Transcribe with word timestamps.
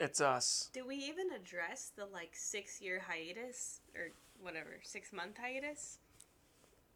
It's 0.00 0.20
us. 0.20 0.70
Do 0.72 0.86
we 0.86 0.96
even 0.96 1.26
address 1.32 1.92
the 1.96 2.06
like 2.06 2.30
six 2.34 2.80
year 2.80 3.00
hiatus 3.06 3.80
or 3.94 4.10
whatever 4.40 4.80
six 4.82 5.12
month 5.12 5.36
hiatus? 5.40 5.98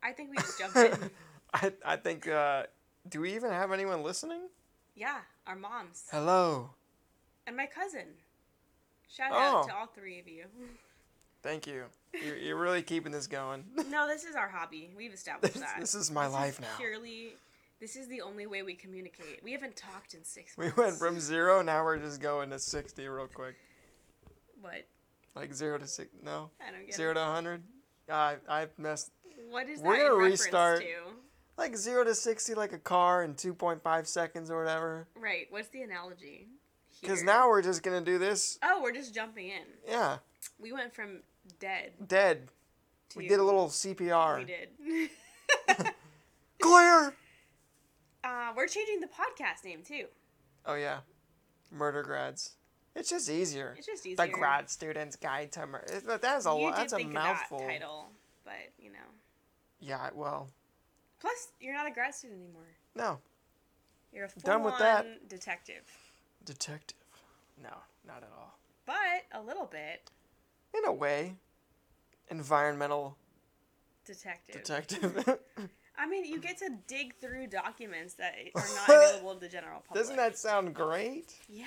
I 0.02 0.12
think 0.12 0.30
we 0.30 0.36
just 0.36 0.58
jumped 0.58 0.76
in. 0.76 1.10
I 1.54 1.72
I 1.84 1.96
think. 1.96 2.26
Uh, 2.28 2.64
do 3.08 3.20
we 3.20 3.34
even 3.34 3.50
have 3.50 3.70
anyone 3.72 4.02
listening? 4.02 4.48
Yeah, 4.96 5.18
our 5.46 5.54
moms 5.56 6.04
Hello. 6.10 6.70
and 7.46 7.56
my 7.56 7.66
cousin. 7.66 8.06
Shout 9.08 9.30
Oh. 9.32 9.36
out 9.60 9.68
to 9.68 9.74
all 9.76 9.86
three 9.86 10.18
of 10.18 10.26
you. 10.26 10.44
Thank 11.42 11.66
you. 11.68 11.84
You're, 12.12 12.36
you're 12.36 12.56
really 12.56 12.82
keeping 12.82 13.12
this 13.12 13.26
going. 13.28 13.64
No, 13.88 14.08
this 14.08 14.24
is 14.24 14.34
our 14.34 14.48
hobby. 14.48 14.90
We've 14.96 15.12
established 15.12 15.54
This, 15.54 15.62
that. 15.62 15.76
this 15.78 15.94
is 15.94 16.10
my 16.10 16.26
life 16.26 16.60
now. 16.60 16.66
Purely, 16.76 17.34
this 17.80 17.96
is 17.96 18.08
the 18.08 18.20
only 18.22 18.46
way 18.46 18.62
we 18.62 18.74
communicate. 18.74 19.40
We 19.42 19.52
haven't 19.52 19.76
talked 19.76 20.14
in 20.14 20.24
six 20.24 20.56
months. 20.56 20.76
We 20.76 20.82
went 20.82 20.96
from 20.96 21.20
zero, 21.20 21.62
now 21.62 21.84
we're 21.84 21.98
just 21.98 22.20
going 22.20 22.50
to 22.50 22.58
60 22.58 23.06
real 23.08 23.26
quick. 23.26 23.56
what? 24.60 24.86
Like 25.34 25.52
zero 25.52 25.76
to 25.78 25.86
six. 25.86 26.10
No. 26.24 26.50
I 26.66 26.72
don't 26.72 26.86
get 26.86 26.94
Zero 26.94 27.10
it. 27.10 27.14
to 27.14 27.20
100. 27.20 27.62
I 28.10 28.36
I 28.48 28.66
messed. 28.78 29.10
What 29.50 29.68
is 29.68 29.80
that? 29.80 29.86
We're 29.86 30.08
gonna 30.08 30.14
restart. 30.14 30.80
to? 30.80 30.86
Like 31.58 31.76
zero 31.76 32.04
to 32.04 32.14
60 32.14 32.54
like 32.54 32.72
a 32.72 32.78
car 32.78 33.22
in 33.22 33.34
2.5 33.34 34.06
seconds 34.06 34.50
or 34.50 34.58
whatever. 34.58 35.08
Right. 35.18 35.46
What's 35.50 35.68
the 35.68 35.82
analogy? 35.82 36.48
Because 37.02 37.22
now 37.22 37.48
we're 37.48 37.60
just 37.62 37.82
going 37.82 38.02
to 38.02 38.10
do 38.10 38.16
this. 38.18 38.58
Oh, 38.62 38.80
we're 38.82 38.92
just 38.92 39.14
jumping 39.14 39.48
in. 39.48 39.62
Yeah. 39.86 40.16
We 40.58 40.72
went 40.72 40.94
from 40.94 41.20
dead 41.60 41.92
Dead. 42.08 42.48
to. 43.10 43.18
We 43.18 43.28
did 43.28 43.38
a 43.38 43.44
little 43.44 43.68
CPR. 43.68 44.38
We 44.38 44.44
did. 44.44 45.10
Clear! 46.62 47.14
Uh, 48.26 48.52
we're 48.56 48.66
changing 48.66 49.00
the 49.00 49.06
podcast 49.06 49.64
name 49.64 49.82
too. 49.86 50.06
Oh, 50.64 50.74
yeah. 50.74 50.98
Murder 51.70 52.02
grads. 52.02 52.52
It's 52.94 53.10
just 53.10 53.28
easier. 53.30 53.74
It's 53.76 53.86
just 53.86 54.06
easier. 54.06 54.16
The 54.26 54.32
grad 54.32 54.70
student's 54.70 55.16
guide 55.16 55.52
to 55.52 55.66
murder. 55.66 56.00
That's 56.20 56.46
a, 56.46 56.56
you 56.58 56.72
that's 56.74 56.92
a 56.94 57.04
mouthful. 57.04 57.58
that 57.58 57.66
title, 57.68 58.06
but 58.44 58.54
you 58.78 58.90
know. 58.90 58.98
Yeah, 59.80 60.08
well, 60.14 60.48
Plus, 61.20 61.48
you're 61.60 61.74
not 61.74 61.86
a 61.86 61.90
grad 61.90 62.14
student 62.14 62.40
anymore. 62.42 62.66
no. 62.94 63.18
You're 64.12 64.24
a 64.34 64.40
Done 64.40 64.62
with 64.62 64.78
that. 64.78 65.28
detective. 65.28 65.82
Detective. 66.46 66.96
No, 67.62 67.68
not 68.06 68.18
at 68.22 68.30
all. 68.38 68.56
But 68.86 68.96
a 69.32 69.42
little 69.42 69.66
bit 69.66 70.10
In 70.72 70.86
a 70.86 70.92
way, 70.92 71.34
environmental 72.30 73.18
detective. 74.06 74.54
detective. 74.62 75.38
I 75.98 76.06
mean, 76.06 76.24
you 76.24 76.38
get 76.38 76.58
to 76.58 76.70
dig 76.86 77.14
through 77.16 77.46
documents 77.48 78.14
that 78.14 78.34
are 78.54 78.64
not 78.74 78.88
available 78.88 79.34
to 79.34 79.40
the 79.40 79.48
general 79.48 79.82
public. 79.86 80.02
Doesn't 80.02 80.16
that 80.16 80.36
sound 80.36 80.74
great? 80.74 81.34
Yeah. 81.48 81.64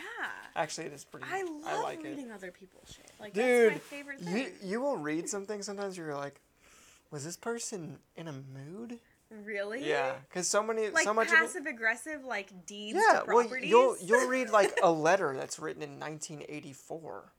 Actually, 0.56 0.88
it 0.88 0.94
is 0.94 1.04
pretty. 1.04 1.26
I 1.32 1.44
love 1.44 1.84
like 1.84 2.00
it. 2.00 2.10
reading 2.10 2.32
other 2.32 2.52
people's 2.52 2.92
shit. 2.96 3.12
Like 3.20 3.34
Dude, 3.34 3.74
that's 3.74 3.92
my 3.92 3.98
favorite 3.98 4.20
You 4.20 4.26
thing. 4.26 4.38
you 4.38 4.52
you 4.64 4.82
will 4.82 4.98
read 4.98 5.28
something 5.30 5.62
sometimes 5.62 5.98
you're 5.98 6.16
like, 6.16 6.40
was 7.12 7.24
this 7.26 7.38
person 7.38 7.98
in 8.16 8.28
a 8.28 8.34
mood? 8.34 9.00
Really? 9.46 9.88
Yeah, 9.88 10.14
because 10.28 10.48
so 10.48 10.64
many 10.64 10.90
Like 10.90 11.04
so 11.04 11.14
much 11.14 11.28
of 11.28 11.34
passive 11.34 11.68
aggressive, 11.68 12.26
like 12.26 12.66
deeds 12.66 12.98
yeah. 13.00 13.22
Well, 13.28 13.48
you'll 13.62 13.96
you'll 14.02 14.28
read 14.36 14.50
like 14.50 14.78
a 14.82 14.92
letter 14.92 15.36
that's 15.36 15.60
written 15.60 15.84
in 15.84 16.00
1984, 16.00 17.32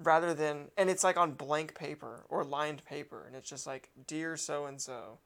rather 0.00 0.34
than 0.34 0.70
and 0.76 0.90
it's 0.90 1.04
like 1.04 1.16
on 1.16 1.32
blank 1.32 1.74
paper 1.76 2.24
or 2.28 2.42
lined 2.44 2.84
paper, 2.84 3.24
and 3.26 3.36
it's 3.36 3.48
just 3.48 3.64
like 3.66 3.90
dear 4.08 4.36
so 4.36 4.66
and 4.66 4.80
so, 4.80 5.18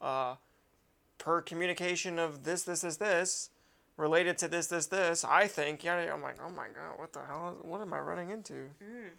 uh, 0.00 0.36
per 1.18 1.40
communication 1.42 2.18
of 2.18 2.44
this 2.44 2.62
this 2.62 2.80
this 2.82 2.96
this, 2.96 3.50
related 3.96 4.38
to 4.38 4.48
this 4.48 4.68
this 4.68 4.86
this. 4.86 5.24
I 5.24 5.46
think 5.46 5.84
yeah. 5.84 6.12
I'm 6.12 6.22
like 6.22 6.36
oh 6.44 6.50
my 6.50 6.68
god, 6.68 6.98
what 6.98 7.12
the 7.12 7.20
hell? 7.26 7.56
Is, 7.58 7.64
what 7.64 7.80
am 7.80 7.92
I 7.92 7.98
running 8.00 8.30
into? 8.30 8.70
Mm, 8.82 9.10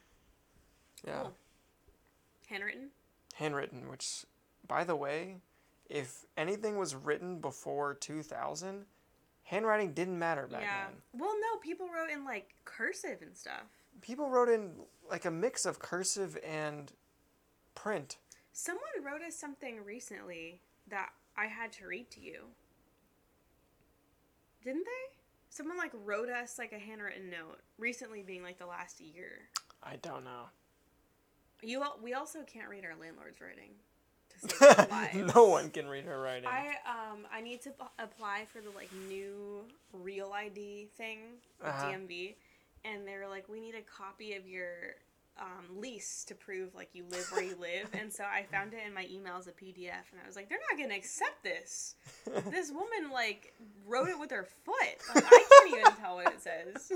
Yeah. 1.05 1.21
Cool. 1.21 1.33
handwritten. 2.47 2.89
handwritten, 3.35 3.89
which, 3.89 4.25
by 4.67 4.83
the 4.83 4.95
way, 4.95 5.37
if 5.89 6.25
anything 6.37 6.77
was 6.77 6.95
written 6.95 7.39
before 7.39 7.95
2000, 7.95 8.85
handwriting 9.43 9.93
didn't 9.93 10.17
matter 10.17 10.47
back 10.47 10.61
yeah. 10.61 10.85
then. 10.85 11.21
Well, 11.21 11.33
no, 11.39 11.59
people 11.59 11.87
wrote 11.87 12.09
in 12.11 12.25
like 12.25 12.49
cursive 12.65 13.21
and 13.21 13.35
stuff. 13.35 13.63
People 14.01 14.29
wrote 14.29 14.49
in 14.49 14.71
like 15.09 15.25
a 15.25 15.31
mix 15.31 15.65
of 15.65 15.79
cursive 15.79 16.37
and 16.45 16.91
print. 17.75 18.17
Someone 18.53 18.83
wrote 19.03 19.21
us 19.21 19.35
something 19.35 19.83
recently 19.83 20.61
that 20.89 21.09
I 21.37 21.45
had 21.47 21.71
to 21.73 21.87
read 21.87 22.09
to 22.11 22.19
you. 22.21 22.45
Didn't 24.63 24.85
they? 24.85 25.15
Someone 25.49 25.77
like 25.77 25.91
wrote 26.05 26.29
us 26.29 26.59
like 26.59 26.73
a 26.73 26.79
handwritten 26.79 27.29
note 27.29 27.59
recently, 27.77 28.21
being 28.21 28.43
like 28.43 28.59
the 28.59 28.65
last 28.65 28.99
year. 29.01 29.31
I 29.83 29.95
don't 29.97 30.23
know. 30.23 30.49
You 31.61 31.81
al- 31.83 31.99
we 32.03 32.13
also 32.13 32.39
can't 32.43 32.69
read 32.69 32.85
our 32.85 32.95
landlord's 32.99 33.41
writing 33.41 33.71
to 34.29 34.55
save 34.55 34.77
our 34.79 34.87
lives. 34.87 35.35
no 35.35 35.45
one 35.45 35.69
can 35.69 35.87
read 35.87 36.05
her 36.05 36.19
writing. 36.21 36.47
I 36.47 36.75
um 36.87 37.25
I 37.33 37.41
need 37.41 37.61
to 37.63 37.71
p- 37.71 37.85
apply 37.97 38.45
for 38.51 38.61
the 38.61 38.69
like 38.71 38.89
new 39.07 39.63
real 39.93 40.31
ID 40.33 40.89
thing, 40.97 41.19
with 41.59 41.69
Uh-huh. 41.69 41.85
DMV, 41.87 42.35
and 42.85 43.07
they 43.07 43.15
were 43.17 43.27
like, 43.27 43.49
we 43.49 43.59
need 43.59 43.75
a 43.75 43.81
copy 43.81 44.35
of 44.35 44.47
your 44.47 44.95
um, 45.39 45.79
lease 45.79 46.23
to 46.25 46.35
prove 46.35 46.75
like 46.75 46.89
you 46.93 47.03
live 47.09 47.25
where 47.31 47.43
you 47.43 47.55
live, 47.59 47.89
and 47.93 48.11
so 48.11 48.23
I 48.23 48.45
found 48.51 48.73
it 48.73 48.79
in 48.85 48.93
my 48.93 49.07
email 49.11 49.35
as 49.37 49.47
a 49.47 49.51
PDF, 49.51 50.09
and 50.11 50.19
I 50.23 50.27
was 50.27 50.35
like, 50.35 50.49
they're 50.49 50.59
not 50.69 50.79
gonna 50.79 50.95
accept 50.95 51.43
this. 51.43 51.95
This 52.51 52.71
woman 52.71 53.11
like 53.11 53.53
wrote 53.87 54.09
it 54.09 54.19
with 54.19 54.31
her 54.31 54.47
foot. 54.65 55.15
Like 55.15 55.23
I 55.25 55.63
can't 55.69 55.79
even 55.79 55.93
tell 56.01 56.15
what 56.15 56.27
it 56.33 56.41
says. 56.41 56.91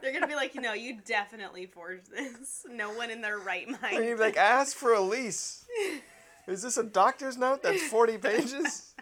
They're 0.00 0.12
gonna 0.12 0.26
be 0.28 0.34
like, 0.34 0.54
no, 0.54 0.72
you 0.72 0.98
definitely 1.04 1.66
forged 1.66 2.10
this. 2.10 2.64
No 2.70 2.92
one 2.92 3.10
in 3.10 3.20
their 3.20 3.38
right 3.38 3.68
mind. 3.82 3.96
And 3.96 4.04
you'd 4.04 4.16
be 4.16 4.22
like, 4.22 4.36
ask 4.36 4.76
for 4.76 4.94
a 4.94 5.00
lease. 5.00 5.64
Is 6.46 6.62
this 6.62 6.76
a 6.76 6.82
doctor's 6.82 7.36
note 7.36 7.62
that's 7.62 7.82
40 7.82 8.18
pages? 8.18 8.94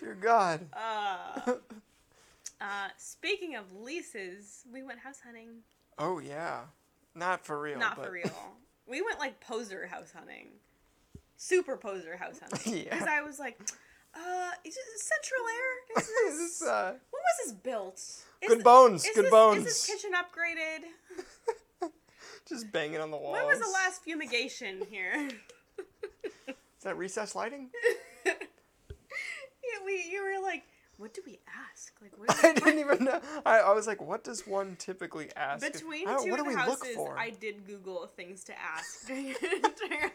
Dear 0.00 0.14
God. 0.14 0.60
Uh, 0.72 1.52
uh, 2.60 2.88
speaking 2.96 3.56
of 3.56 3.64
leases, 3.72 4.62
we 4.72 4.82
went 4.82 5.00
house 5.00 5.18
hunting. 5.24 5.48
Oh, 5.98 6.20
yeah. 6.20 6.60
Not 7.14 7.44
for 7.44 7.60
real. 7.60 7.78
Not 7.78 7.96
but... 7.96 8.06
for 8.06 8.12
real. 8.12 8.30
We 8.84 9.00
went 9.00 9.20
like 9.20 9.40
poser 9.40 9.86
house 9.86 10.12
hunting. 10.14 10.48
Super 11.36 11.76
poser 11.76 12.16
house 12.16 12.40
hunting. 12.40 12.78
Yeah. 12.78 12.82
Because 12.90 13.06
I 13.06 13.22
was 13.22 13.38
like, 13.38 13.58
uh, 14.14 14.50
is 14.64 14.76
it 14.76 14.82
Central 14.96 15.40
Air? 15.48 15.72
Is 16.02 16.08
Is 16.08 16.38
this, 16.38 16.58
this, 16.58 16.68
uh, 16.68 16.90
when 16.90 17.22
was 17.22 17.46
this 17.46 17.52
built? 17.54 17.94
Is 17.94 18.26
good 18.48 18.64
bones, 18.64 19.08
good 19.14 19.26
this, 19.26 19.30
bones. 19.30 19.58
Is 19.58 19.64
this 19.64 19.86
kitchen 19.86 20.10
upgraded? 20.12 21.90
Just 22.46 22.70
banging 22.72 23.00
on 23.00 23.10
the 23.12 23.16
walls. 23.16 23.36
When 23.36 23.46
was 23.46 23.60
the 23.60 23.70
last 23.72 24.02
fumigation 24.02 24.82
here? 24.90 25.28
Is 26.48 26.84
that 26.84 26.98
recess 26.98 27.34
lighting? 27.36 27.70
yeah, 28.26 28.32
we, 29.86 30.04
you 30.10 30.22
were 30.22 30.42
like, 30.44 30.64
what 31.02 31.12
do 31.14 31.20
we 31.26 31.40
ask? 31.70 31.92
Like, 32.00 32.16
what 32.16 32.30
I 32.44 32.52
didn't 32.54 32.78
even 32.86 33.04
know. 33.04 33.20
I, 33.44 33.58
I 33.58 33.72
was 33.72 33.88
like, 33.88 34.00
what 34.00 34.22
does 34.22 34.46
one 34.46 34.76
typically 34.78 35.30
ask? 35.36 35.70
Between 35.72 36.06
I 36.06 36.12
don't- 36.14 36.24
two 36.24 36.30
what 36.30 36.36
do 36.38 36.44
we 36.44 36.54
look 36.54 36.64
houses, 36.86 36.94
for? 36.94 37.18
I 37.18 37.30
did 37.30 37.66
Google 37.66 38.06
things 38.06 38.44
to 38.44 38.52
ask 38.58 39.06
during 39.08 39.34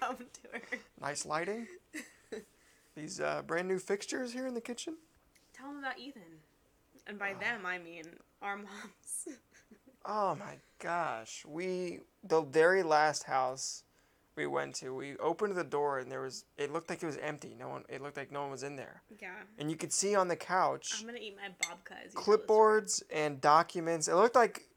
home 0.02 0.16
tour. 0.42 0.62
Nice 1.02 1.25
lighting. 1.25 1.68
These 2.96 3.20
uh, 3.20 3.42
brand 3.46 3.68
new 3.68 3.80
fixtures 3.80 4.31
here 4.31 4.48
in 4.48 4.53
the 4.53 4.62
kitchen. 4.62 4.96
Tell 5.53 5.68
them 5.68 5.80
about 5.80 6.00
Ethan. 6.00 6.22
And 7.06 7.19
by 7.19 7.34
them, 7.34 7.66
I 7.66 7.78
mean 7.80 8.06
our 8.42 8.56
moms. 8.56 9.28
Oh 10.06 10.36
my 10.36 10.56
gosh, 10.80 11.44
we 11.46 12.00
the 12.24 12.42
very 12.42 12.81
last 12.81 13.24
house 13.24 13.84
we 14.38 14.46
went 14.46 14.75
to, 14.75 14.94
we 14.94 15.18
opened 15.18 15.56
the 15.56 15.64
door 15.64 16.00
and 16.00 16.12
there 16.12 16.22
was 16.22 16.46
it 16.58 16.72
looked 16.72 16.90
like 16.90 17.03
it 17.03 17.06
was 17.06 17.18
empty. 17.18 17.56
No 17.59 17.70
one. 17.70 17.84
It 17.90 18.02
looked 18.02 18.18
like 18.18 18.31
no 18.31 18.42
one 18.42 18.52
was 18.52 18.64
in 18.64 18.75
there, 18.75 19.02
yeah. 19.20 19.31
and 19.58 19.70
you 19.70 19.75
could 19.75 19.92
see 19.92 20.16
on 20.16 20.28
the 20.28 20.36
couch 20.36 20.94
I'm 21.00 21.06
gonna 21.06 21.20
eat 21.20 21.36
my 21.36 21.50
babka 21.50 21.98
as 22.06 22.14
you 22.14 22.22
tell 22.22 22.38
this 22.38 22.46
clipboards 22.46 23.03
and 23.12 23.42
documents. 23.42 24.07
It 24.07 24.16
looked 24.16 24.36
like 24.36 24.68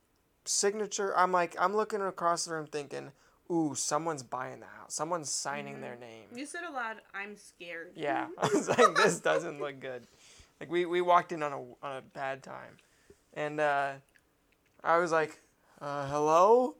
signature. 0.44 1.16
I'm 1.16 1.32
like, 1.32 1.54
I'm 1.60 1.76
looking 1.76 2.00
across 2.00 2.46
the 2.46 2.54
room 2.54 2.66
thinking, 2.66 3.12
ooh, 3.50 3.74
someone's 3.74 4.22
buying 4.22 4.60
the 4.60 4.66
house. 4.66 4.94
Someone's 4.94 5.30
signing 5.30 5.80
their 5.80 5.96
name. 5.96 6.26
You 6.34 6.46
said 6.46 6.62
aloud, 6.68 6.96
I'm 7.14 7.36
scared. 7.36 7.92
Yeah, 7.94 8.26
I 8.38 8.48
was 8.48 8.68
like, 8.68 8.94
this 8.96 9.20
doesn't 9.20 9.60
look 9.60 9.80
good. 9.80 10.06
Like 10.58 10.70
we, 10.70 10.86
we 10.86 11.00
walked 11.00 11.32
in 11.32 11.42
on 11.42 11.52
a 11.52 11.60
on 11.86 11.96
a 11.96 12.02
bad 12.02 12.42
time, 12.42 12.76
and 13.34 13.60
uh, 13.60 13.92
I 14.82 14.98
was 14.98 15.12
like, 15.12 15.40
uh, 15.80 16.06
hello, 16.08 16.76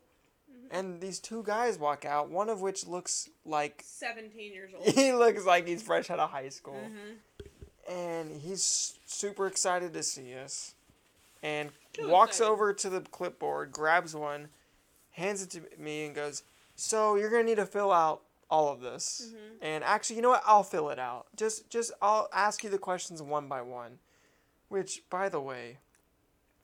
and 0.71 1.01
these 1.01 1.19
two 1.19 1.43
guys 1.43 1.79
walk 1.79 2.05
out. 2.05 2.31
One 2.31 2.49
of 2.49 2.61
which 2.61 2.87
looks 2.87 3.29
like 3.45 3.83
17 3.85 4.53
years 4.53 4.73
old. 4.79 4.87
he 4.87 5.13
looks 5.13 5.45
like 5.45 5.67
he's 5.67 5.83
fresh 5.83 6.11
out 6.11 6.19
of 6.21 6.31
high 6.31 6.49
school, 6.49 6.81
Mhm. 6.81 7.17
and 7.89 8.41
he's 8.41 8.99
super 9.07 9.47
excited 9.47 9.93
to 9.93 10.03
see 10.03 10.35
us, 10.35 10.75
and 11.43 11.71
Too 11.93 12.09
walks 12.09 12.37
excited. 12.37 12.51
over 12.51 12.73
to 12.73 12.91
the 12.91 13.01
clipboard, 13.01 13.73
grabs 13.73 14.15
one, 14.15 14.49
hands 15.13 15.43
it 15.43 15.51
to 15.51 15.63
me, 15.79 16.07
and 16.07 16.15
goes, 16.15 16.43
"So 16.77 17.17
you're 17.17 17.31
gonna 17.31 17.45
need 17.45 17.57
to 17.57 17.67
fill 17.67 17.91
out 17.93 18.23
all 18.49 18.69
of 18.69 18.81
this." 18.81 19.33
Mhm. 19.33 19.59
And 19.61 19.85
actually, 19.85 20.17
you 20.17 20.23
know 20.23 20.31
what? 20.31 20.43
I'll 20.47 20.63
fill 20.63 20.89
it 20.91 20.99
out. 20.99 21.27
Just, 21.37 21.69
just 21.69 21.93
I'll 22.01 22.29
ask 22.33 22.63
you 22.65 22.71
the 22.71 22.79
questions 22.79 23.21
one 23.23 23.49
by 23.49 23.61
one. 23.63 23.99
Which, 24.69 25.03
by 25.11 25.29
the 25.29 25.41
way, 25.41 25.79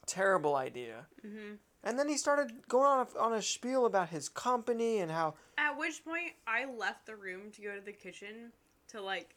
terrible 0.07 0.55
idea. 0.55 1.07
hmm 1.23 1.55
And 1.87 1.97
then 1.97 2.09
he 2.09 2.17
started 2.17 2.67
going 2.69 2.85
on 2.85 3.07
a, 3.15 3.19
on 3.19 3.33
a 3.35 3.41
spiel 3.41 3.87
about 3.87 4.09
his 4.09 4.29
company 4.29 4.99
and 4.99 5.11
how 5.11 5.35
At 5.57 5.79
which 5.79 6.05
point, 6.05 6.33
I 6.45 6.65
left 6.65 7.07
the 7.07 7.15
room 7.15 7.53
to 7.53 7.63
go 7.63 7.77
to 7.77 7.81
the 7.81 7.93
kitchen 7.93 8.51
to 8.89 9.01
like 9.01 9.37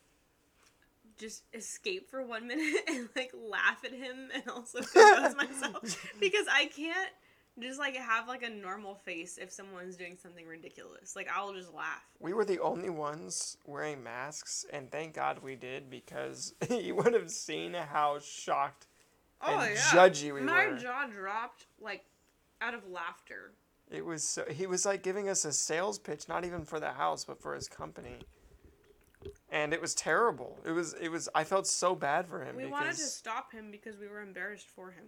just 1.20 1.44
escape 1.54 2.10
for 2.10 2.26
one 2.26 2.48
minute 2.52 2.82
and 2.88 3.08
like 3.16 3.32
laugh 3.40 3.84
at 3.86 3.94
him 3.94 4.30
and 4.34 4.44
also 4.50 4.80
compose 4.94 5.36
myself 5.36 5.84
because 6.20 6.48
I 6.52 6.66
can't 6.66 7.10
just 7.60 7.78
like 7.78 7.96
have 7.96 8.28
like 8.28 8.42
a 8.42 8.50
normal 8.50 8.96
face 8.96 9.38
if 9.38 9.52
someone's 9.52 9.96
doing 9.96 10.18
something 10.20 10.48
ridiculous. 10.48 11.16
Like 11.16 11.30
I'll 11.32 11.54
just 11.54 11.72
laugh. 11.74 12.04
we 12.20 12.34
were 12.34 12.46
the 12.46 12.60
only 12.60 12.90
ones 12.90 13.58
wearing 13.68 14.02
masks, 14.02 14.66
and 14.74 14.90
thank 14.90 15.14
God 15.14 15.40
we 15.44 15.56
did 15.56 15.90
because 15.90 16.56
you 16.70 16.96
would 16.96 17.14
have 17.14 17.30
seen 17.30 17.74
how 17.76 18.18
shocked 18.20 18.88
oh, 19.42 19.60
and 19.60 19.78
judgy 19.78 20.34
we 20.34 20.42
Oh, 20.42 20.46
My 20.46 20.68
were. 20.68 20.78
jaw 20.78 21.06
dropped 21.08 21.66
like 21.80 22.06
out 22.62 22.74
of 22.74 22.88
laughter. 22.90 23.54
It 23.92 24.06
was 24.06 24.24
so, 24.24 24.44
he 24.50 24.68
was 24.68 24.86
like 24.86 25.02
giving 25.04 25.30
us 25.30 25.46
a 25.46 25.52
sales 25.52 25.98
pitch, 25.98 26.28
not 26.28 26.46
even 26.46 26.64
for 26.66 26.80
the 26.80 26.92
house, 26.92 27.26
but 27.26 27.42
for 27.42 27.56
his 27.56 27.68
company. 27.68 28.20
And 29.52 29.74
it 29.74 29.82
was 29.82 29.94
terrible. 29.96 30.58
It 30.66 30.72
was 30.72 30.94
it 30.94 31.10
was 31.10 31.28
I 31.36 31.44
felt 31.44 31.68
so 31.68 31.94
bad 31.96 32.28
for 32.28 32.42
him 32.44 32.56
We 32.56 32.64
because 32.64 32.72
wanted 32.72 32.96
to 32.98 33.04
stop 33.04 33.52
him 33.52 33.70
because 33.72 33.98
we 33.98 34.08
were 34.08 34.22
embarrassed 34.22 34.70
for 34.70 34.92
him. 34.92 35.06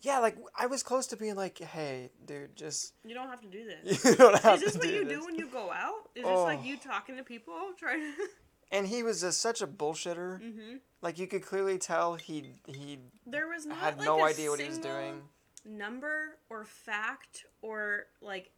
yeah, 0.00 0.18
like 0.18 0.36
I 0.58 0.66
was 0.66 0.82
close 0.82 1.06
to 1.08 1.16
being 1.16 1.36
like, 1.36 1.58
"Hey, 1.58 2.10
dude, 2.26 2.56
just 2.56 2.94
You 3.04 3.14
don't 3.14 3.28
have 3.28 3.40
to 3.42 3.46
do 3.48 3.64
this. 3.64 4.04
you 4.04 4.16
don't 4.16 4.40
have 4.42 4.54
Is 4.56 4.60
this 4.62 4.72
to 4.72 4.78
what 4.78 4.88
do 4.88 4.94
you 4.94 5.04
this." 5.04 5.18
do 5.18 5.24
when 5.24 5.36
you 5.36 5.46
go 5.46 5.70
out? 5.70 6.08
Is 6.16 6.24
this 6.24 6.38
like 6.40 6.60
Oh. 6.60 6.64
you 6.64 6.76
talking 6.78 7.16
to 7.16 7.22
people 7.22 7.54
trying 7.78 8.00
to? 8.00 8.28
And 8.72 8.86
he 8.88 9.02
was 9.02 9.20
just 9.20 9.40
such 9.40 9.60
a 9.62 9.66
bullshitter. 9.66 10.40
hmm 10.40 10.76
Like 11.02 11.18
you 11.18 11.26
could 11.28 11.42
clearly 11.42 11.78
tell 11.78 12.14
he 12.14 12.54
he 12.66 12.98
There 13.26 13.46
was 13.46 13.66
not 13.66 13.78
had 13.78 13.98
like 13.98 14.06
no 14.06 14.24
idea 14.24 14.50
what 14.50 14.58
he 14.60 14.66
was 14.68 14.78
doing. 14.78 15.22
Number 15.64 16.38
or 16.50 16.64
fact 16.64 17.46
or 17.62 18.06
like 18.20 18.50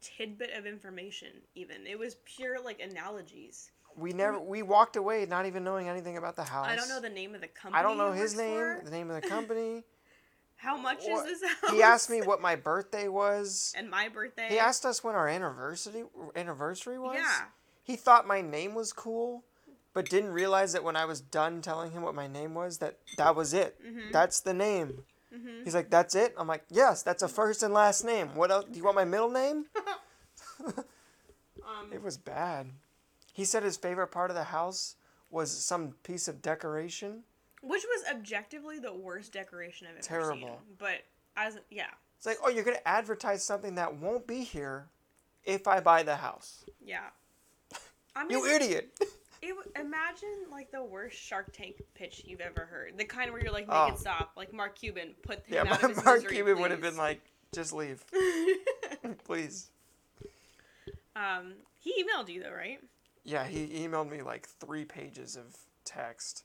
tidbit 0.00 0.50
of 0.56 0.66
information. 0.66 1.28
Even 1.54 1.86
it 1.86 1.98
was 1.98 2.16
pure 2.24 2.60
like 2.62 2.80
analogies. 2.80 3.70
We 3.96 4.12
never 4.12 4.38
we 4.38 4.62
walked 4.62 4.96
away 4.96 5.26
not 5.26 5.46
even 5.46 5.64
knowing 5.64 5.88
anything 5.88 6.16
about 6.16 6.36
the 6.36 6.44
house. 6.44 6.66
I 6.68 6.76
don't 6.76 6.88
know 6.88 7.00
the 7.00 7.08
name 7.10 7.34
of 7.34 7.40
the 7.40 7.48
company. 7.48 7.78
I 7.78 7.82
don't 7.82 7.98
know 7.98 8.12
his 8.12 8.36
name, 8.36 8.56
for. 8.56 8.80
the 8.84 8.90
name 8.90 9.10
of 9.10 9.20
the 9.20 9.28
company. 9.28 9.84
How 10.56 10.76
much 10.76 11.02
What- 11.04 11.28
is 11.28 11.40
this 11.40 11.50
house? 11.60 11.70
he 11.72 11.82
asked 11.82 12.08
me 12.08 12.22
what 12.22 12.40
my 12.40 12.54
birthday 12.54 13.08
was. 13.08 13.72
And 13.76 13.90
my 13.90 14.08
birthday. 14.08 14.48
He 14.48 14.58
asked 14.58 14.84
us 14.86 15.02
when 15.02 15.14
our 15.14 15.28
anniversary 15.28 16.04
anniversary 16.36 16.98
was. 16.98 17.16
Yeah. 17.18 17.46
He 17.82 17.96
thought 17.96 18.26
my 18.28 18.40
name 18.40 18.74
was 18.74 18.92
cool, 18.92 19.42
but 19.92 20.08
didn't 20.08 20.30
realize 20.30 20.72
that 20.72 20.84
when 20.84 20.94
I 20.94 21.04
was 21.04 21.20
done 21.20 21.60
telling 21.62 21.90
him 21.90 22.02
what 22.02 22.14
my 22.14 22.28
name 22.28 22.54
was, 22.54 22.78
that 22.78 22.98
that 23.18 23.34
was 23.34 23.52
it. 23.52 23.76
Mhm. 23.84 24.12
That's 24.12 24.38
the 24.40 24.54
name. 24.54 25.04
Mhm. 25.32 25.64
He's 25.64 25.74
like, 25.74 25.90
"That's 25.90 26.14
it." 26.14 26.34
I'm 26.36 26.46
like, 26.46 26.64
"Yes, 26.68 27.02
that's 27.02 27.22
a 27.22 27.28
first 27.28 27.62
and 27.62 27.72
last 27.72 28.04
name. 28.04 28.34
What 28.34 28.50
else? 28.50 28.66
Do 28.70 28.76
you 28.78 28.84
want 28.84 28.96
my 28.96 29.04
middle 29.04 29.30
name?" 29.30 29.66
Um. 31.64 31.92
It 31.92 32.02
was 32.02 32.16
bad. 32.16 32.70
He 33.32 33.44
said 33.44 33.62
his 33.62 33.76
favorite 33.76 34.08
part 34.08 34.30
of 34.30 34.36
the 34.36 34.44
house 34.44 34.96
was 35.30 35.50
some 35.50 35.92
piece 36.02 36.26
of 36.28 36.42
decoration. 36.42 37.22
Which 37.62 37.84
was 37.84 38.04
objectively 38.10 38.80
the 38.80 38.92
worst 38.92 39.32
decoration 39.32 39.86
I've 39.86 39.94
ever 39.96 40.02
Terrible. 40.02 40.48
seen. 40.66 40.76
But 40.78 41.02
as 41.36 41.58
yeah, 41.70 41.90
It's 42.16 42.26
like, 42.26 42.38
"Oh, 42.42 42.48
you're 42.48 42.64
gonna 42.64 42.78
advertise 42.84 43.44
something 43.44 43.76
that 43.76 43.94
won't 43.94 44.26
be 44.26 44.42
here 44.42 44.88
if 45.44 45.68
I 45.68 45.78
buy 45.80 46.02
the 46.02 46.16
house." 46.16 46.64
yeah. 46.80 47.10
I 48.16 48.24
mean, 48.24 48.38
You 48.38 48.46
idiot! 48.46 48.98
It, 49.42 49.54
imagine 49.78 50.28
like 50.50 50.70
the 50.70 50.82
worst 50.84 51.16
Shark 51.18 51.52
Tank 51.52 51.82
pitch 51.94 52.22
you've 52.24 52.40
ever 52.40 52.64
heard. 52.64 52.96
The 52.96 53.04
kind 53.04 53.32
where 53.32 53.42
you're 53.42 53.52
like, 53.52 53.66
make 53.66 53.76
Oh. 53.76 53.88
it 53.88 53.98
stop. 53.98 54.32
Like 54.36 54.52
Mark 54.52 54.76
Cuban, 54.78 55.14
put 55.22 55.38
him 55.46 55.66
yeah, 55.66 55.72
out 55.72 55.82
of 55.82 55.90
his 55.96 56.04
Mark 56.04 56.16
misery, 56.22 56.36
Cuban 56.36 56.60
would 56.60 56.70
have 56.70 56.80
been 56.80 56.96
like, 56.96 57.20
"Just 57.52 57.72
leave, 57.72 58.04
please." 59.24 59.70
um, 61.16 61.54
he 61.80 62.04
emailed 62.04 62.28
you 62.28 62.42
though, 62.42 62.52
right? 62.52 62.78
Yeah, 63.24 63.44
he 63.44 63.66
emailed 63.86 64.10
me 64.10 64.22
like 64.22 64.46
three 64.48 64.84
pages 64.84 65.36
of 65.36 65.56
text. 65.84 66.44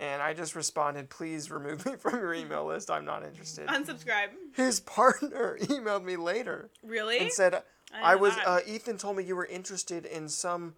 And 0.00 0.20
I 0.20 0.34
just 0.34 0.56
responded, 0.56 1.08
please 1.08 1.50
remove 1.52 1.86
me 1.86 1.94
from 1.98 2.16
your 2.16 2.34
email 2.34 2.64
list. 2.68 2.90
I'm 2.90 3.04
not 3.04 3.22
interested. 3.24 3.68
Unsubscribe. 3.68 4.30
His 4.54 4.80
partner 4.80 5.56
emailed 5.60 6.04
me 6.04 6.16
later 6.16 6.70
Really? 6.82 7.18
and 7.20 7.30
said, 7.32 7.50
didn't 7.50 7.64
I 8.04 8.16
was, 8.16 8.34
uh, 8.44 8.58
Ethan 8.66 8.98
told 8.98 9.16
me 9.16 9.22
you 9.24 9.36
were 9.36 9.46
interested 9.46 10.04
in 10.04 10.28
some, 10.28 10.74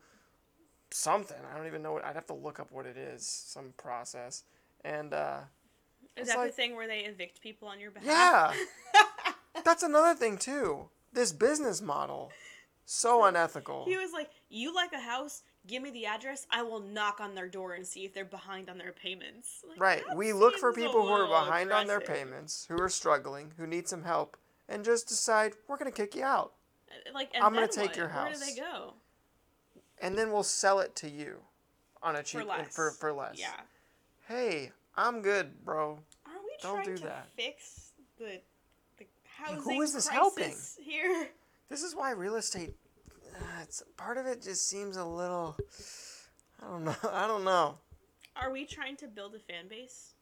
something. 0.90 1.36
I 1.52 1.56
don't 1.56 1.66
even 1.66 1.82
know 1.82 1.92
what, 1.92 2.04
I'd 2.04 2.14
have 2.14 2.26
to 2.26 2.34
look 2.34 2.60
up 2.60 2.70
what 2.72 2.86
it 2.86 2.96
is, 2.96 3.26
some 3.26 3.72
process. 3.76 4.44
And, 4.84 5.12
uh, 5.14 5.40
Is 6.16 6.28
that 6.28 6.38
like- 6.38 6.50
the 6.50 6.56
thing 6.56 6.76
where 6.76 6.86
they 6.86 7.00
evict 7.00 7.40
people 7.40 7.68
on 7.68 7.80
your 7.80 7.90
behalf? 7.90 8.56
yeah, 8.94 9.32
that's 9.64 9.82
another 9.82 10.14
thing 10.14 10.38
too. 10.38 10.88
This 11.12 11.32
business 11.32 11.80
model, 11.80 12.30
so 12.84 13.24
unethical. 13.24 13.84
He 13.86 13.96
was 13.96 14.12
like, 14.12 14.30
"You 14.48 14.74
like 14.74 14.92
a 14.92 15.00
house? 15.00 15.42
Give 15.66 15.82
me 15.82 15.90
the 15.90 16.06
address. 16.06 16.46
I 16.50 16.62
will 16.62 16.78
knock 16.80 17.20
on 17.20 17.34
their 17.34 17.48
door 17.48 17.72
and 17.72 17.84
see 17.86 18.04
if 18.04 18.12
they're 18.14 18.24
behind 18.24 18.68
on 18.68 18.76
their 18.78 18.92
payments." 18.92 19.64
Like, 19.68 19.80
Right. 19.80 20.02
We 20.14 20.32
look 20.32 20.56
for 20.58 20.72
people 20.72 21.02
who 21.06 21.12
are 21.12 21.26
behind 21.26 21.72
on 21.72 21.86
their 21.86 22.00
payments, 22.00 22.66
who 22.68 22.78
are 22.80 22.88
struggling, 22.90 23.52
who 23.56 23.66
need 23.66 23.88
some 23.88 24.04
help, 24.04 24.36
and 24.68 24.84
just 24.84 25.08
decide 25.08 25.54
we're 25.68 25.78
gonna 25.78 25.90
kick 25.90 26.14
you 26.14 26.22
out, 26.24 26.52
Uh, 26.90 27.12
Like, 27.14 27.30
and 27.34 27.42
I'm 27.42 27.54
gonna 27.54 27.66
take 27.66 27.88
what? 27.90 27.96
your 27.96 28.08
house. 28.08 28.38
Where 28.38 28.46
do 28.48 28.54
they 28.54 28.60
go? 28.60 28.94
And 30.00 30.16
then 30.16 30.32
we'll 30.32 30.42
sell 30.42 30.80
it 30.80 30.94
to 30.96 31.08
you 31.10 31.38
on 32.02 32.16
a 32.16 32.22
cheap 32.22 32.40
For 32.42 32.46
less. 32.46 32.74
for 32.74 32.90
for 32.92 33.12
less. 33.12 33.38
Yeah. 33.38 33.60
Hey, 34.28 34.72
I'm 34.96 35.22
good, 35.22 35.64
bro. 35.64 35.98
Are 36.26 36.32
we 36.44 36.50
Don't 36.62 36.74
trying 36.82 36.86
do 36.86 36.96
to 36.98 37.02
that. 37.04 37.28
fix 37.36 37.92
the 38.18 38.40
the 38.98 39.06
housing 39.38 39.60
who 39.62 39.82
is 39.82 39.92
this 39.94 40.08
crisis 40.08 40.76
here? 40.82 41.28
This 41.68 41.82
is 41.82 41.94
why 41.94 42.10
real 42.12 42.36
estate. 42.36 42.74
Uh, 43.34 43.62
it's 43.62 43.82
part 43.96 44.16
of 44.18 44.26
it 44.26 44.40
just 44.42 44.68
seems 44.68 44.96
a 44.96 45.04
little. 45.04 45.56
I 46.62 46.70
don't 46.70 46.84
know. 46.84 46.96
I 47.12 47.26
don't 47.26 47.44
know. 47.44 47.78
Are 48.36 48.50
we 48.52 48.64
trying 48.66 48.96
to 48.98 49.08
build 49.08 49.34
a 49.34 49.38
fan 49.38 49.66
base 49.68 50.14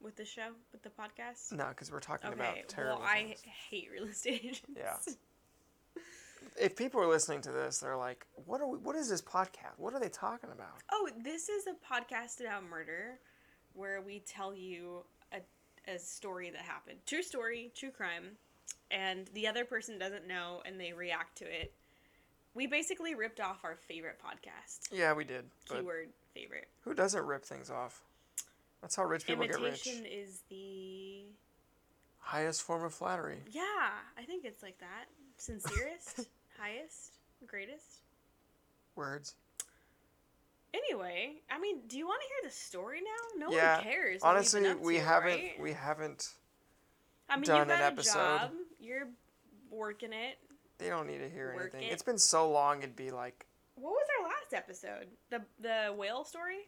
with 0.00 0.16
the 0.16 0.24
show, 0.24 0.48
with 0.72 0.82
the 0.82 0.90
podcast? 0.90 1.52
No, 1.52 1.66
because 1.68 1.90
we're 1.90 2.00
talking 2.00 2.30
Okay. 2.30 2.40
about 2.40 2.68
terrible 2.68 3.00
Well, 3.00 3.08
I 3.10 3.24
things. 3.24 3.40
hate 3.70 3.88
real 3.92 4.04
estate 4.08 4.40
agents. 4.44 4.62
Yeah. 4.76 4.96
If 6.60 6.76
people 6.76 7.00
are 7.00 7.06
listening 7.06 7.40
to 7.42 7.50
this, 7.50 7.78
they're 7.78 7.96
like, 7.96 8.26
"What 8.46 8.60
are 8.60 8.66
we? 8.66 8.78
What 8.78 8.96
is 8.96 9.08
this 9.08 9.22
podcast? 9.22 9.78
What 9.78 9.94
are 9.94 10.00
they 10.00 10.08
talking 10.08 10.50
about?" 10.50 10.82
Oh, 10.92 11.08
this 11.22 11.48
is 11.48 11.66
a 11.66 11.72
podcast 11.72 12.40
about 12.40 12.64
murder 12.64 13.18
where 13.74 14.00
we 14.00 14.20
tell 14.20 14.54
you 14.54 15.04
a, 15.32 15.40
a 15.92 15.98
story 15.98 16.50
that 16.50 16.60
happened. 16.60 16.98
True 17.06 17.22
story, 17.22 17.72
true 17.74 17.90
crime. 17.90 18.36
And 18.90 19.26
the 19.34 19.48
other 19.48 19.64
person 19.64 19.98
doesn't 19.98 20.26
know 20.26 20.62
and 20.64 20.80
they 20.80 20.92
react 20.92 21.38
to 21.38 21.44
it. 21.44 21.72
We 22.54 22.68
basically 22.68 23.14
ripped 23.16 23.40
off 23.40 23.64
our 23.64 23.74
favorite 23.74 24.20
podcast. 24.24 24.88
Yeah, 24.92 25.12
we 25.12 25.24
did. 25.24 25.44
Keyword 25.68 26.10
favorite. 26.34 26.68
who 26.82 26.94
doesn't 26.94 27.24
rip 27.24 27.44
things 27.44 27.70
off? 27.70 28.02
That's 28.80 28.96
how 28.96 29.04
rich 29.04 29.26
people 29.26 29.46
get 29.46 29.60
rich. 29.60 29.86
Imitation 29.86 30.06
is 30.06 30.42
the. 30.50 31.24
Highest 32.18 32.62
form 32.62 32.84
of 32.84 32.94
flattery. 32.94 33.38
Yeah, 33.50 33.62
I 34.16 34.22
think 34.26 34.44
it's 34.44 34.62
like 34.62 34.78
that. 34.78 35.06
Sincerest, 35.36 36.28
highest, 36.58 37.18
greatest. 37.46 38.00
Words. 38.96 39.34
Anyway, 40.72 41.34
I 41.50 41.58
mean, 41.60 41.80
do 41.86 41.96
you 41.98 42.06
want 42.06 42.20
to 42.22 42.28
hear 42.28 42.50
the 42.50 42.54
story 42.56 43.00
now? 43.00 43.46
No 43.48 43.54
Yeah, 43.56 43.76
one 43.76 43.84
cares. 43.84 44.20
Honestly, 44.22 44.74
we 44.74 44.94
to, 44.96 45.02
haven't. 45.02 45.30
right? 45.30 45.60
We 45.60 45.72
haven't. 45.72 46.30
I 47.28 47.36
mean, 47.36 47.44
done 47.44 47.58
you've 47.60 47.70
an 47.70 47.78
got 47.78 47.92
episode. 47.92 48.18
a 48.18 48.38
job. 48.38 48.50
You're 48.80 49.08
working 49.70 50.12
it. 50.12 50.38
They 50.78 50.88
don't 50.88 51.06
need 51.06 51.18
to 51.18 51.28
hear 51.28 51.54
Work 51.54 51.74
anything. 51.74 51.88
it. 51.90 51.92
It's 51.92 52.02
been 52.02 52.18
so 52.18 52.50
long. 52.50 52.78
It'd 52.78 52.96
be 52.96 53.10
like 53.12 53.46
What 53.76 53.90
was 53.92 54.06
our 54.20 54.26
last 54.28 54.52
episode? 54.52 55.06
The 55.30 55.42
the 55.60 55.94
whale 55.96 56.24
story? 56.24 56.58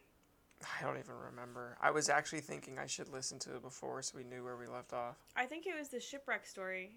I 0.63 0.83
don't 0.85 0.99
even 0.99 1.15
remember. 1.31 1.77
I 1.83 1.91
was 1.91 2.09
actually 2.09 2.41
thinking 2.41 2.79
I 2.79 2.87
should 2.87 3.09
listen 3.09 3.39
to 3.41 3.57
it 3.57 3.63
before 3.63 4.01
so 4.03 4.17
we 4.17 4.25
knew 4.25 4.43
where 4.45 4.57
we 4.57 4.67
left 4.69 4.93
off. 4.93 5.17
I 5.37 5.45
think 5.47 5.67
it 5.67 5.77
was 5.79 5.89
the 5.89 6.01
shipwreck 6.01 6.47
story. 6.47 6.93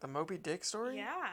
The 0.00 0.08
Moby 0.08 0.38
Dick 0.38 0.64
story? 0.64 0.96
Yeah, 0.96 1.28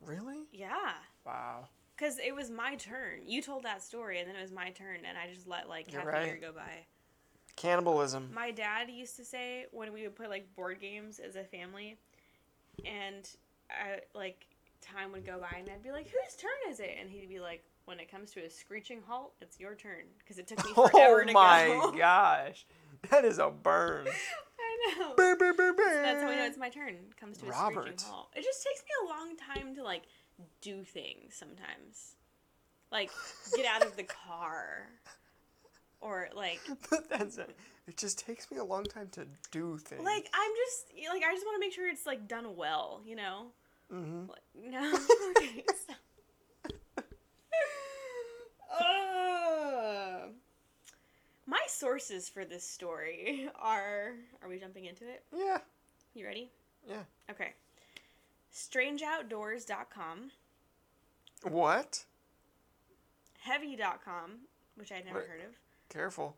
Really? 0.00 0.48
yeah. 0.52 0.92
Wow. 1.26 1.68
Cause 1.96 2.18
it 2.18 2.34
was 2.34 2.50
my 2.50 2.74
turn. 2.74 3.20
You 3.24 3.40
told 3.40 3.62
that 3.62 3.82
story, 3.82 4.18
and 4.18 4.28
then 4.28 4.34
it 4.36 4.42
was 4.42 4.50
my 4.50 4.70
turn, 4.70 5.00
and 5.06 5.16
I 5.16 5.32
just 5.32 5.46
let 5.46 5.68
like 5.68 5.92
You're 5.92 6.02
half 6.10 6.22
a 6.22 6.26
year 6.26 6.38
go 6.40 6.52
by. 6.52 6.86
Cannibalism. 7.56 8.30
My 8.34 8.50
dad 8.50 8.90
used 8.90 9.16
to 9.16 9.24
say 9.24 9.66
when 9.70 9.92
we 9.92 10.02
would 10.02 10.16
play 10.16 10.26
like 10.26 10.52
board 10.56 10.80
games 10.80 11.20
as 11.20 11.36
a 11.36 11.44
family, 11.44 11.96
and 12.84 13.28
I, 13.70 14.00
like 14.12 14.46
time 14.80 15.12
would 15.12 15.24
go 15.24 15.38
by, 15.38 15.56
and 15.58 15.68
I'd 15.70 15.82
be 15.84 15.92
like, 15.92 16.08
"Whose 16.08 16.34
turn 16.36 16.50
is 16.68 16.80
it?" 16.80 16.96
And 17.00 17.08
he'd 17.08 17.28
be 17.28 17.38
like, 17.38 17.64
"When 17.84 18.00
it 18.00 18.10
comes 18.10 18.32
to 18.32 18.40
a 18.44 18.50
screeching 18.50 19.00
halt, 19.06 19.34
it's 19.40 19.60
your 19.60 19.76
turn." 19.76 20.02
Because 20.18 20.38
it 20.38 20.48
took 20.48 20.64
me 20.64 20.72
oh 20.76 20.88
forever 20.88 21.22
Oh 21.22 21.26
to 21.26 21.32
my 21.32 21.92
gosh. 21.96 22.66
That 23.10 23.24
is 23.24 23.38
a 23.38 23.50
burn. 23.50 24.06
I 24.08 24.96
know. 24.98 25.14
So 25.16 26.02
that's 26.02 26.22
how 26.22 26.28
I 26.28 26.36
know 26.36 26.44
it's 26.46 26.58
my 26.58 26.68
turn. 26.68 26.96
Comes 27.18 27.38
to 27.38 27.46
a 27.46 27.50
Robert. 27.50 27.82
screeching 27.82 28.08
halt. 28.08 28.28
It 28.34 28.44
just 28.44 28.62
takes 28.62 28.82
me 28.82 28.88
a 29.04 29.08
long 29.08 29.36
time 29.36 29.74
to 29.76 29.82
like 29.82 30.02
do 30.60 30.82
things 30.82 31.34
sometimes, 31.34 32.16
like 32.90 33.10
get 33.56 33.66
out 33.66 33.84
of 33.84 33.96
the 33.96 34.04
car, 34.04 34.88
or 36.00 36.28
like 36.34 36.60
That's 37.10 37.38
it. 37.38 37.56
It 37.86 37.96
just 37.96 38.18
takes 38.18 38.50
me 38.50 38.56
a 38.58 38.64
long 38.64 38.84
time 38.84 39.08
to 39.12 39.26
do 39.50 39.78
things. 39.78 40.02
Like 40.02 40.28
I'm 40.32 40.50
just 40.66 40.86
like 41.12 41.22
I 41.22 41.32
just 41.34 41.44
want 41.44 41.56
to 41.56 41.60
make 41.60 41.72
sure 41.72 41.88
it's 41.88 42.06
like 42.06 42.26
done 42.26 42.56
well, 42.56 43.02
you 43.04 43.16
know. 43.16 43.46
Mm-hmm. 43.92 44.30
Like, 44.30 44.42
no. 44.70 44.98
okay. 45.36 45.64
stop. 45.82 45.96
Uh, 48.80 50.26
my 51.46 51.60
sources 51.66 52.28
for 52.28 52.44
this 52.44 52.66
story 52.68 53.48
are. 53.60 54.12
Are 54.42 54.48
we 54.48 54.58
jumping 54.58 54.84
into 54.86 55.04
it? 55.04 55.24
Yeah. 55.34 55.58
You 56.14 56.26
ready? 56.26 56.50
Yeah. 56.88 57.02
Okay. 57.30 57.52
StrangeOutdoors.com, 58.52 60.30
What? 61.42 62.04
Heavy.com, 63.40 64.30
which 64.76 64.92
I'd 64.92 65.04
never 65.04 65.18
What? 65.20 65.28
heard 65.28 65.40
of. 65.40 65.56
Careful. 65.88 66.36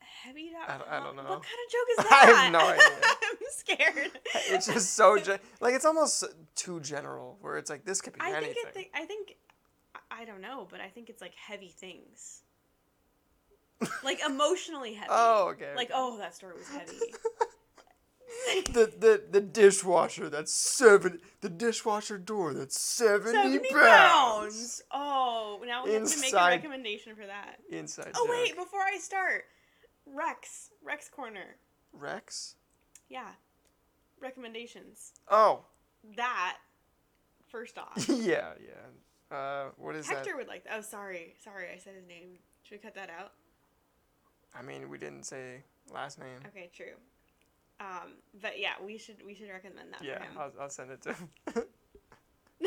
Heavy.com. 0.00 0.64
I 0.68 0.78
don't- 0.78 0.88
I 0.90 0.98
don't 1.00 1.16
know. 1.16 1.22
What 1.22 1.42
kind 1.42 1.58
of 1.64 1.70
joke 1.72 1.88
is 1.90 1.96
that? 1.98 2.12
I 2.12 2.42
have 2.42 2.52
no 2.52 2.58
idea. 2.58 3.08
I'm 3.30 3.36
scared. 3.50 4.10
It's 4.50 4.66
just 4.66 4.94
so 4.94 5.16
gen- 5.18 5.38
like 5.60 5.74
it's 5.74 5.84
almost 5.84 6.24
too 6.56 6.80
general. 6.80 7.38
Where 7.40 7.56
it's 7.56 7.70
like 7.70 7.84
this 7.84 8.00
could 8.00 8.14
be 8.14 8.20
I 8.20 8.32
anything. 8.32 8.54
think 8.54 8.66
it. 8.66 8.74
Th- 8.74 8.90
I 8.94 9.04
think. 9.04 9.36
I 10.10 10.24
don't 10.24 10.40
know, 10.40 10.66
but 10.68 10.80
I 10.80 10.88
think 10.88 11.08
it's 11.08 11.20
like 11.22 11.34
heavy 11.34 11.68
things. 11.68 12.42
like 14.04 14.20
emotionally 14.24 14.94
heavy. 14.94 15.08
oh, 15.10 15.48
okay. 15.50 15.72
Like 15.76 15.90
oh, 15.94 16.18
that 16.18 16.34
story 16.34 16.54
was 16.56 16.68
heavy. 16.68 16.98
the 18.72 18.92
the 18.98 19.22
the 19.30 19.40
dishwasher 19.40 20.28
that's 20.28 20.52
seven. 20.52 21.20
The 21.40 21.48
dishwasher 21.48 22.18
door 22.18 22.54
that's 22.54 22.78
seventy, 22.78 23.58
70 23.58 23.58
pounds. 23.70 23.82
pounds. 23.82 24.82
Oh, 24.92 25.62
now 25.66 25.84
we 25.84 25.92
have 25.94 26.10
to 26.10 26.20
make 26.20 26.32
a 26.32 26.36
recommendation 26.36 27.14
for 27.14 27.26
that. 27.26 27.58
Inside. 27.70 28.12
Oh 28.14 28.26
joke. 28.26 28.34
wait, 28.34 28.56
before 28.56 28.80
I 28.80 28.98
start, 28.98 29.44
Rex, 30.06 30.70
Rex 30.84 31.08
Corner. 31.08 31.56
Rex. 31.92 32.56
Yeah, 33.08 33.28
recommendations. 34.20 35.12
Oh. 35.30 35.64
That 36.16 36.58
first 37.48 37.78
off, 37.78 38.08
yeah, 38.08 38.52
yeah. 38.60 39.36
Uh, 39.36 39.70
what 39.76 39.94
is 39.94 40.06
that 40.06 40.18
Hector 40.18 40.30
that? 40.30 40.36
would 40.36 40.48
like. 40.48 40.64
That. 40.64 40.74
Oh, 40.76 40.80
sorry, 40.80 41.34
sorry, 41.42 41.66
I 41.74 41.78
said 41.78 41.94
his 41.94 42.06
name. 42.06 42.38
Should 42.62 42.76
we 42.76 42.78
cut 42.78 42.94
that 42.94 43.10
out? 43.10 43.32
I 44.54 44.62
mean, 44.62 44.88
we 44.88 44.98
didn't 44.98 45.24
say 45.24 45.62
last 45.92 46.18
name. 46.18 46.40
Okay, 46.48 46.70
true. 46.74 46.94
Um, 47.80 48.14
but 48.42 48.58
yeah, 48.58 48.72
we 48.84 48.98
should 48.98 49.24
we 49.24 49.34
should 49.34 49.48
recommend 49.50 49.92
that 49.92 50.02
Yeah, 50.02 50.18
for 50.18 50.24
him. 50.24 50.30
I'll, 50.38 50.52
I'll 50.62 50.70
send 50.70 50.90
it 50.90 51.02
to. 51.02 51.10
him. 51.14 51.28
Say 52.60 52.66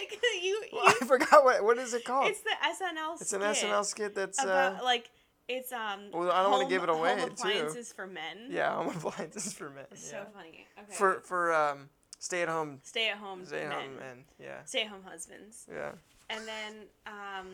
it, 0.00 0.10
'cause 0.10 0.20
you. 0.42 0.62
well, 0.72 0.84
you 0.84 0.94
I 1.02 1.04
forgot 1.06 1.44
what 1.44 1.64
what 1.64 1.78
is 1.78 1.92
it 1.92 2.04
called. 2.04 2.28
it's 2.28 2.40
the 2.40 2.50
SNL. 2.50 3.20
It's 3.20 3.32
an 3.32 3.40
SNL 3.40 3.84
skit 3.84 4.14
that's 4.14 4.42
about 4.42 4.80
uh, 4.80 4.84
like 4.84 5.10
it's 5.48 5.72
um. 5.72 6.10
Well, 6.12 6.30
I 6.30 6.42
don't 6.42 6.52
wanna 6.52 6.68
give 6.68 6.84
it 6.84 6.88
away, 6.88 7.18
Home 7.18 7.30
too. 7.30 7.34
appliances 7.34 7.92
for 7.92 8.06
men. 8.06 8.46
yeah, 8.48 8.72
home 8.76 8.88
appliances 8.96 9.52
for 9.52 9.70
men. 9.70 9.86
It's 9.90 10.12
yeah. 10.12 10.22
so 10.24 10.30
funny. 10.32 10.66
Okay. 10.78 10.92
For 10.94 11.20
for 11.24 11.52
um 11.52 11.88
stay 12.20 12.42
at 12.42 12.48
home 12.48 12.78
stay 12.84 13.08
at 13.10 13.16
home 13.18 13.44
stay 13.44 13.62
at 13.62 13.70
men. 13.70 13.78
home 13.80 13.96
men. 13.98 14.24
Yeah. 14.40 14.62
Stay 14.66 14.82
at 14.82 14.88
home 14.88 15.02
husbands. 15.04 15.66
Yeah. 15.68 15.92
And 16.30 16.46
then 16.46 16.74
um, 17.06 17.46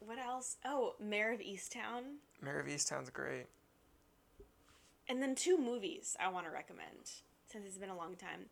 what 0.00 0.18
else? 0.18 0.56
Oh, 0.64 0.94
Mare 1.00 1.32
of 1.32 1.40
Easttown. 1.40 2.16
Mare 2.42 2.60
of 2.60 2.66
Easttown's 2.66 3.10
great. 3.10 3.46
And 5.08 5.22
then 5.22 5.34
two 5.34 5.58
movies 5.58 6.16
I 6.20 6.28
want 6.28 6.46
to 6.46 6.52
recommend 6.52 7.10
since 7.50 7.66
it's 7.66 7.78
been 7.78 7.90
a 7.90 7.96
long 7.96 8.14
time. 8.16 8.46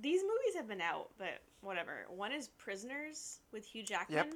These 0.00 0.22
movies 0.22 0.56
have 0.56 0.68
been 0.68 0.80
out, 0.80 1.10
but 1.18 1.40
whatever. 1.62 2.06
One 2.08 2.32
is 2.32 2.48
Prisoners 2.48 3.38
with 3.52 3.64
Hugh 3.64 3.82
Jackman. 3.82 4.16
Yep. 4.26 4.34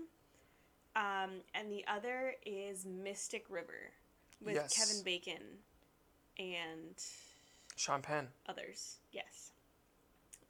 Um, 0.97 1.31
and 1.55 1.71
the 1.71 1.85
other 1.89 2.35
is 2.47 2.85
Mystic 2.87 3.45
River 3.49 3.91
with 4.45 4.55
Yes. 4.55 4.77
Kevin 4.77 5.03
Bacon 5.05 5.43
and 6.39 6.95
Sean 7.77 8.03
Penn. 8.03 8.29
others. 8.49 8.99
Yes. 9.13 9.51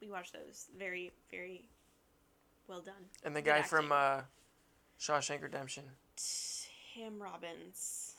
We 0.01 0.09
watched 0.09 0.33
those. 0.33 0.67
Very, 0.77 1.11
very 1.31 1.65
well 2.67 2.81
done. 2.81 2.93
And 3.23 3.35
the 3.35 3.41
Good 3.41 3.49
guy 3.49 3.61
from 3.63 3.91
uh 3.91 4.21
Shawshank 4.99 5.41
Redemption. 5.41 5.83
Tim 6.15 7.21
Robbins. 7.21 8.15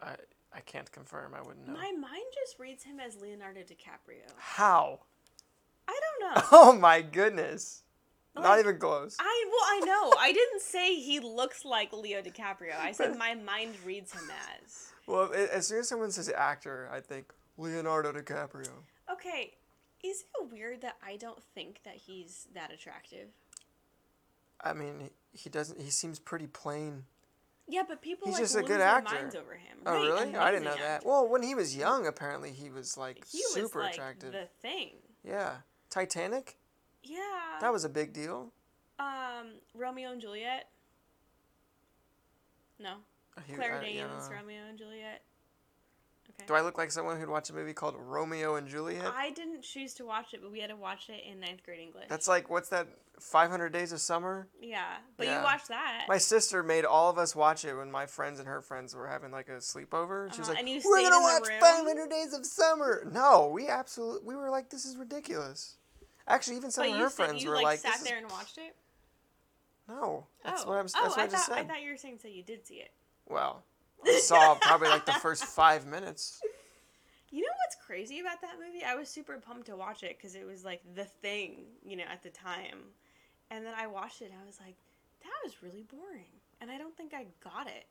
I 0.00 0.14
I 0.52 0.60
can't 0.60 0.90
confirm. 0.90 1.34
I 1.34 1.42
wouldn't 1.42 1.66
know. 1.66 1.74
My 1.74 1.92
mind 1.92 2.24
just 2.34 2.58
reads 2.58 2.84
him 2.84 3.00
as 3.00 3.20
Leonardo 3.20 3.60
DiCaprio. 3.60 4.30
How? 4.36 5.00
I 5.86 5.98
don't 6.00 6.34
know. 6.34 6.42
Oh 6.52 6.72
my 6.72 7.02
goodness. 7.02 7.82
Not 8.36 8.60
even 8.60 8.78
close. 8.78 9.16
I 9.18 9.44
well, 9.50 9.64
I 9.64 9.80
know. 9.84 10.14
I 10.18 10.32
didn't 10.32 10.62
say 10.62 10.94
he 10.94 11.18
looks 11.20 11.64
like 11.64 11.92
Leo 11.92 12.22
DiCaprio. 12.22 12.78
I 12.78 12.92
said 12.92 13.18
my 13.18 13.34
mind 13.34 13.74
reads 13.84 14.12
him 14.12 14.30
as. 14.62 14.92
Well, 15.06 15.32
as 15.32 15.66
soon 15.66 15.80
as 15.80 15.88
someone 15.88 16.10
says 16.12 16.28
actor, 16.28 16.88
I 16.92 17.00
think 17.00 17.32
Leonardo 17.56 18.12
DiCaprio. 18.12 18.68
Okay, 19.10 19.54
is 20.04 20.22
it 20.22 20.52
weird 20.52 20.82
that 20.82 20.96
I 21.04 21.16
don't 21.16 21.42
think 21.54 21.80
that 21.84 21.96
he's 21.96 22.46
that 22.54 22.72
attractive? 22.72 23.28
I 24.60 24.72
mean, 24.72 25.10
he- 25.38 25.50
doesn't. 25.50 25.80
He 25.80 25.90
seems 25.90 26.18
pretty 26.18 26.46
plain. 26.46 27.04
Yeah, 27.70 27.82
but 27.86 28.00
people 28.00 28.28
He's 28.28 28.34
like 28.36 28.42
just 28.44 28.56
a 28.56 28.62
good 28.62 28.80
actor. 28.80 29.14
minds 29.14 29.34
over 29.34 29.54
him. 29.54 29.78
Oh 29.84 29.92
Right, 29.92 30.02
really? 30.02 30.36
I 30.36 30.50
didn't 30.50 30.64
know 30.64 30.70
amazing 30.70 30.86
that. 30.88 31.04
Well, 31.04 31.28
when 31.28 31.42
he 31.42 31.54
was 31.54 31.76
young, 31.76 32.06
apparently 32.06 32.50
he 32.52 32.70
was 32.70 32.96
like 32.96 33.24
he 33.30 33.38
was 33.40 33.52
super 33.52 33.80
like 33.80 33.92
attractive. 33.94 34.32
the 34.32 34.48
thing. 34.62 34.92
Yeah. 35.22 35.56
Titanic. 35.90 36.56
Yeah. 37.02 37.18
That 37.60 37.72
was 37.72 37.84
a 37.84 37.88
big 37.90 38.12
deal. 38.14 38.52
um 38.98 39.52
Romeo 39.74 40.12
and 40.12 40.20
Juliet. 40.20 40.70
No, 42.78 42.94
He- 43.46 43.54
Claire 43.54 43.78
I- 43.78 43.80
Danes, 43.84 43.96
yeah. 44.30 44.36
Romeo 44.36 44.62
and 44.68 44.78
Juliet. 44.78 45.22
Okay. 46.40 46.46
Do 46.46 46.54
I 46.54 46.60
look 46.60 46.78
like 46.78 46.90
someone 46.92 47.18
who'd 47.18 47.28
watch 47.28 47.50
a 47.50 47.52
movie 47.52 47.72
called 47.72 47.96
Romeo 47.98 48.54
and 48.54 48.68
Juliet? 48.68 49.12
I 49.14 49.30
didn't 49.30 49.62
choose 49.62 49.94
to 49.94 50.04
watch 50.06 50.34
it, 50.34 50.40
but 50.40 50.52
we 50.52 50.60
had 50.60 50.70
to 50.70 50.76
watch 50.76 51.08
it 51.08 51.22
in 51.28 51.40
ninth 51.40 51.64
grade 51.64 51.80
English. 51.80 52.04
That's 52.08 52.28
like 52.28 52.48
what's 52.48 52.68
that? 52.68 52.86
Five 53.18 53.50
Hundred 53.50 53.72
Days 53.72 53.90
of 53.90 54.00
Summer. 54.00 54.46
yeah, 54.60 54.98
but 55.16 55.26
Yeah. 55.26 55.38
you 55.38 55.44
watched 55.44 55.66
that. 55.68 56.04
My 56.08 56.18
sister 56.18 56.62
made 56.62 56.84
all 56.84 57.10
of 57.10 57.18
us 57.18 57.34
watch 57.34 57.64
it 57.64 57.74
when 57.74 57.90
my 57.90 58.06
friends 58.06 58.38
and 58.38 58.46
her 58.46 58.62
friends 58.62 58.94
were 58.94 59.08
having 59.08 59.32
like 59.32 59.48
a 59.48 59.56
sleepover. 59.56 60.32
She 60.32 60.38
was 60.38 60.48
Uh-huh, 60.48 60.50
like, 60.50 60.58
and 60.60 60.68
you 60.68 60.80
"We're 60.84 61.02
gonna 61.02 61.20
watch? 61.20 61.48
Five 61.60 61.84
Hundred 61.84 62.10
Days 62.10 62.32
of 62.32 62.46
Summer." 62.46 63.02
No, 63.10 63.48
we 63.48 63.66
absolutely 63.66 64.24
we 64.28 64.36
were 64.36 64.50
like, 64.50 64.70
"This 64.70 64.84
is 64.84 64.96
ridiculous." 64.96 65.74
Actually, 66.28 66.58
even 66.58 66.70
some 66.70 66.84
but 66.86 66.92
of 66.94 67.00
her 67.00 67.10
friends 67.10 67.42
you 67.42 67.48
were 67.48 67.56
like, 67.56 67.64
like, 67.64 67.78
sat 67.80 67.94
"This 67.94 68.02
there 68.02 68.18
is 68.18 68.22
and 68.22 68.30
watched 68.30 68.58
it. 68.58 68.76
no." 69.88 70.26
That's 70.44 70.62
oh. 70.64 70.68
what 70.68 70.78
I'm. 70.78 70.84
That's 70.84 70.94
oh, 70.96 71.08
what 71.08 71.18
I, 71.18 71.22
I 71.22 71.26
just 71.26 71.48
thought 71.48 71.56
said. 71.56 71.64
I 71.64 71.68
thought 71.68 71.82
you 71.82 71.90
were 71.90 71.96
saying 71.96 72.18
so 72.22 72.28
you 72.28 72.44
did 72.44 72.64
see 72.66 72.74
it. 72.76 72.92
Well, 73.26 73.64
saw 74.20 74.54
probably 74.56 74.88
like 74.88 75.06
the 75.06 75.12
first 75.12 75.44
five 75.44 75.86
minutes. 75.86 76.40
You 77.30 77.42
know 77.42 77.48
what's 77.64 77.76
crazy 77.84 78.20
about 78.20 78.40
that 78.40 78.54
movie? 78.64 78.84
I 78.84 78.94
was 78.94 79.08
super 79.08 79.36
pumped 79.38 79.66
to 79.66 79.76
watch 79.76 80.02
it 80.02 80.16
because 80.16 80.34
it 80.34 80.46
was 80.46 80.64
like 80.64 80.80
the 80.94 81.04
thing, 81.04 81.64
you 81.84 81.96
know, 81.96 82.04
at 82.10 82.22
the 82.22 82.30
time. 82.30 82.78
And 83.50 83.64
then 83.64 83.74
I 83.76 83.86
watched 83.86 84.22
it 84.22 84.26
and 84.26 84.34
I 84.42 84.46
was 84.46 84.58
like, 84.60 84.76
that 85.22 85.32
was 85.44 85.62
really 85.62 85.82
boring. 85.82 86.32
And 86.60 86.70
I 86.70 86.78
don't 86.78 86.96
think 86.96 87.12
I 87.14 87.26
got 87.42 87.66
it. 87.66 87.86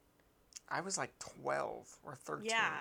I 0.69 0.81
was 0.81 0.97
like 0.97 1.13
twelve 1.19 1.87
or 2.03 2.15
thirteen. 2.15 2.49
Yeah. 2.49 2.73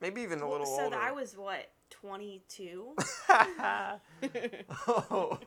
Maybe 0.00 0.20
even 0.22 0.40
a 0.40 0.42
Well, 0.42 0.52
little 0.58 0.66
so 0.66 0.84
older. 0.84 0.96
So 0.96 1.02
I 1.02 1.12
was 1.12 1.36
what, 1.36 1.70
22? 1.90 2.96
oh, 4.88 5.38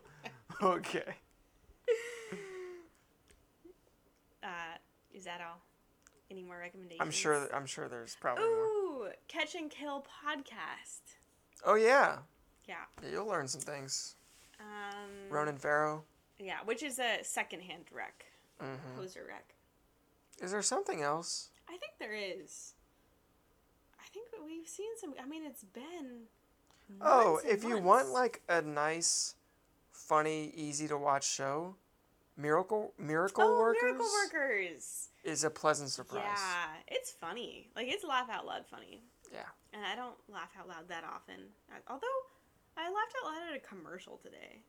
okay. 0.63 1.03
uh, 4.41 4.77
is 5.13 5.25
that 5.25 5.41
all? 5.41 5.61
Any 6.35 6.43
more 6.43 6.59
recommendations? 6.59 7.01
I'm 7.01 7.11
sure. 7.11 7.47
I'm 7.55 7.65
sure 7.65 7.87
there's 7.87 8.17
probably 8.19 8.43
more. 8.43 8.53
Ooh, 8.53 9.07
Catch 9.29 9.55
and 9.55 9.69
Kill 9.69 10.05
podcast. 10.25 11.15
Oh 11.65 11.75
yeah. 11.75 12.17
Yeah. 12.67 12.75
yeah, 13.01 13.09
you'll 13.09 13.27
learn 13.27 13.47
some 13.47 13.61
things. 13.61 14.15
Um, 14.59 15.29
Ronan 15.29 15.55
Farrow. 15.55 16.03
Yeah, 16.37 16.57
which 16.65 16.83
is 16.83 16.99
a 16.99 17.19
secondhand 17.21 17.85
wreck, 17.89 18.25
hmm 18.59 18.75
poser 18.97 19.23
wreck. 19.25 19.53
Is 20.41 20.51
there 20.51 20.61
something 20.61 21.01
else? 21.01 21.51
I 21.69 21.77
think 21.77 21.93
there 21.99 22.13
is. 22.13 22.73
I 23.97 24.07
think 24.13 24.27
we've 24.45 24.67
seen 24.67 24.89
some. 24.99 25.13
I 25.23 25.25
mean, 25.25 25.45
it's 25.45 25.63
been. 25.63 26.23
Oh, 26.99 27.35
months 27.35 27.45
if 27.47 27.63
you 27.63 27.77
want 27.77 28.09
like 28.09 28.41
a 28.49 28.61
nice, 28.61 29.35
funny, 29.91 30.51
easy 30.53 30.89
to 30.89 30.97
watch 30.97 31.31
show, 31.31 31.75
Miracle 32.35 32.91
Miracle 32.99 33.45
oh, 33.45 33.57
Workers 33.57 33.81
Miracle 33.83 34.09
Workers. 34.25 35.09
Is 35.25 35.43
a 35.43 35.49
pleasant 35.49 35.89
surprise. 35.89 36.23
Yeah, 36.23 36.67
it's 36.87 37.11
funny. 37.11 37.67
Like 37.75 37.87
it's 37.89 38.03
laugh 38.03 38.29
out 38.29 38.45
loud 38.45 38.65
funny, 38.69 39.01
Yeah. 39.33 39.47
and 39.73 39.83
I 39.85 39.95
don't 39.95 40.15
laugh 40.29 40.49
out 40.57 40.67
loud 40.67 40.87
that 40.89 41.03
often. 41.03 41.41
Although, 41.89 42.07
I 42.77 42.83
laughed 42.89 43.13
out 43.23 43.31
loud 43.31 43.49
at 43.51 43.57
a 43.57 43.59
commercial 43.59 44.17
today, 44.23 44.61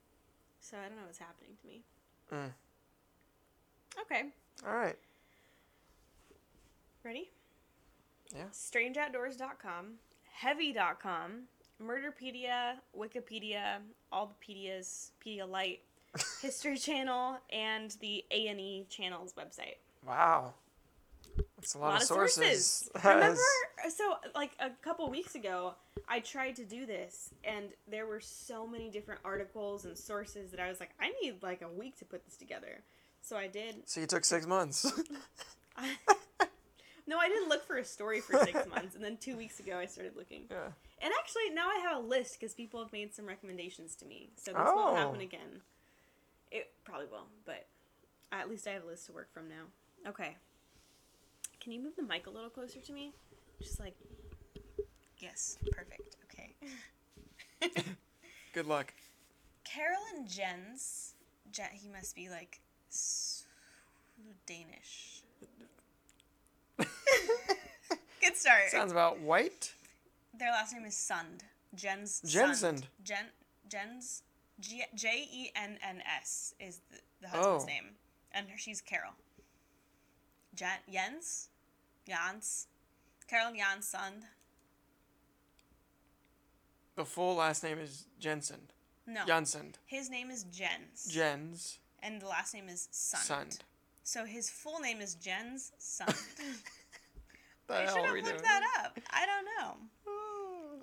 so 0.61 0.77
I 0.79 0.89
don't 0.89 0.97
know 0.97 1.05
what's 1.05 1.19
happening 1.19 1.51
to 1.61 1.67
me. 1.67 1.83
Mm. 2.33 2.53
Okay, 4.01 4.23
All 4.67 4.75
right. 4.75 4.97
ready? 7.05 7.31
Yeah. 8.35 8.45
StrangeOutdoors.com, 8.53 9.95
Heavy.com, 10.33 11.43
Murderpedia, 11.83 12.75
Wikipedia, 12.99 13.79
all 14.11 14.27
the 14.27 14.55
pedias, 14.55 15.11
Pedialyte, 15.25 15.79
History 16.43 16.77
Channel, 16.77 17.39
and 17.53 17.97
the 18.01 18.25
A 18.31 18.49
and 18.49 18.61
E 18.61 18.87
Channel's 18.89 19.33
website. 19.35 19.77
Wow. 20.07 20.55
that's 21.57 21.75
a 21.75 21.79
lot, 21.79 21.93
lot 21.93 22.01
of 22.03 22.07
sources. 22.07 22.89
Remember, 23.05 23.37
so 23.95 24.15
like 24.35 24.53
a 24.61 24.71
couple 24.83 25.09
weeks 25.11 25.35
ago, 25.35 25.75
I 26.09 26.21
tried 26.21 26.57
to 26.57 26.65
do 26.65 26.87
this, 26.87 27.31
and 27.45 27.67
there 27.91 28.07
were 28.07 28.21
so 28.21 28.67
many 28.67 28.89
different 28.91 29.21
articles 29.25 29.85
and 29.85 29.97
sources 29.99 30.51
that 30.53 30.61
I 30.61 30.69
was 30.69 30.81
like, 30.81 30.91
I 31.01 31.13
need 31.23 31.43
like 31.43 31.63
a 31.63 31.69
week 31.69 31.99
to 31.99 32.05
put 32.05 32.25
this 32.25 32.37
together. 32.37 32.83
So 33.23 33.37
I 33.37 33.49
did. 33.49 33.77
so 33.87 34.01
you 34.01 34.07
took 34.07 34.25
six 34.25 34.47
months. 34.47 34.91
No, 37.09 37.19
I 37.19 37.29
didn't 37.29 37.49
look 37.49 37.65
for 37.65 37.77
a 37.77 37.85
story 37.85 38.21
for 38.21 38.37
six 38.45 38.67
months, 38.69 38.97
and 38.97 39.05
then 39.05 39.17
two 39.17 39.37
weeks 39.37 39.61
ago 39.61 39.79
I 39.79 39.87
started 39.87 40.17
looking. 40.17 40.47
yeah. 40.51 40.71
And 41.01 41.13
actually, 41.21 41.51
now 41.55 41.69
I 41.69 41.79
have 41.85 41.99
a 41.99 42.01
list 42.01 42.37
because 42.41 42.53
people 42.53 42.83
have 42.83 42.93
made 42.93 43.15
some 43.15 43.27
recommendations 43.27 43.95
to 43.97 44.07
me. 44.07 44.31
So 44.37 44.51
this 44.53 44.61
Oh. 44.65 44.75
won't 44.75 44.97
happen 44.97 45.19
oh. 45.21 45.23
again. 45.23 45.61
It 46.87 46.89
probably 46.89 47.07
will, 47.11 47.27
but 47.45 47.67
at 48.31 48.49
least 48.49 48.67
I 48.69 48.71
have 48.71 48.85
a 48.85 48.87
list 48.87 49.07
to 49.07 49.13
work 49.13 49.33
from 49.33 49.49
now. 49.49 49.65
Okay. 50.09 50.37
Can 51.61 51.73
you 51.73 51.83
move 51.83 51.97
the 51.97 52.03
mic 52.03 52.29
a 52.29 52.31
little 52.31 52.51
closer 52.51 52.81
to 52.81 52.93
me? 52.93 53.13
Just 53.61 53.81
like. 53.81 53.95
Yes, 55.19 55.59
perfect. 55.73 56.17
Okay. 56.25 56.55
Good 58.53 58.67
luck. 58.67 58.93
Carolyn 59.65 60.29
Jens. 60.29 61.15
Je- 61.51 61.63
he 61.73 61.89
must 61.89 62.15
be 62.15 62.29
like 62.29 62.61
Danish. 64.47 65.23
Good 68.21 68.37
start. 68.37 68.69
Sounds 68.71 68.93
about 68.93 69.21
white. 69.21 69.73
Their 70.39 70.53
last 70.53 70.73
name 70.73 70.85
is 70.85 70.95
Sund. 70.95 71.41
Jens. 71.75 72.23
Jensund. 72.25 72.61
Sund. 72.61 72.83
Jen. 73.03 73.27
Jens. 73.69 74.23
J 74.61 75.29
E 75.31 75.51
N 75.55 75.79
N 75.87 76.03
S 76.19 76.55
is 76.59 76.81
the, 76.91 76.99
the 77.23 77.29
husband's 77.29 77.65
Oh. 77.65 77.67
name, 77.67 77.91
and 78.33 78.47
she's 78.57 78.81
Carol. 78.81 79.13
Jen, 80.55 80.79
Jens, 80.91 81.49
Jans, 82.09 82.67
Carol 83.29 83.53
Jans 83.55 83.93
Sund. 83.95 84.23
The 86.95 87.05
full 87.05 87.37
last 87.37 87.63
name 87.63 87.79
is 87.79 88.07
Jensen. 88.19 88.71
No, 89.07 89.25
Janssen. 89.27 89.75
his 89.85 90.09
name 90.11 90.31
is 90.31 90.45
Jens, 90.45 91.07
Jens. 91.09 91.79
and 92.03 92.21
the 92.21 92.27
last 92.27 92.55
name 92.55 92.69
is 92.69 92.89
Sund. 92.93 93.29
Sund. 93.31 93.59
So 94.03 94.25
his 94.25 94.49
full 94.49 94.81
name 94.81 95.01
is 95.01 95.15
Jens 95.15 95.73
Sund. 95.79 96.09
I 97.69 97.87
should 97.87 97.97
have 98.05 98.15
looked 98.15 98.25
doing? 98.27 98.43
that 98.43 98.63
up. 98.85 98.99
I 99.11 99.27
don't 99.27 99.45
know. 99.45 99.77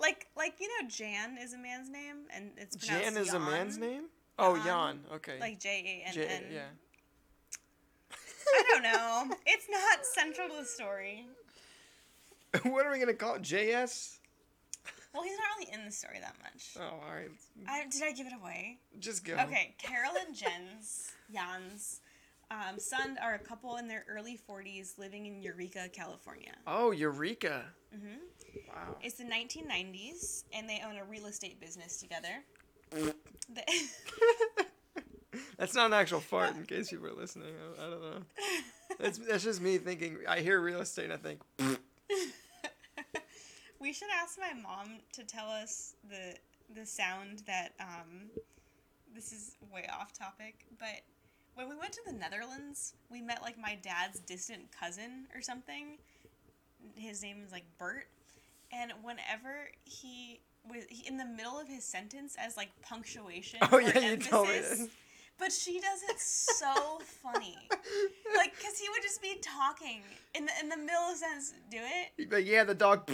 Like, 0.03 0.27
like 0.35 0.55
you 0.59 0.67
know, 0.67 0.89
Jan 0.89 1.37
is 1.41 1.53
a 1.53 1.57
man's 1.57 1.89
name, 1.89 2.27
and 2.35 2.51
it's 2.57 2.75
pronounced 2.75 3.05
Jan 3.05 3.17
is 3.17 3.33
a 3.33 3.39
man's 3.39 3.77
name? 3.77 4.03
Oh, 4.37 4.57
Jan. 4.57 4.65
Jan. 4.65 4.99
Okay. 5.13 5.39
Like 5.39 5.61
J 5.61 6.03
A 6.05 6.09
N 6.09 6.25
N. 6.29 6.43
yeah. 6.51 6.61
I 8.55 8.63
don't 8.69 8.83
know. 8.83 9.35
It's 9.45 9.67
not 9.69 10.05
central 10.05 10.49
to 10.49 10.55
the 10.57 10.65
story. 10.65 11.25
what 12.63 12.85
are 12.85 12.91
we 12.91 12.99
gonna 12.99 13.13
call 13.13 13.35
it? 13.35 13.43
JS? 13.43 14.17
Well, 15.13 15.23
he's 15.23 15.37
not 15.37 15.45
really 15.57 15.73
in 15.73 15.85
the 15.85 15.91
story 15.91 16.19
that 16.19 16.35
much. 16.41 16.75
Oh, 16.77 16.99
all 17.05 17.15
right. 17.15 17.29
I, 17.67 17.85
did 17.89 18.03
I 18.03 18.11
give 18.11 18.27
it 18.27 18.33
away? 18.33 18.79
Just 18.99 19.23
go. 19.23 19.33
Okay, 19.35 19.73
Carol 19.77 20.11
and 20.25 20.35
Jens, 20.35 21.13
Jans, 21.33 22.01
um, 22.51 22.77
son 22.77 23.17
are 23.21 23.35
a 23.35 23.39
couple 23.39 23.77
in 23.77 23.87
their 23.87 24.05
early 24.09 24.39
40s 24.49 24.97
living 24.97 25.27
in 25.27 25.41
Eureka, 25.41 25.87
California. 25.93 26.53
Oh, 26.67 26.91
Eureka. 26.91 27.65
hmm 27.91 28.17
Wow. 28.67 28.95
It's 29.01 29.15
the 29.15 29.23
1990s, 29.23 30.43
and 30.53 30.69
they 30.69 30.81
own 30.85 30.97
a 30.97 31.03
real 31.03 31.25
estate 31.27 31.59
business 31.59 31.97
together. 31.99 32.43
That's 35.57 35.73
not 35.75 35.87
an 35.87 35.93
actual 35.93 36.19
fart, 36.19 36.55
in 36.55 36.65
case 36.65 36.91
you 36.91 36.99
were 36.99 37.11
listening. 37.11 37.53
I, 37.79 37.85
I 37.85 37.89
don't 37.89 38.01
know. 38.01 38.23
That's 38.99 39.17
that's 39.17 39.43
just 39.43 39.61
me 39.61 39.77
thinking. 39.79 40.17
I 40.27 40.39
hear 40.39 40.61
real 40.61 40.81
estate, 40.81 41.05
and 41.05 41.13
I 41.13 41.17
think. 41.17 41.41
we 43.83 43.91
should 43.91 44.09
ask 44.21 44.39
my 44.39 44.53
mom 44.59 44.99
to 45.11 45.23
tell 45.23 45.47
us 45.49 45.95
the 46.09 46.35
the 46.73 46.85
sound 46.85 47.43
that 47.45 47.73
um 47.79 48.29
this 49.13 49.31
is 49.31 49.57
way 49.71 49.85
off 49.93 50.13
topic 50.13 50.65
but 50.79 51.01
when 51.55 51.69
we 51.69 51.75
went 51.75 51.91
to 51.91 51.99
the 52.07 52.13
netherlands 52.13 52.93
we 53.11 53.21
met 53.21 53.41
like 53.41 53.59
my 53.59 53.77
dad's 53.83 54.19
distant 54.21 54.61
cousin 54.71 55.27
or 55.35 55.41
something 55.41 55.97
his 56.95 57.21
name 57.21 57.43
is 57.45 57.51
like 57.51 57.65
bert 57.77 58.07
and 58.73 58.91
whenever 59.01 59.69
he 59.83 60.41
was 60.69 60.83
he, 60.89 61.07
in 61.07 61.17
the 61.17 61.25
middle 61.25 61.59
of 61.59 61.67
his 61.67 61.83
sentence 61.83 62.35
as 62.39 62.57
like 62.57 62.69
punctuation 62.81 63.59
Oh 63.61 63.77
or 63.77 63.81
yeah, 63.81 63.99
you 63.99 64.17
told 64.17 64.47
me. 64.49 64.55
emphasis, 64.55 64.89
but 65.39 65.51
she 65.51 65.79
does 65.79 66.01
it 66.09 66.19
so 66.19 66.99
funny 67.21 67.57
like 68.37 68.55
because 68.57 68.77
he 68.79 68.87
would 68.89 69.01
just 69.01 69.21
be 69.21 69.35
talking 69.41 70.01
in 70.35 70.45
the 70.45 70.51
in 70.61 70.69
the 70.69 70.77
middle 70.77 71.03
of 71.11 71.17
sentence 71.17 71.53
do 71.69 71.77
it 71.79 72.29
But 72.29 72.45
yeah, 72.45 72.63
the 72.63 72.75
dog. 72.75 73.09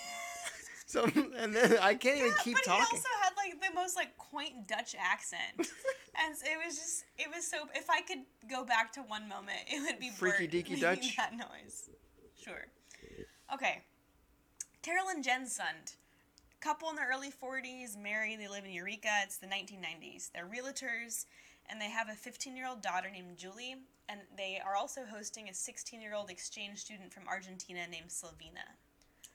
so 0.86 1.04
and 1.38 1.54
then 1.54 1.78
I 1.82 1.94
can't 1.94 2.16
even 2.18 2.28
Yeah, 2.28 2.42
keep 2.44 2.54
but 2.54 2.64
talking. 2.64 2.84
he 2.86 2.96
also 2.96 3.08
had 3.22 3.32
like 3.36 3.60
the 3.60 3.74
most 3.74 3.96
like 3.96 4.16
quaint 4.18 4.68
Dutch 4.68 4.94
accent, 4.98 5.56
and 5.58 6.34
it 6.34 6.58
was 6.64 6.76
just 6.76 7.04
it 7.18 7.28
was 7.34 7.46
so. 7.46 7.58
If 7.74 7.90
I 7.90 8.00
could 8.02 8.18
go 8.48 8.64
back 8.64 8.92
to 8.92 9.00
one 9.00 9.28
moment, 9.28 9.58
it 9.66 9.80
would 9.80 9.98
be 9.98 10.10
Freaky 10.10 10.46
Bert 10.46 10.66
deaky 10.66 10.80
Dutch? 10.80 11.16
that 11.16 11.32
noise. 11.36 11.90
Sure. 12.42 12.66
Okay. 13.52 13.82
Carol 14.86 15.08
and 15.08 15.24
Jen 15.24 15.46
Sund, 15.46 15.96
couple 16.60 16.88
in 16.90 16.94
their 16.94 17.10
early 17.12 17.32
forties, 17.32 17.98
married. 18.00 18.38
They 18.38 18.46
live 18.46 18.64
in 18.64 18.70
Eureka. 18.70 19.08
It's 19.24 19.36
the 19.36 19.48
1990s. 19.48 20.30
They're 20.32 20.46
realtors, 20.46 21.26
and 21.68 21.80
they 21.80 21.90
have 21.90 22.08
a 22.08 22.12
15-year-old 22.12 22.82
daughter 22.82 23.10
named 23.10 23.36
Julie, 23.36 23.74
and 24.08 24.20
they 24.38 24.60
are 24.64 24.76
also 24.76 25.00
hosting 25.04 25.48
a 25.48 25.50
16-year-old 25.50 26.30
exchange 26.30 26.78
student 26.78 27.12
from 27.12 27.26
Argentina 27.26 27.80
named 27.90 28.10
Silvina. 28.10 28.76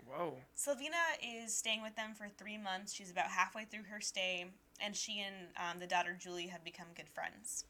Whoa. 0.08 0.36
Silvina 0.56 1.20
is 1.22 1.54
staying 1.54 1.82
with 1.82 1.98
them 1.98 2.14
for 2.18 2.30
three 2.30 2.58
months. 2.58 2.94
She's 2.94 3.12
about 3.12 3.28
halfway 3.28 3.66
through 3.66 3.84
her 3.92 4.00
stay, 4.00 4.46
and 4.80 4.96
she 4.96 5.20
and 5.20 5.48
um, 5.58 5.80
the 5.82 5.88
daughter 5.88 6.18
Julie 6.18 6.48
have 6.48 6.64
become 6.64 6.88
good 6.96 7.10
friends. 7.10 7.66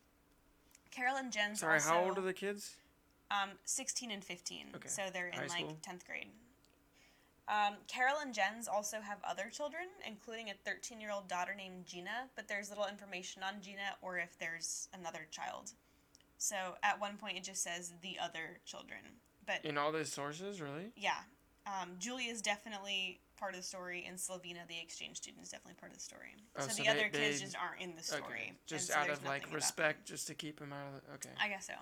Carol 0.91 1.15
and 1.15 1.31
Jen's 1.31 1.61
Sorry, 1.61 1.79
also, 1.79 1.89
how 1.89 2.03
old 2.03 2.19
are 2.19 2.21
the 2.21 2.31
kids? 2.31 2.75
Um, 3.31 3.49
16 3.65 4.11
and 4.11 4.23
15. 4.23 4.67
Okay. 4.75 4.87
So 4.87 5.01
they're 5.11 5.29
in 5.29 5.33
High 5.33 5.47
like 5.47 5.51
school. 5.51 5.77
10th 5.81 6.05
grade. 6.05 6.27
Um, 7.51 7.73
Carol 7.87 8.15
and 8.21 8.33
Jens 8.33 8.69
also 8.69 9.01
have 9.01 9.17
other 9.25 9.49
children, 9.51 9.83
including 10.07 10.49
a 10.49 10.53
13 10.65 11.01
year 11.01 11.11
old 11.11 11.27
daughter 11.27 11.53
named 11.53 11.85
Gina, 11.85 12.29
but 12.35 12.47
there's 12.47 12.69
little 12.69 12.87
information 12.87 13.43
on 13.43 13.55
Gina 13.61 13.97
or 14.01 14.17
if 14.17 14.39
there's 14.39 14.87
another 14.97 15.27
child. 15.31 15.71
So 16.37 16.55
at 16.81 16.99
one 16.99 17.17
point 17.17 17.37
it 17.37 17.43
just 17.43 17.61
says 17.61 17.91
the 18.01 18.15
other 18.23 18.59
children. 18.65 19.01
But 19.45 19.65
In 19.65 19.77
all 19.77 19.91
these 19.91 20.11
sources, 20.11 20.61
really? 20.61 20.91
yeah. 20.95 21.19
Um, 21.67 21.89
Julie 21.99 22.25
is 22.25 22.41
definitely 22.41 23.19
part 23.37 23.53
of 23.53 23.59
the 23.59 23.65
story, 23.65 24.05
and 24.07 24.17
Silvina, 24.17 24.65
the 24.67 24.79
exchange 24.81 25.17
student, 25.17 25.43
is 25.43 25.49
definitely 25.49 25.75
part 25.79 25.91
of 25.91 25.97
the 25.97 26.03
story. 26.03 26.35
Oh, 26.57 26.61
so, 26.61 26.69
so 26.69 26.75
the 26.77 26.83
they- 26.83 26.89
other 26.89 27.09
kids 27.09 27.39
they- 27.39 27.45
just 27.45 27.55
aren't 27.57 27.81
in 27.81 27.95
the 27.95 28.01
story. 28.01 28.21
Okay. 28.25 28.53
Just 28.65 28.87
so 28.87 28.95
out 28.95 29.09
of 29.09 29.23
like 29.25 29.51
respect, 29.53 30.07
just 30.07 30.25
to 30.27 30.33
keep 30.33 30.57
them 30.59 30.73
out 30.73 30.87
of 30.87 30.93
the. 31.05 31.13
Okay. 31.15 31.29
I 31.39 31.49
guess 31.49 31.67
so. 31.67 31.73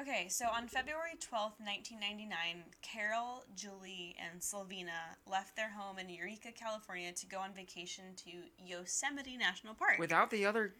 Okay, 0.00 0.28
so 0.28 0.46
on 0.46 0.68
February 0.68 1.16
12th, 1.16 1.58
1999, 1.58 2.62
Carol, 2.82 3.44
Julie, 3.56 4.14
and 4.22 4.40
Silvina 4.40 5.16
left 5.28 5.56
their 5.56 5.70
home 5.70 5.98
in 5.98 6.08
Eureka, 6.08 6.52
California 6.52 7.12
to 7.12 7.26
go 7.26 7.38
on 7.38 7.52
vacation 7.52 8.04
to 8.16 8.30
Yosemite 8.64 9.36
National 9.36 9.74
Park. 9.74 9.98
Without 9.98 10.30
the 10.30 10.46
other 10.46 10.74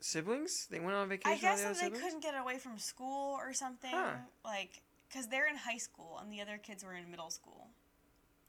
siblings, 0.00 0.66
they 0.70 0.80
went 0.80 0.94
on 0.94 1.08
vacation. 1.08 1.38
I 1.38 1.40
guess 1.40 1.62
the 1.62 1.68
they 1.68 1.74
siblings? 1.74 2.02
couldn't 2.02 2.22
get 2.22 2.34
away 2.34 2.58
from 2.58 2.78
school 2.78 3.36
or 3.40 3.52
something. 3.52 3.92
Huh. 3.92 4.14
Like, 4.44 4.82
because 5.08 5.28
they're 5.28 5.48
in 5.48 5.56
high 5.56 5.78
school 5.78 6.18
and 6.20 6.32
the 6.32 6.40
other 6.40 6.58
kids 6.58 6.84
were 6.84 6.94
in 6.94 7.08
middle 7.10 7.30
school. 7.30 7.68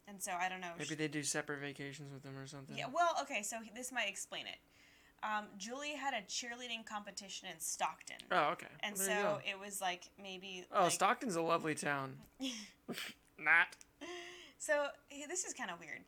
And 0.07 0.23
so 0.23 0.31
I 0.31 0.49
don't 0.49 0.61
know. 0.61 0.71
Maybe 0.79 0.95
they 0.95 1.09
do 1.09 1.21
separate 1.21 1.59
vacations 1.59 2.11
with 2.11 2.23
them 2.23 2.37
or 2.37 2.47
something. 2.47 2.75
Yeah, 2.75 2.85
well, 2.91 3.15
okay, 3.21 3.43
so 3.43 3.57
this 3.75 3.91
might 3.91 4.07
explain 4.07 4.47
it. 4.47 4.57
Um, 5.23 5.45
Julie 5.57 5.95
had 5.95 6.13
a 6.13 6.21
cheerleading 6.27 6.85
competition 6.85 7.47
in 7.51 7.59
Stockton. 7.59 8.17
Oh, 8.31 8.51
okay. 8.51 8.67
and 8.81 8.95
Well, 8.97 9.05
so 9.07 9.39
it 9.49 9.59
was 9.59 9.81
like 9.81 10.03
maybe. 10.21 10.65
Oh, 10.71 10.83
like, 10.83 10.91
Stockton's 10.91 11.35
a 11.35 11.41
lovely 11.41 11.75
town. 11.75 12.17
Not. 13.39 13.75
So 14.57 14.87
this 15.27 15.45
is 15.45 15.53
kind 15.53 15.71
of 15.71 15.79
weird. 15.79 16.01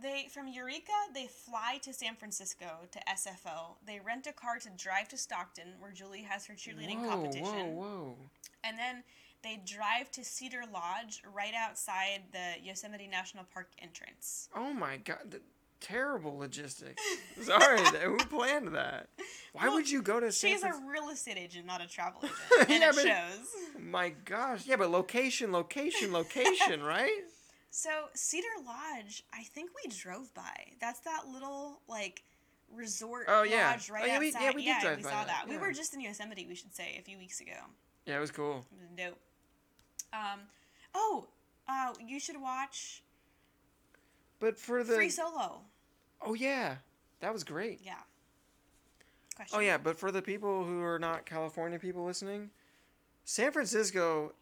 They 0.00 0.28
from 0.30 0.48
Eureka, 0.48 0.92
they 1.12 1.26
fly 1.26 1.78
to 1.82 1.92
San 1.92 2.14
Francisco 2.14 2.66
to 2.92 2.98
SFO. 3.08 3.76
They 3.84 4.00
rent 4.00 4.26
a 4.26 4.32
car 4.32 4.58
to 4.58 4.70
drive 4.76 5.08
to 5.08 5.18
Stockton, 5.18 5.74
where 5.80 5.90
Julie 5.90 6.22
has 6.22 6.46
her 6.46 6.54
cheerleading 6.54 7.00
whoa, 7.00 7.08
competition, 7.08 7.74
whoa, 7.74 7.84
whoa. 7.84 8.16
and 8.62 8.78
then 8.78 9.02
they 9.42 9.60
drive 9.66 10.10
to 10.12 10.24
Cedar 10.24 10.62
Lodge, 10.72 11.22
right 11.34 11.54
outside 11.54 12.22
the 12.30 12.62
Yosemite 12.62 13.08
National 13.08 13.44
Park 13.52 13.70
entrance. 13.80 14.48
Oh 14.54 14.72
my 14.72 14.98
god, 14.98 15.40
terrible 15.82 16.38
logistics. 16.38 17.02
Sorry, 17.42 17.80
who 18.02 18.16
planned 18.16 18.68
that? 18.74 19.08
Why 19.52 19.64
Well, 19.66 19.74
would 19.74 19.90
you 19.90 20.00
go 20.02 20.18
to 20.20 20.32
San 20.32 20.52
She's 20.52 20.62
a 20.62 20.72
real 20.90 21.10
estate 21.10 21.36
agent, 21.36 21.66
not 21.66 21.80
a 21.82 21.86
travel 21.88 22.20
agent, 22.60 22.70
and 22.70 22.80
Yeah, 22.80 22.88
it 22.90 22.94
but- 22.94 23.04
shows. 23.04 23.46
My 23.80 24.10
gosh, 24.24 24.66
yeah, 24.66 24.76
but 24.76 24.90
location, 24.90 25.52
location, 25.52 26.12
location, 26.12 26.82
right? 26.84 27.10
So 27.70 27.90
Cedar 28.14 28.46
Lodge, 28.64 29.24
I 29.32 29.42
think 29.42 29.70
we 29.84 29.90
drove 29.90 30.32
by. 30.34 30.72
That's 30.80 31.00
that 31.00 31.22
little 31.32 31.80
like 31.88 32.22
resort 32.74 33.26
Oh, 33.28 33.42
yeah. 33.42 33.70
lodge 33.70 33.90
right 33.90 34.04
Oh, 34.04 34.06
yeah, 34.06 34.18
we- 34.18 34.28
outside. 34.28 34.42
yeah, 34.42 34.52
we 34.54 34.64
did 34.64 34.80
drive 34.80 34.96
we 34.98 35.02
saw 35.02 35.10
that, 35.10 35.26
that. 35.26 35.44
We 35.48 35.54
yeah. 35.56 35.60
were 35.60 35.72
just 35.72 35.92
in 35.94 36.00
Yosemite, 36.00 36.46
we 36.46 36.54
should 36.54 36.74
say, 36.74 36.96
a 36.98 37.02
few 37.02 37.18
weeks 37.18 37.40
ago. 37.40 37.52
Yeah, 38.06 38.16
it 38.16 38.20
was 38.20 38.30
cool. 38.30 38.64
It 38.72 38.78
was 38.80 38.90
dope. 39.10 39.18
Um, 40.12 40.40
oh, 40.94 41.26
uh, 41.68 41.92
you 42.04 42.18
should 42.20 42.40
watch 42.40 43.02
But 44.40 44.58
for 44.58 44.82
the 44.84 44.94
Free 44.94 45.08
Solo. 45.10 45.60
Oh 46.24 46.34
yeah, 46.34 46.76
that 47.20 47.32
was 47.32 47.44
great. 47.44 47.80
Yeah. 47.84 47.94
Question. 49.36 49.58
Oh 49.58 49.60
yeah, 49.60 49.78
but 49.78 49.98
for 49.98 50.10
the 50.12 50.22
people 50.22 50.64
who 50.64 50.82
are 50.82 50.98
not 50.98 51.24
California 51.26 51.78
people 51.78 52.04
listening, 52.04 52.50
San 53.24 53.52
Francisco. 53.52 54.32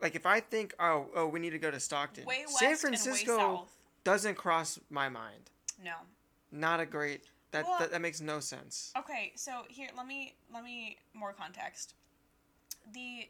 Like 0.00 0.14
if 0.14 0.26
I 0.26 0.40
think 0.40 0.74
oh 0.78 1.06
oh 1.14 1.26
we 1.26 1.40
need 1.40 1.50
to 1.50 1.58
go 1.58 1.70
to 1.70 1.80
Stockton, 1.80 2.26
Way 2.26 2.44
west 2.46 2.58
San 2.58 2.76
Francisco 2.76 3.32
and 3.32 3.40
way 3.40 3.56
south. 3.56 3.76
doesn't 4.04 4.34
cross 4.36 4.78
my 4.90 5.08
mind. 5.08 5.50
No. 5.82 5.94
Not 6.52 6.80
a 6.80 6.86
great 6.86 7.22
that, 7.52 7.64
Well- 7.64 7.78
that 7.78 7.92
that 7.92 8.00
makes 8.02 8.20
no 8.20 8.38
sense. 8.40 8.92
Okay, 8.96 9.32
so 9.36 9.62
here 9.68 9.88
let 9.96 10.06
me 10.06 10.34
let 10.52 10.62
me 10.62 10.98
more 11.14 11.32
context. 11.32 11.94
The 12.92 13.28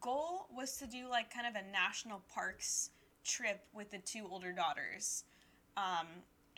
goal 0.00 0.46
was 0.54 0.78
to 0.78 0.86
do 0.86 1.06
like 1.08 1.32
kind 1.32 1.46
of 1.46 1.54
a 1.54 1.70
national 1.70 2.22
parks 2.34 2.90
trip 3.24 3.62
with 3.74 3.90
the 3.90 3.98
two 3.98 4.26
older 4.30 4.52
daughters, 4.52 5.24
um, 5.76 6.06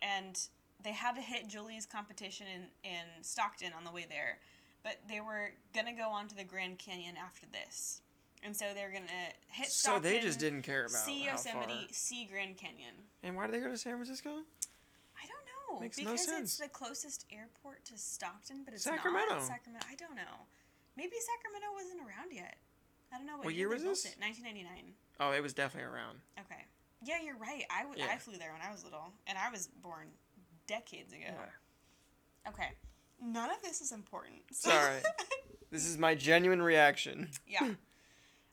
and 0.00 0.38
they 0.82 0.92
had 0.92 1.14
to 1.16 1.20
hit 1.22 1.48
Julie's 1.48 1.86
competition 1.86 2.46
in 2.54 2.62
in 2.90 3.22
Stockton 3.22 3.72
on 3.76 3.84
the 3.84 3.90
way 3.90 4.06
there, 4.08 4.38
but 4.82 4.96
they 5.08 5.20
were 5.20 5.52
gonna 5.74 5.94
go 5.94 6.08
on 6.10 6.28
to 6.28 6.34
the 6.36 6.44
Grand 6.44 6.78
Canyon 6.78 7.16
after 7.16 7.46
this, 7.46 8.02
and 8.42 8.56
so 8.56 8.66
they're 8.74 8.92
gonna 8.92 9.06
hit 9.48 9.68
So 9.68 9.98
they 9.98 10.20
just 10.20 10.38
didn't 10.38 10.62
care 10.62 10.82
about 10.82 10.92
see 10.92 11.24
Yosemite, 11.24 11.88
see 11.92 12.26
Grand 12.26 12.56
Canyon. 12.56 12.94
And 13.22 13.36
why 13.36 13.46
did 13.46 13.54
they 13.54 13.60
go 13.60 13.70
to 13.70 13.78
San 13.78 13.94
Francisco? 13.94 14.30
I 14.30 15.24
don't 15.26 15.74
know 15.74 15.80
Makes 15.80 15.98
no 15.98 16.04
because 16.12 16.24
sense. 16.26 16.50
it's 16.52 16.58
the 16.58 16.68
closest 16.68 17.24
airport 17.32 17.84
to 17.86 17.98
Stockton, 17.98 18.62
but 18.64 18.74
it's 18.74 18.84
Sacramento. 18.84 19.34
not 19.34 19.42
Sacramento. 19.42 19.86
I 19.90 19.94
don't 19.96 20.14
know. 20.14 20.46
Maybe 20.96 21.12
Sacramento 21.20 21.66
wasn't 21.74 22.00
around 22.00 22.32
yet. 22.32 22.56
I 23.12 23.18
don't 23.18 23.26
know 23.26 23.36
what, 23.36 23.46
What 23.46 23.54
year 23.54 23.68
was 23.68 23.82
this? 23.82 24.04
It. 24.04 24.16
1999. 24.20 24.94
Oh, 25.20 25.32
it 25.32 25.42
was 25.42 25.52
definitely 25.54 25.88
around. 25.90 26.18
Okay. 26.40 26.64
Yeah, 27.04 27.16
you're 27.24 27.36
right. 27.36 27.64
I, 27.70 27.82
w- 27.82 28.02
I 28.02 28.06
Yeah. 28.06 28.18
flew 28.18 28.36
there 28.38 28.52
when 28.52 28.62
I 28.62 28.70
was 28.72 28.84
little, 28.84 29.12
and 29.26 29.36
I 29.38 29.50
was 29.50 29.68
born 29.82 30.08
decades 30.66 31.12
ago. 31.12 31.22
Yeah. 31.28 32.48
Okay. 32.50 32.68
None 33.22 33.50
of 33.50 33.62
this 33.62 33.80
is 33.80 33.92
important. 33.92 34.40
Sorry. 34.52 35.00
This 35.70 35.86
is 35.86 35.98
my 35.98 36.14
genuine 36.14 36.62
reaction. 36.62 37.28
yeah. 37.46 37.70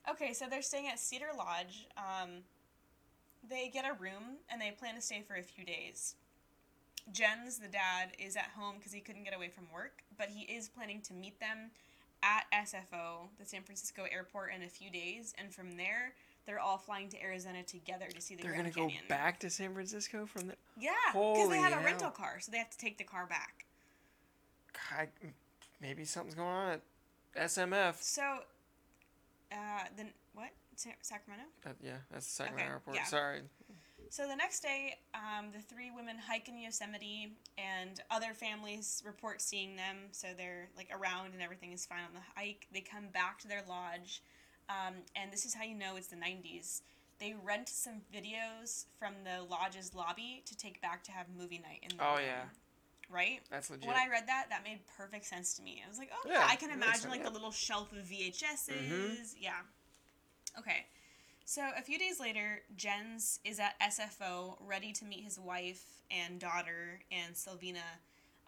Okay, 0.09 0.33
so 0.33 0.45
they're 0.49 0.61
staying 0.61 0.87
at 0.87 0.99
Cedar 0.99 1.29
Lodge. 1.37 1.87
Um, 1.97 2.43
they 3.49 3.69
get 3.69 3.85
a 3.85 3.93
room 3.93 4.37
and 4.49 4.61
they 4.61 4.71
plan 4.71 4.95
to 4.95 5.01
stay 5.01 5.21
for 5.25 5.35
a 5.35 5.43
few 5.43 5.63
days. 5.65 6.15
Jens, 7.11 7.57
the 7.59 7.67
dad, 7.67 8.11
is 8.17 8.35
at 8.35 8.51
home 8.57 8.75
because 8.77 8.93
he 8.93 9.01
couldn't 9.01 9.23
get 9.23 9.35
away 9.35 9.49
from 9.49 9.65
work, 9.73 10.03
but 10.17 10.29
he 10.29 10.41
is 10.53 10.69
planning 10.69 11.01
to 11.01 11.13
meet 11.13 11.39
them 11.39 11.71
at 12.21 12.45
SFO, 12.53 13.27
the 13.37 13.45
San 13.45 13.61
Francisco 13.63 14.05
airport, 14.11 14.51
in 14.55 14.63
a 14.63 14.69
few 14.69 14.89
days, 14.89 15.33
and 15.37 15.53
from 15.53 15.75
there, 15.75 16.13
they're 16.45 16.59
all 16.59 16.77
flying 16.77 17.09
to 17.09 17.21
Arizona 17.21 17.63
together 17.63 18.07
to 18.13 18.21
see 18.21 18.35
the 18.35 18.43
They're 18.43 18.55
gonna 18.55 18.71
go 18.71 18.89
back 19.07 19.39
to 19.41 19.49
San 19.49 19.73
Francisco 19.73 20.25
from 20.25 20.47
the. 20.47 20.55
Yeah, 20.79 20.91
because 21.11 21.49
they 21.49 21.57
have 21.57 21.73
a 21.79 21.83
rental 21.83 22.09
car, 22.09 22.39
so 22.39 22.51
they 22.51 22.57
have 22.57 22.69
to 22.69 22.77
take 22.77 22.97
the 22.97 23.03
car 23.03 23.25
back. 23.25 23.65
I, 24.91 25.07
maybe 25.81 26.05
something's 26.05 26.35
going 26.35 26.47
on 26.49 26.71
at 26.71 26.81
SMF. 27.49 28.01
So, 28.01 28.21
uh, 29.51 29.55
then 29.95 30.09
what? 30.33 30.49
Sa- 30.75 30.89
Sacramento? 31.01 31.45
That, 31.63 31.75
yeah, 31.83 31.97
that's 32.11 32.25
the 32.25 32.31
Sacramento 32.43 32.63
Okay, 32.63 32.73
Airport. 32.73 32.95
yeah. 32.97 33.03
Sorry. 33.05 33.41
So 34.09 34.27
the 34.27 34.35
next 34.35 34.59
day, 34.61 34.95
um, 35.15 35.47
the 35.51 35.59
three 35.61 35.89
women 35.89 36.17
hike 36.17 36.47
in 36.47 36.57
Yosemite, 36.59 37.33
and 37.57 37.99
other 38.11 38.33
families 38.33 39.01
report 39.05 39.41
seeing 39.41 39.75
them. 39.75 39.97
So 40.11 40.27
they're 40.37 40.69
like 40.77 40.89
around, 40.93 41.33
and 41.33 41.41
everything 41.41 41.71
is 41.71 41.85
fine 41.85 42.03
on 42.07 42.13
the 42.13 42.39
hike. 42.39 42.67
They 42.71 42.81
come 42.81 43.07
back 43.13 43.39
to 43.39 43.47
their 43.47 43.63
lodge, 43.67 44.21
um, 44.69 44.95
and 45.15 45.31
this 45.31 45.45
is 45.45 45.53
how 45.53 45.63
you 45.63 45.75
know 45.75 45.95
it's 45.95 46.07
the 46.07 46.15
'90s. 46.15 46.81
They 47.19 47.35
rent 47.43 47.69
some 47.69 48.01
videos 48.13 48.85
from 48.99 49.13
the 49.23 49.43
lodge's 49.43 49.93
lobby 49.95 50.43
to 50.45 50.57
take 50.57 50.81
back 50.81 51.03
to 51.05 51.11
have 51.11 51.27
movie 51.37 51.59
night 51.59 51.79
in 51.89 51.97
the 51.97 52.03
Oh, 52.03 52.15
room, 52.15 52.23
yeah. 52.25 52.43
right. 53.09 53.39
That's 53.49 53.69
legit. 53.69 53.87
When 53.87 53.95
I 53.95 54.09
read 54.09 54.27
that, 54.27 54.47
that 54.49 54.63
made 54.63 54.79
perfect 54.97 55.25
sense 55.25 55.53
to 55.55 55.61
me. 55.61 55.81
I 55.85 55.87
was 55.87 55.97
like, 55.99 56.09
oh 56.13 56.27
yeah, 56.27 56.39
Yeah, 56.39 56.47
I 56.49 56.55
can 56.55 56.71
imagine 56.71 56.93
sense, 57.01 57.11
like 57.11 57.19
yeah. 57.21 57.27
the 57.29 57.33
little 57.33 57.51
shelf 57.51 57.91
of 57.93 57.99
VHSs. 57.99 58.69
Mhm. 58.69 59.35
Yeah. 59.39 59.53
Okay. 60.59 60.85
So 61.45 61.61
a 61.77 61.81
few 61.81 61.99
days 61.99 62.19
later, 62.19 62.61
Jens 62.75 63.39
is 63.43 63.59
at 63.59 63.75
SFO, 63.81 64.57
ready 64.61 64.91
to 64.93 65.05
meet 65.05 65.23
his 65.23 65.37
wife 65.39 66.01
and 66.09 66.39
daughter 66.39 66.99
and 67.11 67.35
Silvina 67.35 67.83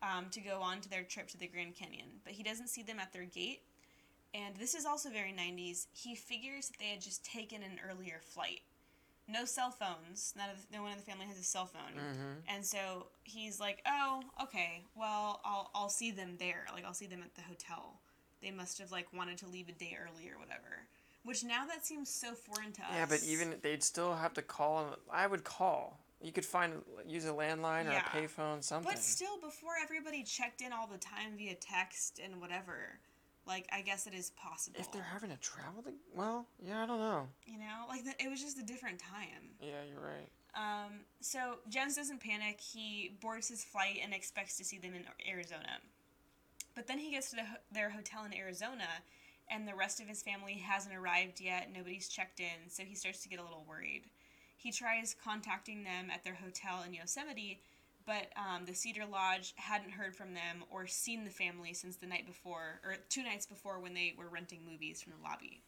um, 0.01 0.27
to 0.31 0.39
go 0.39 0.61
on 0.61 0.81
to 0.81 0.89
their 0.89 1.03
trip 1.03 1.27
to 1.29 1.37
the 1.37 1.47
Grand 1.47 1.75
Canyon. 1.75 2.07
But 2.23 2.33
he 2.33 2.43
doesn't 2.43 2.67
see 2.69 2.83
them 2.83 2.99
at 2.99 3.11
their 3.13 3.25
gate. 3.25 3.61
And 4.35 4.55
this 4.57 4.75
is 4.75 4.85
also 4.85 5.09
very 5.09 5.31
90s. 5.31 5.87
He 5.93 6.13
figures 6.15 6.67
that 6.67 6.79
they 6.79 6.87
had 6.87 7.01
just 7.01 7.23
taken 7.25 7.63
an 7.63 7.79
earlier 7.89 8.19
flight. 8.21 8.61
No 9.27 9.45
cell 9.45 9.71
phones. 9.71 10.33
None 10.37 10.49
of 10.49 10.57
the, 10.57 10.75
no 10.75 10.83
one 10.83 10.91
in 10.91 10.97
the 10.97 11.03
family 11.03 11.25
has 11.25 11.39
a 11.39 11.43
cell 11.43 11.65
phone. 11.65 11.93
Mm-hmm. 11.93 12.53
And 12.53 12.63
so 12.63 13.07
he's 13.23 13.59
like, 13.59 13.81
"Oh, 13.87 14.21
okay. 14.43 14.83
Well, 14.95 15.41
I'll 15.43 15.71
I'll 15.73 15.89
see 15.89 16.11
them 16.11 16.35
there. 16.37 16.65
Like 16.73 16.85
I'll 16.85 16.93
see 16.93 17.07
them 17.07 17.21
at 17.23 17.33
the 17.33 17.41
hotel. 17.41 17.99
They 18.41 18.51
must 18.51 18.77
have 18.77 18.91
like 18.91 19.07
wanted 19.13 19.37
to 19.39 19.47
leave 19.47 19.67
a 19.67 19.71
day 19.71 19.97
early 19.99 20.29
or 20.29 20.37
whatever." 20.37 20.85
Which 21.23 21.43
now 21.43 21.65
that 21.65 21.83
seems 21.83 22.09
so 22.09 22.33
foreign 22.33 22.71
to 22.73 22.81
us. 22.83 22.89
Yeah, 22.93 23.05
but 23.09 23.23
even 23.23 23.55
they'd 23.63 23.81
still 23.81 24.13
have 24.13 24.33
to 24.35 24.43
call. 24.43 24.95
I 25.11 25.25
would 25.25 25.43
call. 25.43 25.97
You 26.21 26.31
could 26.31 26.45
find 26.45 26.83
use 27.07 27.25
a 27.25 27.29
landline 27.29 27.85
Yeah. 27.85 28.03
or 28.13 28.19
a 28.19 28.27
payphone, 28.27 28.63
something. 28.63 28.91
But 28.91 29.01
still, 29.01 29.39
before 29.41 29.73
everybody 29.81 30.21
checked 30.21 30.61
in 30.61 30.71
all 30.71 30.85
the 30.85 30.99
time 30.99 31.35
via 31.35 31.55
text 31.55 32.19
and 32.23 32.39
whatever, 32.39 32.99
like 33.47 33.67
I 33.71 33.81
guess 33.81 34.07
it 34.07 34.13
is 34.13 34.31
possible. 34.31 34.79
if 34.79 34.91
they're 34.91 35.03
having 35.03 35.29
to 35.29 35.37
travel, 35.37 35.83
to, 35.83 35.91
well, 36.15 36.47
yeah, 36.59 36.83
I 36.83 36.85
don't 36.85 36.99
know. 36.99 37.27
you 37.45 37.57
know, 37.59 37.85
like 37.87 38.03
the, 38.03 38.11
it 38.23 38.29
was 38.29 38.41
just 38.41 38.57
a 38.59 38.63
different 38.63 38.99
time. 38.99 39.53
Yeah, 39.61 39.83
you're 39.89 40.01
right. 40.01 40.29
Um, 40.55 41.01
so 41.19 41.55
Jens 41.69 41.95
doesn't 41.95 42.21
panic. 42.21 42.59
He 42.61 43.17
boards 43.21 43.47
his 43.49 43.63
flight 43.63 43.99
and 44.03 44.13
expects 44.13 44.57
to 44.57 44.63
see 44.63 44.77
them 44.77 44.93
in 44.95 45.03
Arizona. 45.29 45.79
But 46.75 46.87
then 46.87 46.97
he 46.97 47.11
gets 47.11 47.29
to 47.31 47.37
the, 47.37 47.43
their 47.71 47.89
hotel 47.89 48.25
in 48.25 48.33
Arizona, 48.33 48.87
and 49.49 49.67
the 49.67 49.75
rest 49.75 49.99
of 50.01 50.07
his 50.07 50.21
family 50.23 50.53
hasn't 50.53 50.95
arrived 50.95 51.39
yet. 51.41 51.69
Nobody's 51.73 52.07
checked 52.09 52.39
in, 52.39 52.69
so 52.69 52.83
he 52.83 52.95
starts 52.95 53.21
to 53.23 53.29
get 53.29 53.39
a 53.39 53.43
little 53.43 53.65
worried. 53.67 54.03
He 54.57 54.71
tries 54.71 55.15
contacting 55.23 55.83
them 55.83 56.09
at 56.11 56.23
their 56.23 56.35
hotel 56.35 56.83
in 56.85 56.93
Yosemite, 56.93 57.61
but 58.05 58.27
um, 58.37 58.65
the 58.65 58.73
Cedar 58.73 59.05
Lodge 59.05 59.53
hadn't 59.57 59.91
heard 59.91 60.15
from 60.15 60.33
them 60.33 60.63
or 60.69 60.87
seen 60.87 61.23
the 61.23 61.31
family 61.31 61.73
since 61.73 61.95
the 61.95 62.05
night 62.05 62.25
before, 62.25 62.79
or 62.83 62.95
two 63.09 63.23
nights 63.23 63.45
before 63.45 63.79
when 63.79 63.93
they 63.93 64.13
were 64.17 64.29
renting 64.29 64.61
movies 64.69 65.01
from 65.01 65.13
the 65.13 65.23
lobby. 65.23 65.61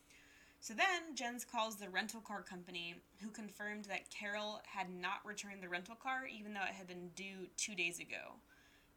So 0.59 0.73
then 0.73 1.15
Jens 1.15 1.45
calls 1.45 1.75
the 1.75 1.89
rental 1.89 2.21
car 2.21 2.41
company, 2.41 2.95
who 3.21 3.29
confirmed 3.29 3.85
that 3.85 4.09
Carol 4.09 4.61
had 4.65 4.87
not 4.89 5.25
returned 5.25 5.61
the 5.61 5.69
rental 5.69 5.95
car, 5.95 6.25
even 6.25 6.53
though 6.53 6.61
it 6.61 6.75
had 6.75 6.87
been 6.87 7.09
due 7.15 7.47
two 7.57 7.75
days 7.75 7.99
ago. 7.99 8.35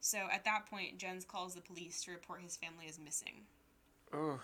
So 0.01 0.19
at 0.33 0.45
that 0.47 0.67
point, 0.67 0.99
Jens 0.99 1.25
calls 1.25 1.55
the 1.55 1.61
police 1.61 2.03
to 2.05 2.13
report 2.13 2.43
his 2.43 2.57
family 2.57 2.87
is 2.87 2.99
missing. 2.99 3.43
Ooh. 4.15 4.41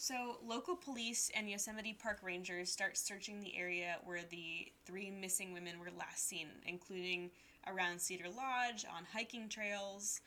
So 0.00 0.38
local 0.42 0.76
police 0.76 1.30
and 1.36 1.46
Yosemite 1.46 1.92
Park 1.92 2.20
rangers 2.22 2.72
start 2.72 2.96
searching 2.96 3.38
the 3.38 3.54
area 3.54 3.98
where 4.02 4.22
the 4.30 4.72
three 4.86 5.10
missing 5.10 5.52
women 5.52 5.78
were 5.78 5.90
last 5.98 6.26
seen, 6.26 6.46
including 6.64 7.30
around 7.66 8.00
Cedar 8.00 8.30
Lodge, 8.34 8.86
on 8.86 9.04
hiking 9.12 9.46
trails. 9.50 10.22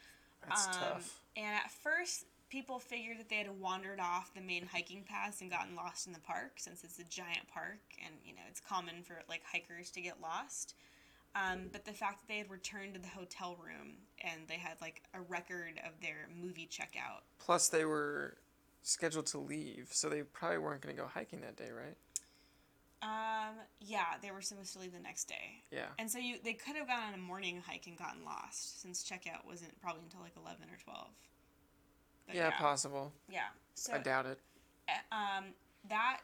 That's 0.48 0.68
Um, 0.68 0.74
tough. 0.74 1.20
And 1.36 1.56
at 1.56 1.72
first, 1.72 2.26
people 2.50 2.78
figured 2.78 3.18
that 3.18 3.30
they 3.30 3.38
had 3.38 3.60
wandered 3.60 4.00
off 4.00 4.32
the 4.36 4.42
main 4.42 4.68
hiking 4.68 5.04
paths 5.06 5.42
and 5.42 5.50
gotten 5.50 5.76
lost 5.76 6.06
in 6.06 6.14
the 6.14 6.20
park, 6.20 6.60
since 6.60 6.84
it's 6.84 7.00
a 7.00 7.04
giant 7.06 7.48
park, 7.48 7.80
and 8.06 8.14
you 8.24 8.36
know 8.36 8.44
it's 8.48 8.60
common 8.60 9.02
for 9.02 9.24
like 9.28 9.42
hikers 9.44 9.90
to 9.90 10.02
get 10.02 10.22
lost. 10.22 10.76
Um, 11.34 11.70
but 11.72 11.84
the 11.84 11.94
fact 11.94 12.20
that 12.20 12.28
they 12.28 12.38
had 12.38 12.52
returned 12.52 12.94
to 12.94 13.00
the 13.00 13.08
hotel 13.08 13.56
room 13.56 13.94
and 14.24 14.48
they 14.48 14.58
had 14.58 14.80
like 14.82 15.02
a 15.16 15.22
record 15.22 15.82
of 15.84 16.00
their 16.00 16.30
movie 16.40 16.70
checkout. 16.72 17.22
Plus, 17.40 17.70
they 17.70 17.86
were 17.86 18.38
scheduled 18.84 19.26
to 19.28 19.40
leave, 19.40 19.88
so 19.92 20.10
they 20.10 20.22
probably 20.22 20.60
weren't 20.60 20.82
going 20.82 20.96
to 20.96 21.02
go 21.02 21.08
hiking 21.08 21.42
that 21.42 21.56
day, 21.56 21.70
right? 21.76 21.96
Um, 23.02 23.56
yeah, 23.82 24.06
they 24.22 24.32
were 24.32 24.42
supposed 24.42 24.72
to 24.74 24.80
leave 24.80 24.94
the 24.94 25.00
next 25.00 25.26
day, 25.26 25.62
Yeah. 25.72 25.88
and 26.00 26.10
so 26.10 26.20
you 26.20 26.38
they 26.44 26.54
could 26.54 26.76
have 26.78 26.88
gone 26.88 27.04
on 27.10 27.14
a 27.14 27.18
morning 27.18 27.62
hike 27.66 27.86
and 27.88 27.98
gotten 27.98 28.24
lost, 28.24 28.82
since 28.82 29.04
checkout 29.04 29.46
wasn't 29.46 29.80
probably 29.82 30.04
until 30.04 30.22
like 30.22 30.34
eleven 30.38 30.70
or 30.70 30.78
twelve. 30.82 31.10
But 32.28 32.36
yeah, 32.36 32.52
possible. 32.52 33.12
yeah. 33.30 33.48
So 33.74 33.94
I 33.94 33.98
doubt 33.98 34.26
it. 34.28 34.40
um, 35.12 35.46
that 35.90 36.22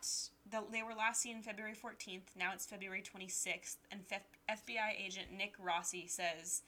the, 0.50 0.63
they 0.72 0.82
were 0.84 0.93
last 0.93 1.19
seen 1.22 1.41
February 1.41 1.74
14th. 1.76 2.22
Now 2.38 2.52
it's 2.54 2.65
February 2.65 3.04
26th, 3.04 3.76
and 3.91 4.00
F- 4.10 4.22
FBI 4.69 4.95
agent 5.06 5.34
Nick 5.36 5.56
Rossi 5.60 6.08
says, 6.08 6.62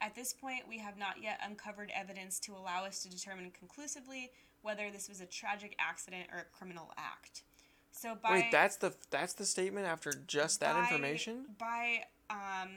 "At 0.00 0.14
this 0.14 0.32
point, 0.32 0.62
we 0.66 0.78
have 0.78 0.96
not 0.96 1.22
yet 1.22 1.40
uncovered 1.44 1.92
evidence 1.94 2.40
to 2.40 2.52
allow 2.54 2.86
us 2.86 3.02
to 3.02 3.10
determine 3.10 3.50
conclusively 3.50 4.30
whether 4.62 4.90
this 4.90 5.08
was 5.08 5.20
a 5.20 5.26
tragic 5.26 5.76
accident 5.78 6.26
or 6.32 6.40
a 6.40 6.56
criminal 6.56 6.92
act." 6.96 7.42
So 7.90 8.16
by 8.22 8.32
Wait, 8.32 8.52
that's 8.52 8.76
the 8.76 8.94
that's 9.10 9.32
the 9.32 9.44
statement 9.44 9.86
after 9.86 10.12
just 10.26 10.60
that 10.60 10.74
by- 10.74 10.82
information? 10.82 11.46
By 11.58 12.04
um, 12.30 12.68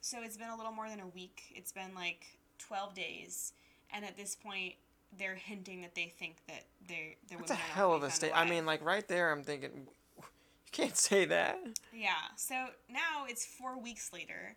so 0.00 0.18
it's 0.22 0.36
been 0.36 0.50
a 0.50 0.56
little 0.56 0.72
more 0.72 0.88
than 0.88 1.00
a 1.00 1.06
week. 1.06 1.42
It's 1.54 1.72
been 1.72 1.94
like 1.94 2.26
twelve 2.58 2.94
days, 2.94 3.52
and 3.92 4.04
at 4.04 4.16
this 4.16 4.34
point, 4.34 4.74
they're 5.18 5.36
hinting 5.36 5.82
that 5.82 5.94
they 5.94 6.12
think 6.18 6.36
that 6.48 6.64
they're 6.88 7.14
the 7.28 7.36
That's 7.36 7.50
a 7.50 7.52
women 7.52 7.52
are 7.52 7.54
not 7.54 7.58
hell 7.58 7.94
of 7.94 8.02
a 8.02 8.10
state. 8.10 8.32
I 8.34 8.48
mean, 8.48 8.66
like 8.66 8.84
right 8.84 9.06
there, 9.06 9.30
I'm 9.30 9.44
thinking, 9.44 9.86
you 10.16 10.24
can't 10.72 10.96
say 10.96 11.24
that. 11.26 11.58
Yeah. 11.92 12.10
So 12.36 12.54
now 12.90 13.26
it's 13.28 13.46
four 13.46 13.78
weeks 13.78 14.12
later, 14.12 14.56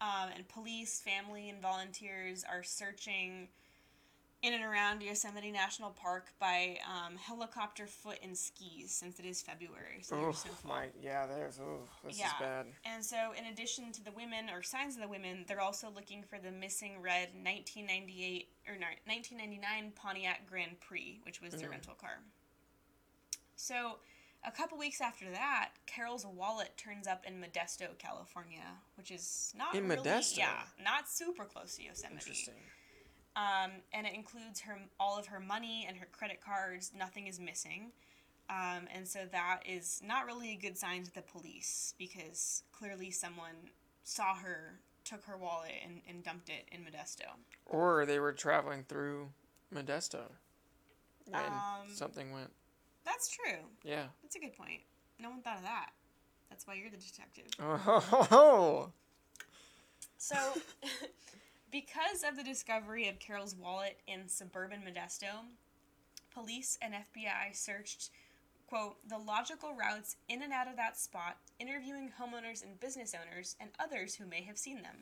um, 0.00 0.30
and 0.34 0.46
police, 0.48 1.00
family, 1.00 1.48
and 1.48 1.60
volunteers 1.60 2.44
are 2.48 2.62
searching 2.62 3.48
in 4.46 4.54
and 4.54 4.62
around 4.62 5.02
Yosemite 5.02 5.50
National 5.50 5.90
Park 5.90 6.28
by 6.38 6.78
um, 6.86 7.16
helicopter, 7.16 7.88
foot, 7.88 8.20
and 8.22 8.38
skis 8.38 8.92
since 8.92 9.18
it 9.18 9.24
is 9.24 9.42
February. 9.42 9.98
So 10.02 10.14
Oh 10.16 10.32
fall. 10.32 10.70
my, 10.76 10.86
yeah, 11.02 11.26
there's. 11.26 11.58
Oh, 11.58 11.80
this 12.04 12.16
Yeah. 12.16 12.26
is 12.28 12.32
bad. 12.38 12.66
And 12.84 13.04
so, 13.04 13.32
in 13.36 13.46
addition 13.46 13.90
to 13.90 14.04
the 14.04 14.12
women 14.12 14.48
or 14.48 14.62
signs 14.62 14.94
of 14.94 15.02
the 15.02 15.08
women, 15.08 15.44
they're 15.48 15.60
also 15.60 15.90
looking 15.90 16.22
for 16.22 16.38
the 16.38 16.52
missing 16.52 17.02
red 17.02 17.30
1998 17.34 18.48
or 18.68 18.74
no, 18.74 18.86
1999 19.06 19.92
Pontiac 19.96 20.46
Grand 20.48 20.78
Prix, 20.78 21.18
which 21.24 21.40
was 21.42 21.54
the 21.54 21.66
Mhm. 21.66 21.70
rental 21.70 21.94
car. 21.94 22.20
So, 23.56 23.98
a 24.44 24.52
couple 24.52 24.78
weeks 24.78 25.00
after 25.00 25.28
that, 25.32 25.70
Carol's 25.86 26.24
wallet 26.24 26.76
turns 26.76 27.08
up 27.08 27.26
in 27.26 27.40
Modesto, 27.40 27.98
California, 27.98 28.78
which 28.94 29.10
is 29.10 29.52
not 29.56 29.74
In 29.74 29.88
really, 29.88 30.02
Modesto? 30.08 30.38
yeah, 30.38 30.62
not 30.78 31.08
super 31.10 31.44
close 31.46 31.74
to 31.76 31.82
Yosemite. 31.82 32.14
Interesting. 32.14 32.54
Um, 33.36 33.70
and 33.92 34.06
it 34.06 34.14
includes 34.14 34.60
her 34.60 34.78
all 34.98 35.18
of 35.18 35.26
her 35.26 35.38
money 35.40 35.84
and 35.86 35.96
her 35.98 36.06
credit 36.10 36.40
cards. 36.44 36.92
Nothing 36.96 37.26
is 37.26 37.38
missing. 37.38 37.92
Um, 38.48 38.86
and 38.94 39.06
so 39.06 39.20
that 39.30 39.60
is 39.66 40.00
not 40.04 40.24
really 40.24 40.52
a 40.52 40.56
good 40.56 40.78
sign 40.78 41.02
to 41.04 41.12
the 41.14 41.20
police 41.22 41.94
because 41.98 42.62
clearly 42.72 43.10
someone 43.10 43.54
saw 44.04 44.34
her, 44.36 44.78
took 45.04 45.24
her 45.26 45.36
wallet, 45.36 45.72
and, 45.84 46.00
and 46.08 46.24
dumped 46.24 46.48
it 46.48 46.66
in 46.72 46.80
Modesto. 46.80 47.26
Or 47.66 48.06
they 48.06 48.18
were 48.20 48.32
traveling 48.32 48.84
through 48.88 49.28
Modesto 49.74 50.30
when 51.28 51.42
Um, 51.44 51.88
something 51.92 52.32
went. 52.32 52.52
That's 53.04 53.28
true. 53.28 53.58
Yeah. 53.84 54.06
That's 54.22 54.36
a 54.36 54.40
good 54.40 54.56
point. 54.56 54.80
No 55.20 55.28
one 55.30 55.42
thought 55.42 55.56
of 55.58 55.62
that. 55.64 55.90
That's 56.48 56.66
why 56.66 56.74
you're 56.74 56.90
the 56.90 56.96
detective. 56.96 57.46
Oh, 57.60 58.92
So, 60.18 60.36
because 61.70 62.22
of 62.26 62.36
the 62.36 62.42
discovery 62.42 63.08
of 63.08 63.18
Carol's 63.18 63.54
wallet 63.54 63.98
in 64.06 64.28
suburban 64.28 64.80
Modesto, 64.82 65.44
police 66.32 66.78
and 66.80 66.94
FBI 66.94 67.54
searched, 67.54 68.10
quote, 68.68 68.96
the 69.08 69.18
logical 69.18 69.74
routes 69.74 70.16
in 70.28 70.42
and 70.42 70.52
out 70.52 70.68
of 70.68 70.76
that 70.76 70.98
spot, 70.98 71.38
interviewing 71.58 72.12
homeowners 72.20 72.62
and 72.62 72.78
business 72.80 73.14
owners 73.14 73.56
and 73.60 73.70
others 73.78 74.14
who 74.14 74.26
may 74.26 74.42
have 74.42 74.58
seen 74.58 74.82
them. 74.82 74.96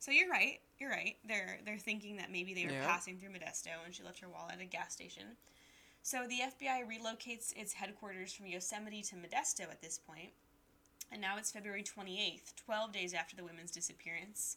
So 0.00 0.12
you're 0.12 0.30
right. 0.30 0.60
You're 0.78 0.90
right. 0.90 1.16
They're 1.26 1.58
they're 1.66 1.76
thinking 1.78 2.16
that 2.18 2.30
maybe 2.30 2.54
they 2.54 2.66
were 2.66 2.72
Yeah. 2.72 2.86
passing 2.86 3.18
through 3.18 3.30
Modesto 3.30 3.70
and 3.84 3.92
she 3.94 4.04
left 4.04 4.20
her 4.20 4.28
wallet 4.28 4.54
at 4.54 4.60
a 4.60 4.64
gas 4.64 4.92
station. 4.92 5.36
So 6.04 6.26
the 6.28 6.40
FBI 6.42 6.84
relocates 6.86 7.52
its 7.56 7.72
headquarters 7.72 8.32
from 8.32 8.46
Yosemite 8.46 9.02
to 9.02 9.16
Modesto 9.16 9.62
at 9.62 9.82
this 9.82 9.98
point, 9.98 10.30
and 11.10 11.20
now 11.20 11.36
it's 11.36 11.50
February 11.50 11.82
28th, 11.82 12.54
12 12.54 12.92
days 12.92 13.12
after 13.12 13.34
the 13.34 13.42
women's 13.44 13.72
disappearance. 13.72 14.56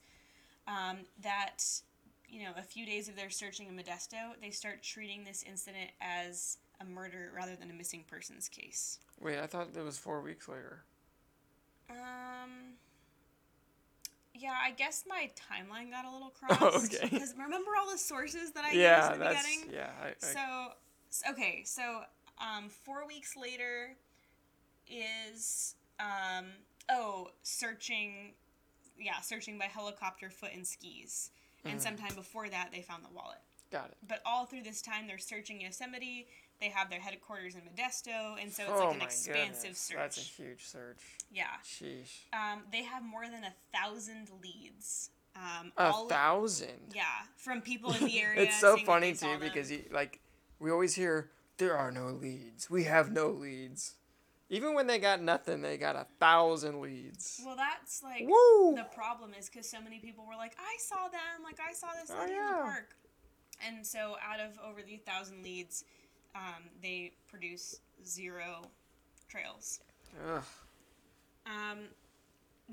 Um, 0.67 0.99
that, 1.21 1.63
you 2.29 2.43
know, 2.43 2.51
a 2.57 2.61
few 2.61 2.85
days 2.85 3.09
of 3.09 3.15
their 3.15 3.29
searching 3.29 3.67
in 3.67 3.75
Modesto, 3.75 4.33
they 4.41 4.51
start 4.51 4.83
treating 4.83 5.23
this 5.23 5.43
incident 5.47 5.91
as 6.01 6.57
a 6.79 6.85
murder 6.85 7.31
rather 7.35 7.55
than 7.55 7.69
a 7.69 7.73
missing 7.73 8.03
persons 8.09 8.47
case. 8.47 8.99
wait! 9.19 9.39
I 9.39 9.47
thought 9.47 9.69
it 9.75 9.83
was 9.83 9.97
four 9.97 10.21
weeks 10.21 10.47
later. 10.47 10.83
Um. 11.89 12.75
Yeah, 14.33 14.53
I 14.63 14.71
guess 14.71 15.03
my 15.07 15.29
timeline 15.35 15.91
got 15.91 16.05
a 16.05 16.11
little 16.11 16.29
crossed. 16.39 16.61
Oh, 16.61 16.83
okay. 16.85 17.09
Because 17.11 17.33
remember 17.37 17.71
all 17.79 17.91
the 17.91 17.97
sources 17.97 18.51
that 18.53 18.63
I 18.65 18.71
yeah, 18.71 19.01
used 19.01 19.13
in 19.13 19.19
the 19.19 19.25
that's 19.25 19.45
beginning? 19.45 19.73
yeah. 19.73 19.89
I, 20.01 20.07
I, 20.07 20.13
So, 20.19 21.31
okay, 21.31 21.61
so 21.65 22.01
um, 22.39 22.69
four 22.69 23.05
weeks 23.05 23.35
later 23.37 23.95
is 24.89 25.75
um, 25.99 26.47
oh 26.89 27.29
searching, 27.43 28.33
yeah, 28.97 29.19
searching 29.21 29.57
by 29.57 29.65
helicopter, 29.65 30.29
foot, 30.29 30.51
and 30.53 30.65
skis. 30.65 31.31
And 31.65 31.79
Mhm. 31.79 31.83
sometime 31.83 32.15
before 32.15 32.49
that, 32.49 32.71
they 32.71 32.81
found 32.81 33.03
the 33.05 33.09
wallet. 33.09 33.39
got 33.71 33.89
it. 33.89 33.97
But 34.05 34.21
all 34.25 34.45
through 34.45 34.63
this 34.63 34.81
time, 34.81 35.07
they're 35.07 35.17
searching 35.17 35.61
Yosemite. 35.61 36.27
They 36.59 36.67
have 36.67 36.89
their 36.89 36.99
headquarters 36.99 37.55
in 37.55 37.61
Modesto, 37.61 38.37
and 38.41 38.51
so 38.51 38.63
it's 38.63 38.71
oh 38.73 38.83
like 38.87 38.93
an 38.93 38.99
my 38.99 39.05
expansive 39.05 39.61
goodness, 39.61 39.79
search. 39.79 39.95
That's 39.97 40.17
a 40.17 40.19
huge 40.19 40.65
search. 40.65 40.99
yeah. 41.31 41.55
Sheesh. 41.63 42.25
Um, 42.33 42.63
they 42.69 42.83
have 42.83 43.01
more 43.01 43.29
than 43.29 43.45
a 43.45 43.53
thousand 43.73 44.29
leads. 44.43 45.11
Um, 45.37 45.71
A 45.77 45.83
all- 45.85 46.09
thousand. 46.09 46.91
Yeah, 46.93 47.05
from 47.37 47.61
people 47.61 47.93
in 47.93 48.03
the 48.03 48.19
area. 48.21 48.41
it's 48.41 48.59
so 48.59 48.75
funny 48.79 49.13
too 49.13 49.37
because 49.39 49.71
you, 49.71 49.85
like 49.89 50.19
we 50.59 50.69
always 50.69 50.93
hear 50.95 51.31
there 51.55 51.77
are 51.77 51.91
no 51.93 52.07
leads. 52.07 52.69
We 52.69 52.83
have 52.83 53.09
no 53.09 53.29
leads. 53.29 53.95
Even 54.51 54.73
when 54.75 54.85
they 54.85 54.99
got 54.99 55.21
nothing, 55.21 55.61
they 55.61 55.77
got 55.77 55.95
a 55.95 56.05
thousand 56.19 56.81
leads. 56.81 57.41
Well, 57.45 57.55
that's 57.55 58.03
like 58.03 58.23
Woo! 58.27 58.75
the 58.75 58.85
problem 58.93 59.31
is 59.39 59.49
because 59.49 59.67
so 59.67 59.79
many 59.81 59.97
people 59.99 60.25
were 60.27 60.35
like, 60.35 60.55
I 60.59 60.75
saw 60.77 61.07
them, 61.07 61.41
like 61.43 61.57
I 61.59 61.71
saw 61.73 61.87
this 61.99 62.11
Oh, 62.13 62.19
lady 62.19 62.33
in 62.33 62.45
the 62.45 62.51
park, 62.63 62.89
and 63.65 63.85
so 63.87 64.17
out 64.21 64.41
of 64.41 64.51
over 64.69 64.81
the 64.81 64.97
thousand 64.97 65.41
leads, 65.41 65.85
um, 66.35 66.63
they 66.83 67.13
produce 67.29 67.79
zero 68.05 68.63
trails. 69.29 69.79
Ugh. 70.29 70.43
Um, 71.45 71.79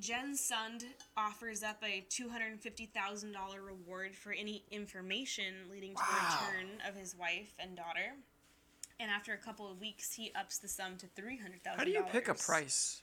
Jen 0.01 0.35
Sund 0.35 0.85
offers 1.17 1.63
up 1.63 1.77
a 1.85 2.05
two 2.09 2.29
hundred 2.29 2.51
and 2.53 2.61
fifty 2.61 2.87
thousand 2.87 3.33
dollar 3.33 3.63
reward 3.63 4.17
for 4.17 4.33
any 4.33 4.65
information 4.73 5.55
leading 5.71 5.95
to 5.95 6.03
Wow. 6.03 6.39
the 6.41 6.57
return 6.57 6.71
of 6.89 6.95
his 6.97 7.15
wife 7.17 7.55
and 7.61 7.77
daughter. 7.77 8.15
And 9.01 9.11
after 9.11 9.33
a 9.33 9.39
couple 9.39 9.71
of 9.71 9.81
weeks, 9.81 10.15
he 10.15 10.33
ups 10.35 10.59
the 10.59 10.69
sum 10.69 10.97
to 10.99 11.07
three 11.15 11.39
hundred 11.39 11.63
thousand. 11.63 11.79
How 11.79 11.85
do 11.85 11.91
you 11.91 12.05
pick 12.11 12.29
a 12.29 12.35
price? 12.35 13.03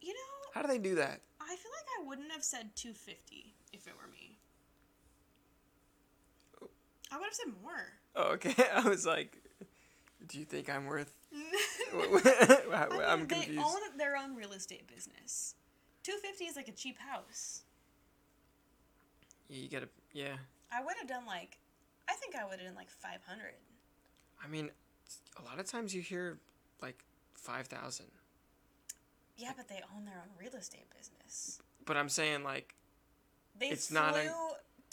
You 0.00 0.12
know, 0.14 0.50
How 0.54 0.62
do 0.62 0.68
they 0.68 0.78
do 0.78 0.94
that? 0.94 1.20
I 1.40 1.48
feel 1.56 1.72
like 1.72 1.86
I 2.00 2.08
wouldn't 2.08 2.32
have 2.32 2.44
said 2.44 2.70
250 2.76 3.54
if 3.72 3.86
it 3.86 3.92
were 4.00 4.10
me. 4.12 4.38
Oh. 6.62 6.68
I 7.10 7.16
would 7.16 7.24
have 7.24 7.34
said 7.34 7.52
more. 7.62 7.92
Oh, 8.14 8.32
okay. 8.34 8.54
I 8.74 8.88
was 8.88 9.06
like, 9.06 9.36
do 10.26 10.38
you 10.38 10.44
think 10.44 10.68
I'm 10.70 10.86
worth? 10.86 11.12
I 11.32 12.88
I'm 13.06 13.20
mean, 13.20 13.26
confused. 13.28 13.58
They 13.58 13.62
own 13.62 13.98
their 13.98 14.16
own 14.16 14.34
real 14.34 14.52
estate 14.52 14.86
business. 14.86 15.54
250 16.04 16.44
is 16.44 16.56
like 16.56 16.68
a 16.68 16.72
cheap 16.72 16.98
house. 16.98 17.62
Yeah, 19.48 19.62
you 19.62 19.68
gotta. 19.68 19.88
Yeah. 20.12 20.36
I 20.72 20.82
would 20.84 20.94
have 20.98 21.08
done 21.08 21.26
like, 21.26 21.58
I 22.08 22.14
think 22.14 22.34
I 22.34 22.44
would 22.44 22.58
have 22.58 22.68
done 22.68 22.76
like 22.76 22.90
500. 22.90 23.54
I 24.42 24.48
mean, 24.48 24.70
a 25.38 25.42
lot 25.44 25.58
of 25.58 25.66
times 25.66 25.94
you 25.94 26.02
hear 26.02 26.38
like 26.82 27.02
five 27.34 27.66
thousand, 27.66 28.06
Yeah, 29.36 29.52
but 29.56 29.68
they 29.68 29.80
own 29.96 30.04
their 30.04 30.16
own 30.16 30.30
real 30.38 30.54
estate 30.54 30.86
business. 30.96 31.60
but 31.84 31.96
I'm 31.96 32.08
saying 32.08 32.42
like 32.44 32.74
They 33.58 33.68
It's 33.68 33.88
flew 33.88 33.98
not 34.00 34.16
a- 34.16 34.32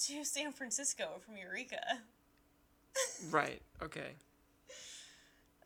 to 0.06 0.24
San 0.26 0.52
Francisco 0.52 1.22
from 1.26 1.38
Eureka. 1.38 1.82
right. 3.32 3.62
Okay. 3.82 4.14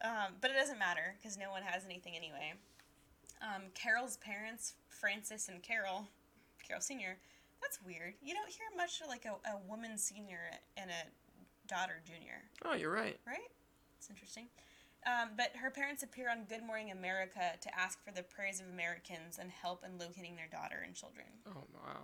Um, 0.03 0.33
but 0.41 0.51
it 0.51 0.53
doesn't 0.53 0.77
matter 0.79 1.15
because 1.17 1.37
no 1.37 1.49
one 1.49 1.63
has 1.63 1.83
anything 1.85 2.15
anyway. 2.15 2.53
Um, 3.41 3.63
Carol's 3.73 4.17
parents, 4.17 4.73
Francis 4.89 5.47
and 5.49 5.61
Carol, 5.63 6.07
Carol 6.65 6.81
Senior, 6.81 7.17
that's 7.61 7.79
weird. 7.83 8.13
You 8.21 8.33
don't 8.35 8.49
hear 8.49 8.67
much 8.75 9.01
like 9.07 9.25
a, 9.25 9.31
a 9.49 9.57
woman 9.67 9.97
senior 9.97 10.39
and 10.75 10.89
a 10.91 11.67
daughter 11.67 12.01
junior, 12.05 12.43
Oh, 12.63 12.73
you're 12.75 12.91
right. 12.91 13.17
right? 13.25 13.49
It's 13.97 14.09
interesting. 14.09 14.47
Um, 15.05 15.29
but 15.37 15.55
her 15.55 15.69
parents 15.69 16.03
appear 16.03 16.29
on 16.29 16.43
Good 16.49 16.63
Morning 16.63 16.91
America 16.91 17.53
to 17.61 17.79
ask 17.79 18.03
for 18.03 18.11
the 18.11 18.23
prayers 18.23 18.59
of 18.59 18.67
Americans 18.67 19.37
and 19.39 19.49
help 19.49 19.83
in 19.85 19.97
locating 19.97 20.35
their 20.35 20.49
daughter 20.51 20.83
and 20.85 20.93
children. 20.93 21.27
Oh 21.47 21.63
wow. 21.73 22.01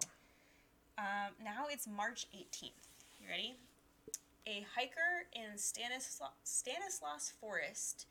Um, 0.98 1.34
now 1.44 1.66
it's 1.70 1.88
March 1.88 2.28
18th. 2.36 2.88
You 3.20 3.28
ready? 3.30 3.56
A 4.46 4.66
hiker 4.76 5.28
in 5.34 5.58
Stanislaus, 5.58 6.32
Stanislaus 6.44 7.34
Forest 7.40 8.08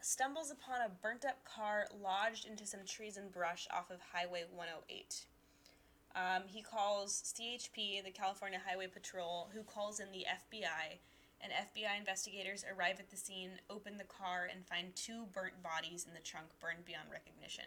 stumbles 0.00 0.50
upon 0.50 0.80
a 0.80 0.90
burnt 1.02 1.24
up 1.24 1.44
car 1.44 1.86
lodged 2.02 2.46
into 2.46 2.66
some 2.66 2.84
trees 2.86 3.16
and 3.16 3.32
brush 3.32 3.66
off 3.72 3.90
of 3.90 3.98
Highway 4.12 4.44
108. 4.52 5.24
Um, 6.14 6.44
he 6.46 6.62
calls 6.62 7.34
CHP, 7.34 8.04
the 8.04 8.10
California 8.10 8.60
Highway 8.64 8.86
Patrol, 8.86 9.48
who 9.52 9.62
calls 9.62 10.00
in 10.00 10.10
the 10.12 10.24
FBI, 10.24 10.98
and 11.46 11.68
FBI 11.70 11.98
investigators 11.98 12.64
arrive 12.74 12.98
at 12.98 13.10
the 13.10 13.16
scene, 13.16 13.50
open 13.70 13.98
the 13.98 14.04
car, 14.04 14.48
and 14.52 14.66
find 14.66 14.94
two 14.96 15.26
burnt 15.32 15.62
bodies 15.62 16.04
in 16.06 16.14
the 16.14 16.20
trunk 16.20 16.46
burned 16.60 16.84
beyond 16.84 17.06
recognition. 17.10 17.64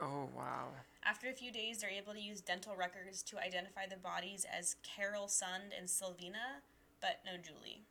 Oh 0.00 0.28
wow. 0.36 0.68
After 1.04 1.28
a 1.28 1.32
few 1.32 1.50
days, 1.50 1.78
they're 1.78 1.90
able 1.90 2.12
to 2.12 2.20
use 2.20 2.40
dental 2.40 2.74
records 2.76 3.22
to 3.24 3.38
identify 3.38 3.86
the 3.86 3.96
bodies 3.96 4.44
as 4.52 4.76
Carol 4.82 5.26
Sund 5.26 5.72
and 5.78 5.88
Silvina, 5.88 6.60
but 7.00 7.20
no 7.24 7.32
Julie. 7.32 7.82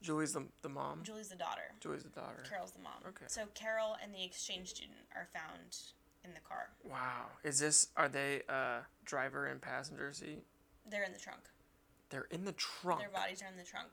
Julie's 0.00 0.32
the 0.32 0.44
the 0.62 0.68
mom. 0.68 1.00
Julie's 1.02 1.28
the 1.28 1.36
daughter. 1.36 1.74
Julie's 1.80 2.04
the 2.04 2.08
daughter. 2.10 2.42
Carol's 2.48 2.72
the 2.72 2.82
mom. 2.82 3.02
Okay. 3.08 3.24
So 3.26 3.42
Carol 3.54 3.96
and 4.02 4.14
the 4.14 4.24
exchange 4.24 4.68
student 4.68 5.00
are 5.14 5.28
found 5.34 5.76
in 6.24 6.32
the 6.32 6.40
car. 6.40 6.70
Wow. 6.88 7.26
Is 7.42 7.58
this 7.58 7.88
are 7.96 8.08
they 8.08 8.42
uh 8.48 8.80
driver 9.04 9.46
and 9.46 9.60
passenger 9.60 10.12
seat? 10.12 10.44
They're 10.88 11.04
in 11.04 11.12
the 11.12 11.18
trunk. 11.18 11.40
They're 12.10 12.26
in 12.30 12.44
the 12.44 12.52
trunk. 12.52 13.00
Their 13.00 13.10
bodies 13.10 13.42
are 13.42 13.48
in 13.48 13.56
the 13.56 13.64
trunk. 13.64 13.88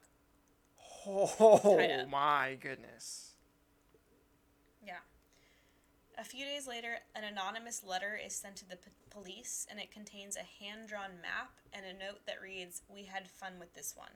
Oh 1.07 2.05
my 2.09 2.57
goodness. 2.61 3.31
Yeah. 4.85 4.99
A 6.17 6.23
few 6.23 6.45
days 6.45 6.67
later, 6.67 6.97
an 7.15 7.23
anonymous 7.23 7.83
letter 7.83 8.19
is 8.23 8.35
sent 8.35 8.57
to 8.57 8.69
the 8.69 8.75
p- 8.75 8.91
police, 9.09 9.65
and 9.71 9.79
it 9.79 9.89
contains 9.91 10.35
a 10.37 10.63
hand 10.63 10.87
drawn 10.87 11.11
map 11.21 11.51
and 11.73 11.85
a 11.85 11.93
note 11.93 12.25
that 12.27 12.41
reads, 12.41 12.81
We 12.93 13.05
had 13.05 13.27
fun 13.27 13.53
with 13.59 13.73
this 13.73 13.95
one. 13.95 14.11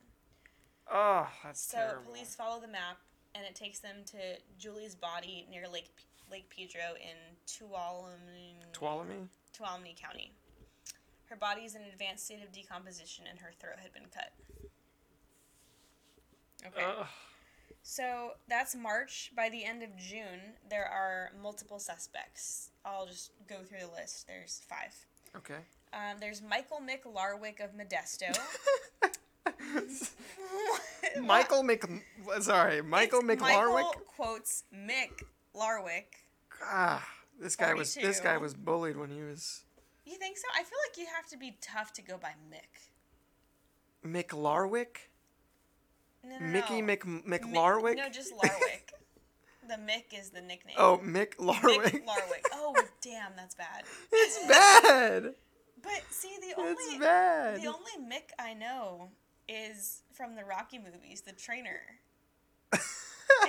Oh, 0.92 1.28
that's 1.44 1.62
So 1.62 1.78
terrible. 1.78 2.04
police 2.12 2.36
follow 2.36 2.60
the 2.62 2.68
map, 2.68 2.98
and 3.34 3.44
it 3.46 3.56
takes 3.56 3.80
them 3.80 4.04
to 4.08 4.18
Julie's 4.60 4.94
body 4.94 5.48
near 5.50 5.68
Lake 5.68 5.96
P- 5.96 6.04
Lake 6.30 6.50
Pedro 6.56 6.94
in 7.02 7.16
Tuolumne, 7.48 8.62
Tuolumne? 8.74 9.28
Tuolumne 9.58 9.96
County. 10.00 10.34
Her 11.30 11.36
body 11.36 11.62
is 11.62 11.76
in 11.76 11.82
an 11.82 11.88
advanced 11.92 12.26
state 12.26 12.44
of 12.44 12.52
decomposition, 12.52 13.26
and 13.30 13.40
her 13.40 13.52
throat 13.60 13.80
had 13.82 13.94
been 13.94 14.06
cut. 14.14 14.32
Okay. 16.66 16.86
Ugh. 17.00 17.08
So 17.88 18.32
that's 18.48 18.76
March. 18.76 19.32
By 19.36 19.50
the 19.50 19.64
end 19.64 19.84
of 19.84 19.96
June, 19.96 20.56
there 20.70 20.86
are 20.86 21.32
multiple 21.42 21.78
suspects. 21.78 22.72
I'll 22.84 23.06
just 23.06 23.32
go 23.48 23.58
through 23.64 23.80
the 23.82 23.92
list. 23.92 24.28
There's 24.28 24.62
five. 24.68 24.94
Okay. 25.38 25.60
Um, 25.94 26.18
there's 26.20 26.42
Michael 26.42 26.80
Mick 26.80 27.04
Larwick 27.04 27.64
of 27.64 27.72
Modesto. 27.76 28.36
Michael 31.22 31.64
Mc. 31.64 31.84
Sorry, 32.42 32.82
Michael 32.82 33.20
It's 33.30 33.42
McLarwick. 33.42 33.74
Michael 33.74 34.02
quotes 34.08 34.64
Mick 34.74 35.24
Larwick. 35.56 36.06
Ah, 36.64 37.08
this 37.40 37.56
guy 37.56 37.74
was 37.74 37.94
this 37.94 38.20
guy 38.20 38.38
was 38.38 38.54
bullied 38.54 38.98
when 38.98 39.10
he 39.10 39.22
was 39.22 39.64
You 40.06 40.16
think 40.18 40.38
so? 40.38 40.48
I 40.54 40.64
feel 40.64 40.78
like 40.88 40.98
you 40.98 41.06
have 41.16 41.28
to 41.30 41.38
be 41.38 41.58
tough 41.62 41.94
to 41.94 42.02
go 42.02 42.18
by 42.18 42.34
Mick. 42.52 42.90
McLarwick. 44.06 45.10
No, 46.24 46.38
no, 46.40 46.46
Mickey 46.46 46.82
no. 46.82 46.88
Mc 46.88 47.06
Mi- 47.06 47.22
McLarwick. 47.38 47.98
No, 47.98 48.10
just 48.10 48.34
Larwick. 48.36 48.94
the 49.68 49.76
Mick 49.76 50.18
is 50.18 50.30
the 50.30 50.42
nickname. 50.42 50.76
oh, 50.78 51.00
Mick 51.04 51.36
Mick 51.36 51.60
Larwick. 51.62 52.06
Larwick. 52.06 52.46
Oh, 52.54 52.76
damn, 53.02 53.32
that's 53.36 53.56
bad. 53.56 53.84
It's 54.12 54.48
bad. 54.48 55.34
But 55.82 56.02
see, 56.10 56.36
the 56.42 56.60
only 56.60 56.72
It's 56.72 56.98
bad. 56.98 57.62
The 57.62 57.68
only 57.68 58.10
Mick 58.12 58.30
I 58.40 58.54
know 58.54 59.10
is 59.48 60.02
from 60.14 60.36
the 60.36 60.44
Rocky 60.44 60.80
movies, 60.80 61.22
the 61.22 61.34
trainer. 61.34 61.82
and 62.72 62.82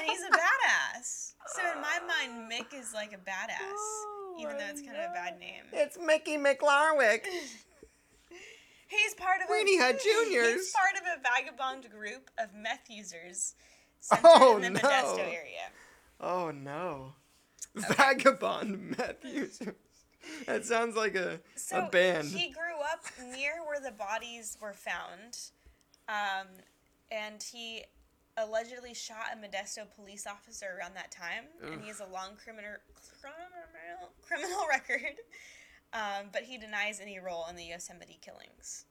he's 0.04 0.20
a 0.20 0.30
badass. 0.30 1.32
So 1.46 1.62
in 1.74 1.80
my 1.80 1.98
mind, 2.06 2.50
Mick 2.50 2.78
is 2.78 2.92
like 2.92 3.12
a 3.12 3.16
badass, 3.16 3.56
Oh 3.62 4.15
even 4.38 4.56
though 4.58 4.64
it's 4.68 4.82
kind 4.82 4.96
of 4.96 5.10
a 5.10 5.14
bad 5.14 5.38
name. 5.38 5.62
It's 5.72 5.98
Mickey 5.98 6.36
McLarwick. 6.36 7.24
He's 8.88 9.14
part 9.14 9.40
of 9.42 9.48
Weenie 9.48 9.78
a, 9.80 9.82
Hut 9.82 10.00
Juniors. 10.04 10.52
He's 10.54 10.72
part 10.72 10.94
of 10.94 11.02
a 11.18 11.20
vagabond 11.22 11.90
group 11.90 12.30
of 12.38 12.54
meth 12.54 12.88
users 12.88 13.54
centered 14.00 14.22
Oh, 14.26 14.56
in 14.56 14.62
the 14.62 14.70
no. 14.70 14.78
Modesto 14.80 15.18
area. 15.18 15.70
Oh 16.20 16.50
no. 16.50 17.12
Vagabond 17.74 18.96
meth 18.98 19.24
users. 19.24 19.74
That 20.46 20.64
sounds 20.64 20.96
like 20.96 21.14
a, 21.14 21.40
So 21.56 21.86
a 21.86 21.90
band. 21.90 22.28
he 22.28 22.50
grew 22.50 22.80
up 22.92 23.04
near 23.32 23.64
where 23.66 23.80
the 23.80 23.92
bodies 23.92 24.56
were 24.60 24.72
found, 24.72 25.38
um, 26.08 26.46
and 27.12 27.40
he 27.52 27.84
allegedly 28.36 28.94
shot 28.94 29.26
a 29.32 29.36
Modesto 29.36 29.86
police 29.94 30.26
officer 30.26 30.66
around 30.78 30.94
that 30.96 31.10
time, 31.10 31.44
and 31.64 31.80
he 31.80 31.88
has 31.88 32.00
a 32.00 32.06
long 32.06 32.36
criminal 32.42 32.74
criminal, 33.20 34.10
criminal 34.22 34.64
record. 34.68 35.16
Um, 35.92 36.26
but 36.32 36.42
he 36.42 36.58
denies 36.58 37.00
any 37.00 37.18
role 37.18 37.46
in 37.48 37.56
the 37.56 37.64
Yosemite 37.64 38.18
killings. 38.20 38.84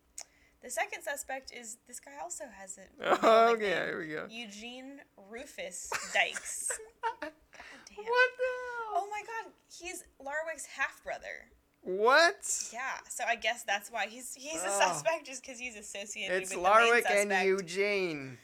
The 0.63 0.71
second 0.71 1.03
suspect 1.03 1.51
is 1.53 1.77
this 1.87 1.99
guy 1.99 2.13
also 2.23 2.45
has 2.59 2.79
a 2.79 2.81
real 3.05 3.19
Oh, 3.21 3.53
okay, 3.53 3.67
here 3.85 3.99
we 3.99 4.07
go. 4.07 4.25
Eugene 4.29 4.99
Rufus 5.29 5.89
Dykes. 6.13 6.71
God 7.21 7.31
damn. 7.31 7.97
What 8.05 8.29
the 8.37 8.51
hell? 8.55 8.93
Oh 8.97 9.07
my 9.11 9.21
god, 9.21 9.51
he's 9.79 10.03
Larwick's 10.19 10.65
half 10.65 11.03
brother. 11.03 11.49
What? 11.81 12.69
Yeah, 12.73 12.79
so 13.07 13.25
I 13.27 13.35
guess 13.35 13.63
that's 13.63 13.91
why 13.91 14.07
he's 14.07 14.33
he's 14.33 14.63
a 14.63 14.67
Oh. 14.69 14.79
suspect 14.87 15.27
just 15.27 15.43
because 15.43 15.59
he's 15.59 15.75
associated 15.75 16.41
It's 16.41 16.49
with 16.55 16.63
the 16.63 16.69
main 16.69 16.93
Larwick 16.93 17.11
and. 17.11 17.47
Eugene. 17.47 18.37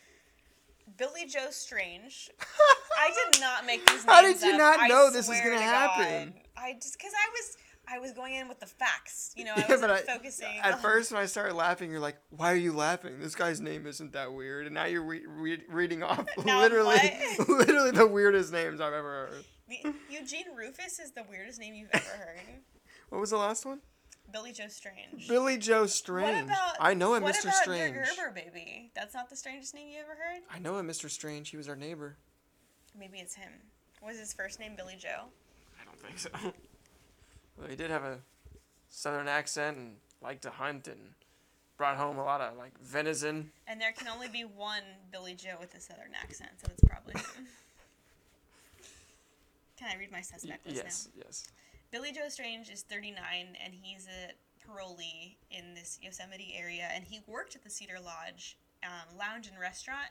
Billy 1.01 1.25
Joe 1.25 1.47
Strange. 1.49 2.29
I 2.99 3.09
did 3.31 3.41
not 3.41 3.65
make 3.65 3.83
these 3.87 4.05
names 4.05 4.05
How 4.05 4.21
did 4.21 4.39
you 4.39 4.51
up, 4.51 4.57
not 4.59 4.79
I 4.81 4.87
know 4.87 5.09
this 5.11 5.27
was 5.27 5.39
gonna 5.39 5.55
to 5.55 5.61
happen? 5.61 6.33
God. 6.35 6.41
I 6.63 6.73
just 6.73 6.95
because 6.95 7.11
I 7.11 7.29
was 7.31 7.57
I 7.87 7.97
was 7.97 8.11
going 8.11 8.35
in 8.35 8.47
with 8.47 8.59
the 8.59 8.67
facts. 8.67 9.33
You 9.35 9.45
know, 9.45 9.53
I 9.57 9.61
Yeah, 9.67 9.75
I, 9.91 9.97
focusing. 10.01 10.47
at 10.61 10.75
on- 10.75 10.79
first 10.83 11.11
when 11.11 11.19
I 11.19 11.25
started 11.25 11.55
laughing, 11.55 11.89
you're 11.89 11.99
like, 11.99 12.17
"Why 12.29 12.51
are 12.51 12.55
you 12.55 12.71
laughing? 12.73 13.19
This 13.19 13.33
guy's 13.33 13.59
name 13.59 13.87
isn't 13.87 14.13
that 14.13 14.31
weird." 14.31 14.67
And 14.67 14.75
now 14.75 14.85
you're 14.85 15.01
re- 15.03 15.25
re- 15.25 15.63
reading 15.69 16.03
off 16.03 16.23
literally, 16.37 16.99
literally 17.47 17.91
the 17.91 18.05
weirdest 18.05 18.53
names 18.53 18.79
I've 18.79 18.93
ever 18.93 19.27
heard. 19.31 19.45
The- 19.69 19.95
Eugene 20.07 20.55
Rufus 20.55 20.99
is 20.99 21.13
the 21.13 21.23
weirdest 21.27 21.59
name 21.59 21.73
you've 21.73 21.89
ever 21.93 22.05
heard. 22.05 22.39
What 23.09 23.21
was 23.21 23.31
the 23.31 23.37
last 23.37 23.65
one? 23.65 23.79
Billy 24.31 24.51
Joe 24.51 24.67
Strange. 24.67 25.27
Billy 25.27 25.57
Joe 25.57 25.85
Strange. 25.85 26.49
What 26.49 26.55
about 26.57 26.75
I 26.79 26.93
know 26.93 27.13
a 27.13 27.21
what 27.21 27.35
Mr. 27.35 27.43
about 27.43 27.55
Strange. 27.55 27.95
Your 27.95 28.05
Gerber 28.05 28.31
baby? 28.33 28.91
That's 28.95 29.13
not 29.13 29.29
the 29.29 29.35
strangest 29.35 29.73
name 29.73 29.89
you 29.89 29.99
ever 29.99 30.11
heard. 30.11 30.41
I 30.53 30.59
know 30.59 30.77
him, 30.77 30.87
Mr. 30.87 31.09
Strange. 31.09 31.49
He 31.49 31.57
was 31.57 31.67
our 31.67 31.75
neighbor. 31.75 32.17
Maybe 32.97 33.19
it's 33.19 33.35
him. 33.35 33.51
Was 34.01 34.17
his 34.17 34.33
first 34.33 34.59
name 34.59 34.73
Billy 34.75 34.95
Joe? 34.97 35.25
I 35.79 35.85
don't 35.85 35.99
think 35.99 36.19
so. 36.19 36.29
well, 37.57 37.67
he 37.69 37.75
did 37.75 37.91
have 37.91 38.03
a 38.03 38.17
southern 38.89 39.27
accent 39.27 39.77
and 39.77 39.95
liked 40.21 40.43
to 40.43 40.49
hunt 40.49 40.87
and 40.87 40.99
brought 41.77 41.97
home 41.97 42.17
a 42.17 42.23
lot 42.23 42.41
of 42.41 42.57
like 42.57 42.77
venison. 42.79 43.51
And 43.67 43.79
there 43.79 43.91
can 43.91 44.07
only 44.07 44.27
be 44.27 44.41
one 44.41 44.83
Billy 45.11 45.33
Joe 45.33 45.55
with 45.59 45.73
a 45.75 45.79
southern 45.79 46.13
accent, 46.21 46.51
so 46.63 46.71
it's 46.71 46.83
probably 46.83 47.13
him. 47.35 47.47
Can 49.77 49.89
I 49.91 49.99
read 49.99 50.11
my 50.11 50.21
suspect 50.21 50.65
list 50.65 50.77
yes, 50.77 51.09
now? 51.15 51.23
yes. 51.25 51.47
Billy 51.91 52.11
Joe 52.13 52.29
Strange 52.29 52.69
is 52.69 52.83
39 52.83 53.17
and 53.63 53.73
he's 53.73 54.07
a 54.07 54.31
parolee 54.65 55.35
in 55.49 55.73
this 55.73 55.99
Yosemite 56.01 56.55
area 56.57 56.87
and 56.93 57.03
he 57.03 57.19
worked 57.27 57.55
at 57.55 57.63
the 57.63 57.69
Cedar 57.69 57.99
Lodge 58.03 58.57
um, 58.83 59.17
lounge 59.17 59.47
and 59.47 59.59
restaurant 59.59 60.07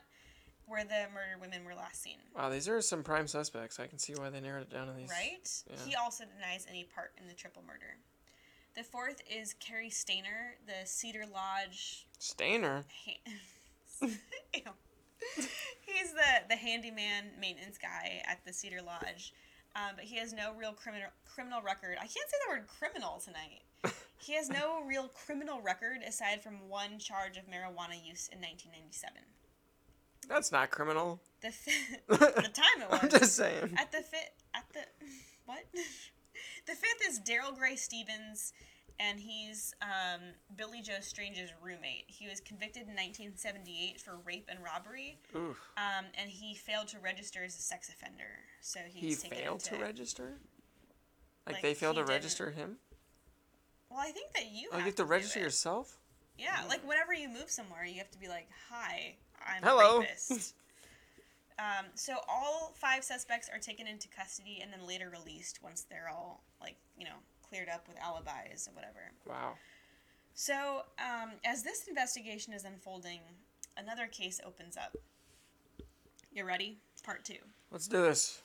where 0.67 0.83
the 0.83 1.07
murdered 1.13 1.41
women 1.41 1.65
were 1.65 1.73
last 1.73 2.01
seen. 2.03 2.17
Wow, 2.35 2.49
these 2.49 2.69
are 2.69 2.79
some 2.81 3.03
prime 3.03 3.27
suspects. 3.27 3.79
I 3.79 3.87
can 3.87 3.97
see 3.97 4.13
why 4.13 4.29
they 4.29 4.39
narrowed 4.39 4.63
it 4.63 4.69
down 4.71 4.87
to 4.87 4.93
these. 4.93 5.09
Right? 5.09 5.49
yeah. 5.69 5.75
He 5.85 5.95
also 5.95 6.23
denies 6.23 6.67
any 6.69 6.83
part 6.83 7.13
in 7.19 7.27
the 7.27 7.33
triple 7.33 7.63
murder. 7.65 7.97
The 8.75 8.83
fourth 8.83 9.21
is 9.29 9.53
Cary 9.55 9.89
Stayner, 9.89 10.53
the 10.65 10.85
Cedar 10.85 11.25
Lodge 11.25 12.05
Stayner. 12.19 12.85
ha- 13.05 13.21
He's 15.85 16.13
the, 16.13 16.47
the 16.49 16.55
handyman 16.55 17.31
maintenance 17.39 17.77
guy 17.77 18.21
at 18.25 18.45
the 18.45 18.53
Cedar 18.53 18.81
Lodge, 18.81 19.33
um, 19.75 19.91
but 19.95 20.05
he 20.05 20.17
has 20.17 20.33
no 20.33 20.53
real 20.57 20.73
criminal 20.73 21.09
criminal 21.25 21.61
record. 21.61 21.97
I 21.97 22.01
can't 22.07 22.13
say 22.29 22.37
the 22.47 22.53
word 22.53 22.67
criminal 22.67 23.21
tonight. 23.23 23.61
He 24.21 24.35
has 24.35 24.49
no 24.49 24.83
real 24.87 25.07
criminal 25.25 25.61
record 25.61 26.03
aside 26.07 26.43
from 26.43 26.69
one 26.69 26.99
charge 26.99 27.37
of 27.37 27.45
marijuana 27.45 27.97
use 27.97 28.29
in 28.31 28.37
1997. 28.37 29.13
That's 30.29 30.51
not 30.51 30.69
criminal. 30.69 31.19
The 31.41 31.49
fi- 31.51 31.97
the 32.07 32.49
time 32.53 32.81
it 32.83 32.91
was 32.91 32.99
I'm 33.01 33.09
just 33.09 33.35
saying. 33.35 33.73
at 33.79 33.91
the 33.91 34.01
fit 34.03 34.33
at 34.53 34.65
the 34.73 34.81
what? 35.47 35.63
the 35.73 36.71
fifth 36.73 37.01
is 37.09 37.17
Darrell 37.17 37.51
Gray 37.51 37.75
Stephens, 37.75 38.53
and 38.99 39.19
he's 39.19 39.73
um, 39.81 40.21
Billy 40.55 40.81
Joe 40.81 40.99
Strange's 41.01 41.51
roommate. 41.61 42.05
He 42.07 42.27
was 42.27 42.39
convicted 42.39 42.83
in 42.83 42.89
1978 42.95 43.99
for 44.01 44.17
rape 44.25 44.47
and 44.49 44.59
robbery, 44.63 45.17
um, 45.35 46.05
and 46.15 46.29
he 46.29 46.55
failed 46.55 46.87
to 46.89 46.99
register 46.99 47.43
as 47.43 47.57
a 47.57 47.61
sex 47.61 47.89
offender. 47.89 48.39
So 48.61 48.79
He 48.87 49.07
he's 49.07 49.21
taken 49.23 49.37
failed 49.37 49.59
to 49.61 49.73
into- 49.73 49.85
register? 49.85 50.39
Like, 51.45 51.55
Like, 51.55 51.61
they 51.63 51.73
failed 51.73 51.95
to 51.95 52.01
didn't- 52.01 52.09
register 52.15 52.51
him? 52.51 52.77
Well, 53.89 53.99
I 53.99 54.11
think 54.11 54.31
that 54.33 54.45
you. 54.51 54.69
Oh, 54.71 54.77
you 54.77 54.83
have 54.85 54.95
to 54.95 55.03
do 55.03 55.09
register 55.09 55.39
yourself? 55.39 55.97
Yeah, 56.37 56.63
like 56.69 56.87
whenever 56.87 57.13
you 57.13 57.27
move 57.27 57.49
somewhere, 57.49 57.83
you 57.83 57.97
have 57.97 58.09
to 58.11 58.19
be 58.19 58.27
like, 58.29 58.47
"Hi, 58.69 59.15
I'm 59.45 59.61
Hello." 59.63 59.97
a 59.97 59.99
rapist." 60.01 60.55
um, 61.59 61.85
so 61.95 62.15
all 62.29 62.73
five 62.77 63.03
suspects 63.03 63.49
are 63.51 63.59
taken 63.59 63.87
into 63.87 64.07
custody 64.07 64.59
and 64.61 64.71
then 64.71 64.87
later 64.87 65.09
released 65.09 65.61
once 65.61 65.81
they're 65.89 66.07
all 66.09 66.41
like 66.61 66.77
you 66.97 67.03
know 67.05 67.17
cleared 67.51 67.69
up 67.69 67.87
with 67.87 67.97
alibis 68.01 68.67
or 68.67 68.73
whatever. 68.73 69.11
Wow. 69.27 69.53
So 70.33 70.83
um, 70.99 71.31
as 71.43 71.63
this 71.63 71.87
investigation 71.87 72.53
is 72.53 72.63
unfolding, 72.63 73.19
another 73.77 74.07
case 74.07 74.39
opens 74.45 74.77
up. 74.77 74.95
You 76.33 76.45
ready? 76.45 76.77
Part 77.03 77.25
two. 77.25 77.35
Let's 77.71 77.87
do 77.87 78.01
this. 78.01 78.41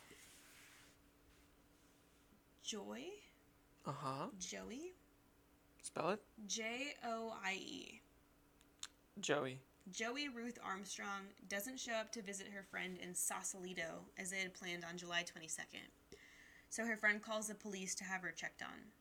Joy, 2.65 3.03
Uh 3.87 3.93
huh. 3.97 4.27
Joie, 4.41 4.91
Spell 5.83 6.11
it? 6.11 6.21
J 6.49 6.95
O 7.05 7.33
I 7.45 7.53
E. 7.55 8.01
Joie. 9.21 9.59
Joie 9.93 10.27
Ruth 10.35 10.59
Armstrong 10.65 11.23
doesn't 11.49 11.79
show 11.79 11.93
up 11.93 12.11
to 12.11 12.23
visit 12.23 12.49
her 12.53 12.65
friend 12.69 12.99
in 13.01 13.15
Sausalito 13.15 14.01
as 14.19 14.33
they 14.33 14.39
had 14.39 14.53
planned 14.53 14.83
on 14.91 14.97
July 14.99 15.23
22nd. 15.23 15.87
So 16.69 16.85
her 16.85 16.97
friend 16.97 17.23
calls 17.23 17.49
the 17.49 17.55
police 17.55 17.95
to 17.97 18.05
have 18.05 18.23
her 18.23 18.33
checked 18.33 18.62
on. 18.62 18.93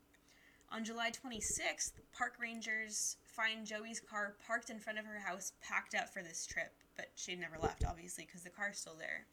On 0.71 0.83
July 0.83 1.11
26th, 1.11 1.93
park 2.13 2.33
rangers 2.39 3.17
find 3.23 3.65
Joie's 3.65 3.99
car 3.99 4.35
parked 4.45 4.69
in 4.69 4.79
front 4.79 4.99
of 4.99 5.05
her 5.05 5.19
house, 5.19 5.53
packed 5.61 5.93
up 5.93 6.09
for 6.09 6.21
this 6.21 6.45
trip, 6.45 6.73
but 6.95 7.07
she 7.15 7.35
never 7.35 7.57
left, 7.61 7.83
obviously, 7.87 8.25
because 8.25 8.43
the 8.43 8.49
car's 8.49 8.79
still 8.79 8.95
there. 8.97 9.25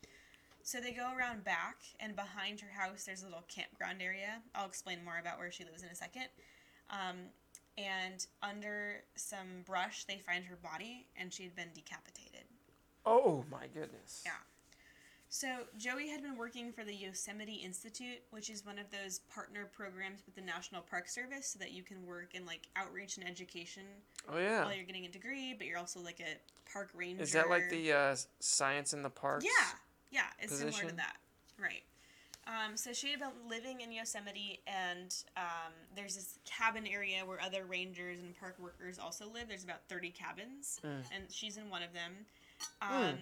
So 0.62 0.80
they 0.80 0.93
go 0.93 1.11
around 1.16 1.43
back, 1.43 1.76
and 1.99 2.14
behind 2.14 2.61
her 2.61 2.70
house, 2.70 3.05
there's 3.05 3.22
a 3.22 3.26
little 3.26 3.45
campground 3.49 4.01
area. 4.01 4.41
I'll 4.55 4.66
explain 4.66 5.05
more 5.05 5.18
about 5.18 5.39
where 5.39 5.51
she 5.51 5.64
lives 5.64 5.83
in 5.83 5.89
a 5.89 5.95
second. 5.95 6.26
Um, 6.91 7.16
and 7.76 8.24
under 8.43 9.03
some 9.16 9.62
brush, 9.64 10.05
they 10.05 10.18
find 10.18 10.45
her 10.45 10.57
body, 10.57 11.07
and 11.16 11.33
she 11.33 11.45
had 11.45 11.57
been 11.57 11.70
decapitated. 11.74 12.45
Oh 13.05 13.45
my 13.51 13.66
goodness. 13.74 14.22
Yeah. 14.24 14.33
So 15.35 15.49
Joie 15.78 16.09
had 16.11 16.22
been 16.22 16.37
working 16.37 16.72
for 16.72 16.85
the 16.85 16.93
Yosemite 16.95 17.55
Institute, 17.55 18.20
which 18.33 18.51
is 18.51 18.66
one 18.66 18.78
of 18.78 18.85
those 18.91 19.20
partner 19.35 19.66
programs 19.74 20.20
with 20.26 20.35
the 20.35 20.43
National 20.43 20.83
Park 20.83 21.09
Service, 21.09 21.47
so 21.47 21.59
that 21.59 21.72
you 21.72 21.83
can 21.83 22.05
work 22.07 22.35
in 22.35 22.45
like 22.45 22.68
outreach 22.76 23.16
and 23.16 23.26
education 23.26 23.85
Oh 24.30 24.37
yeah. 24.37 24.62
while 24.62 24.74
you're 24.74 24.85
getting 24.85 25.07
a 25.07 25.09
degree, 25.09 25.55
but 25.57 25.66
you're 25.66 25.78
also 25.78 26.01
like 26.01 26.20
a 26.20 26.37
park 26.70 26.91
ranger. 26.95 27.22
Is 27.22 27.33
that 27.33 27.49
like 27.49 27.70
the 27.70 27.93
uh, 27.95 28.16
science 28.41 28.93
in 28.93 29.03
the 29.03 29.09
parks? 29.09 29.47
Yeah, 29.47 29.68
yeah, 30.11 30.26
it's 30.39 30.53
similar 30.53 30.70
position? 30.70 30.91
to 30.91 30.97
that, 30.97 31.16
right? 31.59 31.83
Um, 32.47 32.76
so 32.76 32.93
she 32.93 33.11
had 33.11 33.20
been 33.20 33.30
living 33.49 33.80
in 33.80 33.91
Yosemite, 33.91 34.61
and 34.66 35.14
um, 35.39 35.72
there's 35.97 36.14
this 36.14 36.41
cabin 36.45 36.87
area 36.87 37.24
where 37.24 37.41
other 37.41 37.64
rangers 37.64 38.20
and 38.20 38.39
park 38.39 38.57
workers 38.61 38.99
also 38.99 39.24
live. 39.33 39.49
There's 39.49 39.64
about 39.64 39.80
30 39.89 40.11
cabins, 40.11 40.78
Mm. 40.85 41.05
and 41.14 41.24
she's 41.30 41.57
in 41.57 41.70
one 41.70 41.83
of 41.83 41.95
them. 41.95 42.12
Um, 42.83 43.14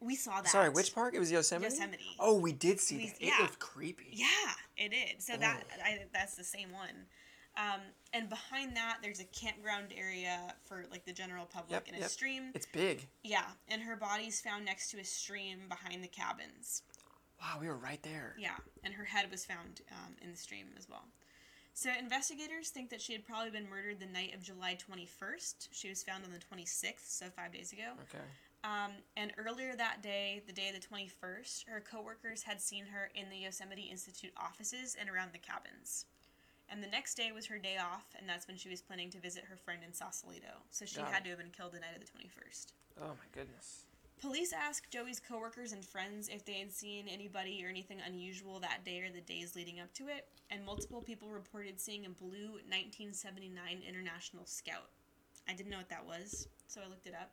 We 0.00 0.14
saw 0.14 0.40
that. 0.40 0.48
Sorry, 0.48 0.68
which 0.70 0.94
park? 0.94 1.14
It 1.14 1.18
was 1.18 1.30
Yosemite. 1.32 1.74
Yosemite. 1.74 2.16
Oh, 2.20 2.34
we 2.38 2.52
did 2.52 2.78
see 2.80 2.96
We- 2.98 3.06
that. 3.08 3.16
It 3.20 3.26
yeah. 3.26 3.38
looked 3.40 3.58
creepy. 3.58 4.08
Yeah, 4.12 4.26
it 4.76 4.90
did. 4.90 5.22
So 5.22 5.36
that 5.36 5.64
Oh. 5.78 5.82
I, 5.84 6.04
that's 6.12 6.36
the 6.36 6.44
same 6.44 6.70
one. 6.72 7.06
Um, 7.56 7.80
and 8.12 8.28
behind 8.28 8.76
that, 8.76 8.98
there's 9.02 9.18
a 9.18 9.24
campground 9.24 9.92
area 9.96 10.54
for 10.64 10.84
like 10.92 11.04
the 11.04 11.12
general 11.12 11.44
public 11.46 11.72
Yep, 11.72 11.84
and 11.88 11.96
a 11.96 12.00
yep. 12.00 12.10
stream. 12.10 12.52
It's 12.54 12.66
big. 12.66 13.08
Yeah, 13.24 13.46
and 13.66 13.82
her 13.82 13.96
body's 13.96 14.40
found 14.40 14.64
next 14.64 14.90
to 14.92 15.00
a 15.00 15.04
stream 15.04 15.62
behind 15.68 16.04
the 16.04 16.08
cabins. 16.08 16.82
Wow, 17.40 17.58
we 17.60 17.66
were 17.66 17.76
right 17.76 18.02
there. 18.04 18.36
Yeah, 18.38 18.56
and 18.84 18.94
her 18.94 19.04
head 19.04 19.28
was 19.30 19.44
found 19.44 19.80
um, 19.90 20.14
in 20.22 20.30
the 20.30 20.36
stream 20.36 20.66
as 20.78 20.88
well. 20.88 21.04
So 21.74 21.90
investigators 21.98 22.70
think 22.70 22.90
that 22.90 23.00
she 23.00 23.12
had 23.12 23.24
probably 23.24 23.50
been 23.50 23.68
murdered 23.68 23.98
the 24.00 24.06
night 24.06 24.34
of 24.34 24.42
July 24.42 24.76
21st. 24.76 25.68
She 25.72 25.88
was 25.88 26.02
found 26.02 26.24
on 26.24 26.30
the 26.32 26.38
26th, 26.38 27.06
so 27.08 27.26
five 27.34 27.52
days 27.52 27.72
ago. 27.72 27.92
Okay. 28.12 28.24
Um, 28.64 28.92
and 29.16 29.32
earlier 29.38 29.76
that 29.76 30.02
day, 30.02 30.42
the 30.46 30.52
day 30.52 30.68
of 30.68 30.74
the 30.74 30.86
21st, 30.86 31.68
her 31.68 31.80
coworkers 31.80 32.42
had 32.42 32.60
seen 32.60 32.86
her 32.86 33.10
in 33.14 33.30
the 33.30 33.36
Yosemite 33.36 33.88
Institute 33.90 34.32
offices 34.36 34.96
and 34.98 35.08
around 35.08 35.32
the 35.32 35.38
cabins. 35.38 36.06
And 36.70 36.82
the 36.82 36.88
next 36.88 37.14
day 37.14 37.30
was 37.32 37.46
her 37.46 37.58
day 37.58 37.76
off, 37.78 38.04
and 38.18 38.28
that's 38.28 38.46
when 38.46 38.56
she 38.56 38.68
was 38.68 38.82
planning 38.82 39.10
to 39.10 39.18
visit 39.20 39.44
her 39.48 39.56
friend 39.56 39.80
in 39.86 39.94
Sausalito. 39.94 40.62
So 40.70 40.84
she 40.84 40.98
Got 40.98 41.12
had 41.12 41.20
it. 41.20 41.24
to 41.24 41.30
have 41.30 41.38
been 41.38 41.50
killed 41.56 41.72
the 41.72 41.80
night 41.80 41.94
of 41.94 42.00
the 42.00 42.06
21st. 42.06 42.66
Oh 43.00 43.08
my 43.08 43.28
goodness. 43.32 43.84
Police 44.20 44.52
asked 44.52 44.90
Joie's 44.90 45.20
coworkers 45.20 45.72
and 45.72 45.84
friends 45.84 46.28
if 46.28 46.44
they 46.44 46.54
had 46.54 46.72
seen 46.72 47.06
anybody 47.08 47.64
or 47.64 47.68
anything 47.68 48.00
unusual 48.04 48.58
that 48.58 48.84
day 48.84 49.00
or 49.00 49.10
the 49.10 49.20
days 49.20 49.54
leading 49.54 49.78
up 49.78 49.94
to 49.94 50.08
it, 50.08 50.26
and 50.50 50.66
multiple 50.66 51.00
people 51.00 51.28
reported 51.30 51.80
seeing 51.80 52.04
a 52.04 52.10
blue 52.10 52.58
1979 52.66 53.82
International 53.88 54.44
Scout. 54.44 54.90
I 55.48 55.54
didn't 55.54 55.70
know 55.70 55.78
what 55.78 55.88
that 55.88 56.04
was, 56.04 56.48
so 56.66 56.80
I 56.84 56.88
looked 56.90 57.06
it 57.06 57.14
up. 57.14 57.30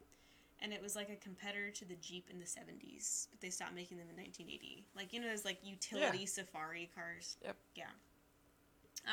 And 0.61 0.71
it 0.73 0.81
was 0.81 0.95
like 0.95 1.09
a 1.09 1.15
competitor 1.17 1.69
to 1.69 1.85
the 1.85 1.95
Jeep 1.95 2.29
in 2.31 2.39
the 2.39 2.45
70s, 2.45 3.27
but 3.29 3.41
they 3.41 3.49
stopped 3.49 3.75
making 3.75 3.97
them 3.97 4.07
in 4.09 4.15
1980. 4.15 4.85
Like, 4.95 5.11
you 5.13 5.19
know, 5.19 5.27
those 5.29 5.45
like 5.45 5.59
utility 5.63 6.25
safari 6.25 6.89
cars. 6.95 7.37
Yep. 7.43 7.55
Yeah. 7.75 7.83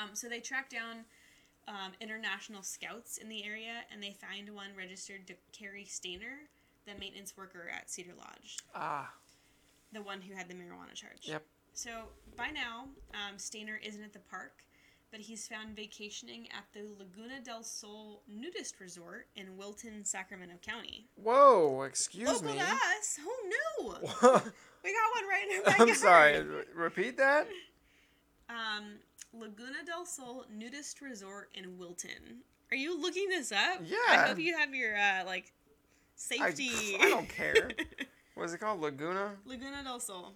Um, 0.01 0.11
so 0.14 0.28
they 0.28 0.40
tracked 0.40 0.70
down 0.72 1.05
um, 1.68 1.93
international 2.01 2.62
scouts 2.62 3.18
in 3.18 3.28
the 3.28 3.45
area, 3.45 3.82
and 3.93 4.03
they 4.03 4.12
find 4.14 4.49
one 4.55 4.68
registered 4.76 5.26
to 5.26 5.34
Cary 5.53 5.84
Stayner, 5.84 6.47
the 6.86 6.99
maintenance 6.99 7.36
worker 7.36 7.68
at 7.76 7.90
Cedar 7.90 8.14
Lodge, 8.16 8.57
Ah. 8.74 9.12
the 9.93 10.03
one 10.03 10.20
who 10.20 10.34
had 10.34 10.49
the 10.49 10.55
marijuana 10.55 10.95
charge. 10.95 11.20
Yep. 11.22 11.45
So 11.74 11.90
by 12.36 12.51
now, 12.51 12.86
um, 13.14 13.36
Stayner 13.36 13.76
isn't 13.84 14.03
at 14.03 14.12
the 14.12 14.18
park, 14.18 14.62
but 15.13 15.21
he's 15.21 15.47
found 15.47 15.77
vacationing 15.77 16.49
at 16.57 16.65
the 16.73 16.89
Laguna 16.99 17.41
del 17.45 17.63
Sol 17.63 18.23
nudist 18.27 18.81
resort 18.81 19.29
in 19.37 19.57
Wilton, 19.57 20.05
Sacramento 20.05 20.55
County. 20.67 21.07
Whoa. 21.15 21.83
Excuse 21.83 22.29
Local 22.29 22.49
me. 22.49 22.59
to 22.59 22.65
us? 22.65 23.19
Oh 23.25 24.01
no! 24.23 24.43
We 24.85 24.93
got 24.93 25.23
one 25.23 25.29
right 25.31 25.45
in 25.49 25.59
our 25.59 25.65
backyard. 25.65 25.89
I'm 25.91 25.95
sorry. 25.95 26.43
re- 26.43 26.65
Repeat 26.75 27.17
that. 27.19 27.47
Um, 28.49 28.95
Laguna 29.33 29.85
del 29.87 30.05
Sol 30.05 30.45
nudist 30.53 31.01
resort 31.01 31.51
in 31.55 31.79
Wilton. 31.79 32.43
Are 32.73 32.77
you 32.77 33.01
looking 33.01 33.29
this 33.29 33.53
up? 33.53 33.81
Yeah. 33.85 33.97
I 34.09 34.17
hope 34.27 34.39
you 34.41 34.57
have 34.57 34.75
your 34.75 34.97
uh, 34.97 35.25
like 35.25 35.53
I, 36.41 36.51
safety. 36.51 36.97
I 37.01 37.11
don't 37.11 37.29
care. 37.29 37.71
What 38.35 38.45
is 38.47 38.55
it 38.55 38.59
called? 38.61 38.81
Laguna 38.81 39.33
Laguna 39.45 39.85
del 39.85 40.01
Sol. 40.01 40.33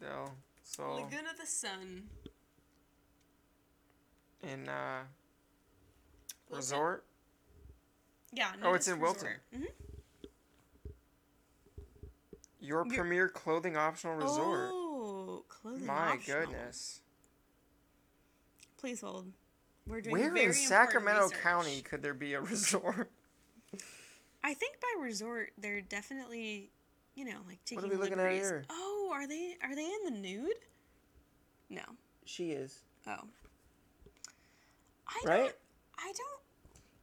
del 0.00 0.34
Sol 0.64 0.96
Laguna 0.96 1.30
the 1.40 1.46
Sun. 1.46 2.02
In 4.42 4.68
uh, 4.68 5.00
resort. 6.50 7.04
Yeah. 8.32 8.50
Oh, 8.62 8.74
it's 8.74 8.88
in 8.88 8.98
nudist 8.98 9.22
Wilton. 9.22 9.36
Mhm. 9.54 10.92
Your 12.60 12.84
premier 12.84 13.28
clothing 13.28 13.76
optional 13.76 14.16
resort. 14.16 14.70
Oh, 14.72 15.44
clothing 15.48 15.86
My 15.86 16.12
optional. 16.12 16.40
goodness. 16.46 17.00
Please 18.78 19.00
hold. 19.00 19.32
We're 19.86 20.00
doing 20.00 20.12
Where 20.12 20.36
in 20.36 20.52
Sacramento 20.52 21.22
research. 21.24 21.40
County 21.40 21.80
could 21.82 22.02
there 22.02 22.14
be 22.14 22.34
a 22.34 22.40
resort? 22.42 23.10
I 24.44 24.54
think 24.54 24.80
by 24.80 25.02
resort 25.02 25.50
they're 25.56 25.80
definitely, 25.80 26.70
you 27.14 27.24
know, 27.24 27.38
like 27.46 27.64
taking 27.64 27.82
What 27.82 27.90
are 27.90 27.94
we 27.94 27.96
looking 28.00 28.14
at 28.18 28.24
liberties. 28.24 28.42
here? 28.48 28.64
Oh, 28.70 29.10
are 29.14 29.26
they 29.26 29.56
are 29.62 29.74
they 29.74 29.84
in 29.86 30.04
the 30.04 30.10
nude? 30.20 30.54
No. 31.70 31.82
She 32.24 32.50
is. 32.50 32.80
Oh. 33.06 33.24
I 35.08 35.22
Right? 35.24 35.38
don't. 35.38 35.54
I 35.98 36.12
don't. 36.12 36.40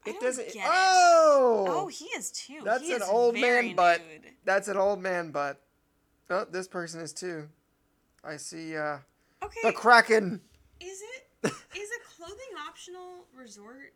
I 0.05 0.09
It 0.09 0.13
don't 0.13 0.21
doesn't. 0.21 0.45
Get 0.47 0.55
it. 0.55 0.61
Oh! 0.65 1.65
Oh, 1.67 1.87
he 1.87 2.05
is 2.05 2.31
too. 2.31 2.61
That's 2.63 2.83
He 2.83 2.93
an 2.93 3.01
old 3.03 3.33
man 3.35 3.75
butt. 3.75 4.01
That's 4.43 4.67
an 4.67 4.77
old 4.77 5.01
man 5.01 5.31
butt. 5.31 5.61
Oh, 6.29 6.45
this 6.49 6.67
person 6.67 7.01
is 7.01 7.13
too. 7.13 7.49
I 8.23 8.37
see 8.37 8.75
uh 8.75 8.97
Okay. 9.43 9.59
the 9.63 9.71
Kraken 9.71 10.41
is 10.79 11.01
it 11.01 11.27
is 11.75 11.89
a 11.91 12.15
clothing 12.17 12.37
optional 12.67 13.25
resort? 13.35 13.93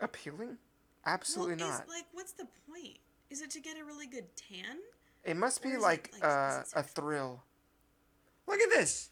appealing? 0.00 0.56
Absolutely 1.04 1.56
well, 1.56 1.68
not. 1.70 1.82
Is, 1.82 1.88
like, 1.88 2.04
what's 2.12 2.32
the 2.32 2.46
point? 2.68 2.98
Is 3.30 3.42
it 3.42 3.50
to 3.50 3.60
get 3.60 3.76
a 3.78 3.84
really 3.84 4.06
good 4.06 4.24
tan? 4.36 4.78
it 5.24 5.36
must 5.36 5.62
be 5.62 5.68
is 5.70 5.76
it, 5.76 5.80
like, 5.82 6.10
like, 6.14 6.24
uh, 6.24 6.62
a 6.74 6.82
thrill. 6.82 7.42
Look 8.48 8.60
at 8.60 8.70
this. 8.70 9.10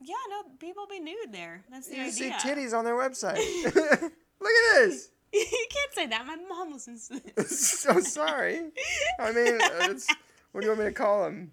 Yeah, 0.00 0.14
no, 0.30 0.42
people 0.58 0.86
be 0.88 1.00
nude 1.00 1.32
there. 1.32 1.64
That's 1.70 1.88
the 1.88 1.96
You 1.96 2.02
idea. 2.02 2.12
see 2.12 2.30
titties 2.30 2.76
on 2.76 2.84
their 2.84 2.94
website. 2.94 3.36
Look 4.40 4.52
at 4.52 4.74
this. 4.76 5.10
you 5.32 5.44
can't 5.70 5.92
say 5.94 6.06
that. 6.06 6.24
My 6.26 6.36
mom 6.36 6.72
listens 6.72 7.08
to 7.08 7.20
this. 7.36 7.80
so 7.80 8.00
sorry. 8.00 8.70
I 9.18 9.32
mean, 9.32 9.60
uh, 9.60 9.88
it's, 9.90 10.06
what 10.52 10.60
do 10.60 10.66
you 10.66 10.70
want 10.72 10.80
me 10.80 10.86
to 10.86 10.92
call 10.92 11.24
them? 11.24 11.52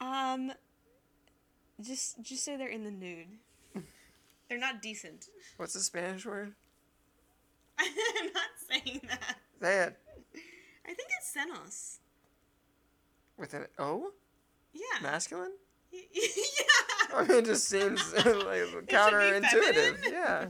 Um, 0.00 0.52
just 1.80 2.20
just 2.22 2.44
say 2.44 2.56
they're 2.56 2.68
in 2.68 2.84
the 2.84 2.90
nude. 2.90 3.28
They're 4.48 4.58
not 4.58 4.80
decent. 4.80 5.26
What's 5.56 5.72
the 5.74 5.80
Spanish 5.80 6.24
word? 6.24 6.54
I'm 7.78 8.32
not 8.32 8.50
saying 8.70 9.00
that. 9.08 9.36
Say 9.60 9.78
it 9.84 9.98
I 10.84 10.94
think 10.94 11.08
it's 11.18 11.34
senos. 11.36 11.98
with 13.38 13.54
an 13.54 13.66
O? 13.78 14.12
Yeah. 14.72 15.02
Masculine? 15.02 15.52
yeah. 16.12 17.14
I 17.14 17.22
mean, 17.22 17.38
it 17.38 17.44
just 17.46 17.68
seems 17.68 18.12
like 18.14 18.24
counterintuitive. 18.86 19.98
Yeah. 20.10 20.46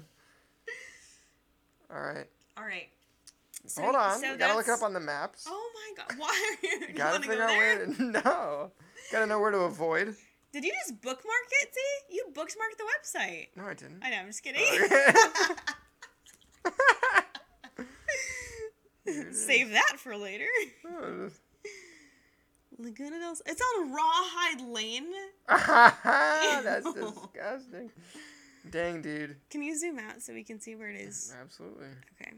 All 1.95 2.01
right. 2.01 2.27
All 2.57 2.65
right. 2.65 2.89
So, 3.67 3.83
Hold 3.83 3.97
on. 3.97 4.21
so 4.21 4.37
gotta 4.37 4.55
look 4.55 4.69
up 4.69 4.83
on 4.83 4.93
the 4.93 5.01
maps. 5.01 5.47
Oh 5.49 5.71
my 5.75 6.05
god! 6.05 6.19
Why 6.19 6.29
are 6.29 6.67
you? 6.67 6.87
you 6.89 6.95
gotta 6.95 7.21
figure 7.21 7.37
go 7.37 7.43
out 7.43 7.57
where 7.57 7.87
to. 7.87 8.03
No. 8.03 8.71
Gotta 9.11 9.27
know 9.27 9.41
where 9.41 9.51
to 9.51 9.59
avoid. 9.59 10.15
Did 10.53 10.65
you 10.65 10.73
just 10.73 11.01
bookmark 11.03 11.49
it? 11.63 11.75
See, 11.75 12.15
you 12.15 12.27
bookmarked 12.33 12.79
the 12.79 12.85
website. 13.19 13.49
No, 13.57 13.65
I 13.65 13.75
didn't. 13.75 14.01
I 14.03 14.11
know. 14.11 14.19
I'm 14.19 14.27
just 14.27 14.43
kidding. 14.43 14.63
Save 19.33 19.71
that 19.73 19.95
for 19.99 20.17
later. 20.17 20.47
Oh, 20.87 21.29
Oh, 22.79 22.83
Laguna 22.83 23.19
del. 23.19 23.37
It's 23.47 23.63
on 23.77 23.93
Rawhide 23.93 24.61
Lane. 24.69 25.13
That's 25.49 26.93
disgusting. 26.95 27.91
Dang, 28.71 29.03
dude. 29.03 29.37
Can 29.51 29.63
you 29.63 29.79
zoom 29.79 29.99
out 29.99 30.23
so 30.23 30.33
we 30.33 30.43
can 30.43 30.61
see 30.61 30.75
where 30.75 30.91
it 30.91 31.01
is? 31.01 31.35
Absolutely. 31.41 31.87
Okay. 32.21 32.33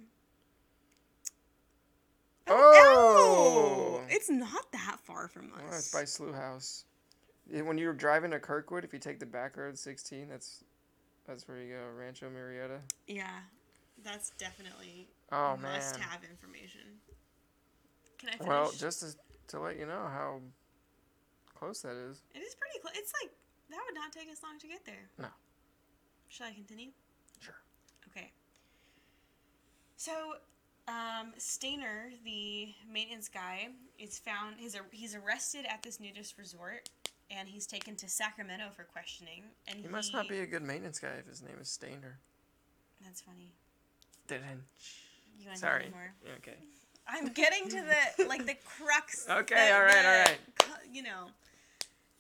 Oh! 2.47 4.01
oh! 4.01 4.01
ew! 4.01 4.07
It's 4.14 4.30
not 4.30 4.72
that 4.72 4.99
far 5.05 5.28
from 5.28 5.51
oh, 5.55 5.57
us. 5.57 5.62
Well, 5.68 5.78
it's 5.78 5.93
by 5.93 6.05
Slough 6.05 6.34
House. 6.34 6.84
When 7.51 7.78
you're 7.78 7.95
driving 7.95 8.30
to 8.32 8.39
Kirkwood, 8.39 8.84
if 8.84 8.93
you 8.93 8.99
take 8.99 9.20
the 9.20 9.26
back 9.26 9.57
road 9.57 9.78
16, 9.78 10.28
that's 10.28 10.64
that's 11.26 11.49
where 11.49 11.59
you 11.59 11.74
go, 11.74 11.80
Rancho 11.97 12.28
Murieta. 12.30 12.78
Yeah. 13.07 13.41
That's 14.05 14.30
definitely 14.39 15.09
Oh 15.32 15.57
must 15.57 15.99
man. 15.99 16.09
have 16.09 16.20
information. 16.24 16.80
Can 18.18 18.30
I 18.30 18.32
finish? 18.32 18.49
Well, 18.49 18.72
just 18.72 19.01
to, 19.01 19.14
to 19.49 19.61
let 19.61 19.78
you 19.78 19.86
know 19.86 20.07
how 20.12 20.40
close 21.59 21.82
that 21.82 21.96
is. 21.96 22.22
it 22.34 22.38
is 22.38 22.55
pretty 22.55 22.78
close. 22.80 22.94
It's 22.96 23.12
like 23.22 23.30
that 23.70 23.78
would 23.86 23.94
not 23.94 24.12
take 24.12 24.30
us 24.30 24.42
long 24.42 24.59
to 24.61 24.66
get 24.66 24.84
there. 24.86 25.11
No. 25.18 25.28
Shall 26.28 26.46
I 26.49 26.53
continue? 26.53 26.90
Sure. 27.40 27.55
Okay. 28.11 28.32
So, 29.96 30.12
um, 30.86 31.32
Stayner, 31.38 32.12
the 32.24 32.68
maintenance 32.90 33.28
guy, 33.28 33.68
is 33.99 34.18
found. 34.18 34.57
He's 34.59 34.74
a, 34.74 34.80
he's 34.90 35.14
arrested 35.14 35.66
at 35.68 35.82
this 35.82 36.01
nudist 36.01 36.38
resort, 36.38 36.88
and 37.30 37.49
he's 37.49 37.66
taken 37.66 37.96
to 37.96 38.09
Sacramento 38.09 38.66
for 38.74 38.84
questioning. 38.84 39.44
And 39.66 39.78
He 39.80 39.88
must 39.88 40.12
not 40.12 40.28
be 40.28 40.38
a 40.40 40.46
good 40.46 40.62
maintenance 40.62 40.99
guy 40.99 41.14
if 41.18 41.26
his 41.26 41.42
name 41.42 41.57
is 41.61 41.68
Stayner. 41.68 42.14
That's 43.05 43.20
funny. 43.20 43.53
Didn't. 44.26 44.64
You 45.38 45.46
want 45.49 45.59
Sorry. 45.59 45.88
more? 45.92 46.12
Okay. 46.38 46.57
I'm 47.09 47.28
getting 47.28 47.68
to 47.70 47.82
the 48.16 48.26
like 48.26 48.46
the 48.46 48.56
crux. 48.64 49.26
Okay, 49.30 49.68
the- 49.68 49.74
all 49.74 49.82
right, 49.82 50.02
the 50.02 50.30
right. 50.32 50.38
co- 50.59 50.74
You 50.92 51.02
know, 51.02 51.26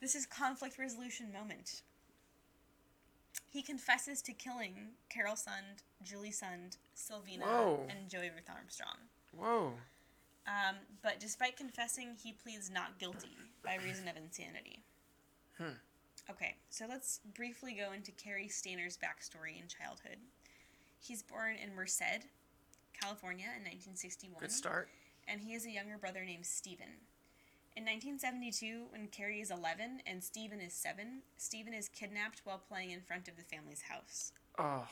this 0.00 0.14
is 0.14 0.26
conflict 0.26 0.78
resolution 0.78 1.32
moment. 1.32 1.82
He 3.50 3.62
confesses 3.62 4.20
to 4.22 4.32
killing 4.32 4.74
Carole 5.08 5.34
Sund, 5.34 5.82
Juli 6.02 6.30
Sund, 6.30 6.76
Silvina, 6.96 7.42
Whoa. 7.44 7.86
and 7.88 8.08
Joie 8.08 8.30
Ruth 8.34 8.48
Armstrong. 8.54 8.96
Whoa. 9.36 9.72
Um, 10.46 10.76
but 11.02 11.18
despite 11.20 11.56
confessing, 11.56 12.16
he 12.22 12.32
pleads 12.32 12.70
not 12.70 12.98
guilty 12.98 13.36
by 13.64 13.76
reason 13.84 14.06
of 14.08 14.16
insanity. 14.16 14.80
Hmm. 15.58 15.76
Okay, 16.30 16.56
so 16.70 16.84
let's 16.88 17.20
briefly 17.34 17.72
go 17.74 17.92
into 17.92 18.12
Cary 18.12 18.48
Stayner's 18.48 18.98
backstory 18.98 19.60
in 19.60 19.66
childhood. 19.66 20.18
He's 21.00 21.22
born 21.22 21.56
in 21.62 21.74
Merced, 21.74 22.26
California 23.00 23.46
in 23.56 23.62
1961 23.64 24.40
Good 24.40 24.52
start. 24.52 24.88
and 25.26 25.40
he 25.40 25.52
has 25.52 25.64
a 25.66 25.70
younger 25.70 25.98
brother 25.98 26.24
named 26.24 26.46
Steven. 26.46 27.06
In 27.76 27.84
1972, 27.84 28.86
when 28.90 29.06
Cary 29.08 29.40
is 29.40 29.50
11 29.50 30.02
and 30.06 30.22
Steven 30.24 30.60
is 30.60 30.72
7, 30.72 31.22
Steven 31.36 31.72
is 31.74 31.88
kidnapped 31.88 32.40
while 32.44 32.58
playing 32.58 32.90
in 32.90 33.00
front 33.00 33.28
of 33.28 33.36
the 33.36 33.44
family's 33.44 33.82
house. 33.82 34.32
Oh, 34.58 34.86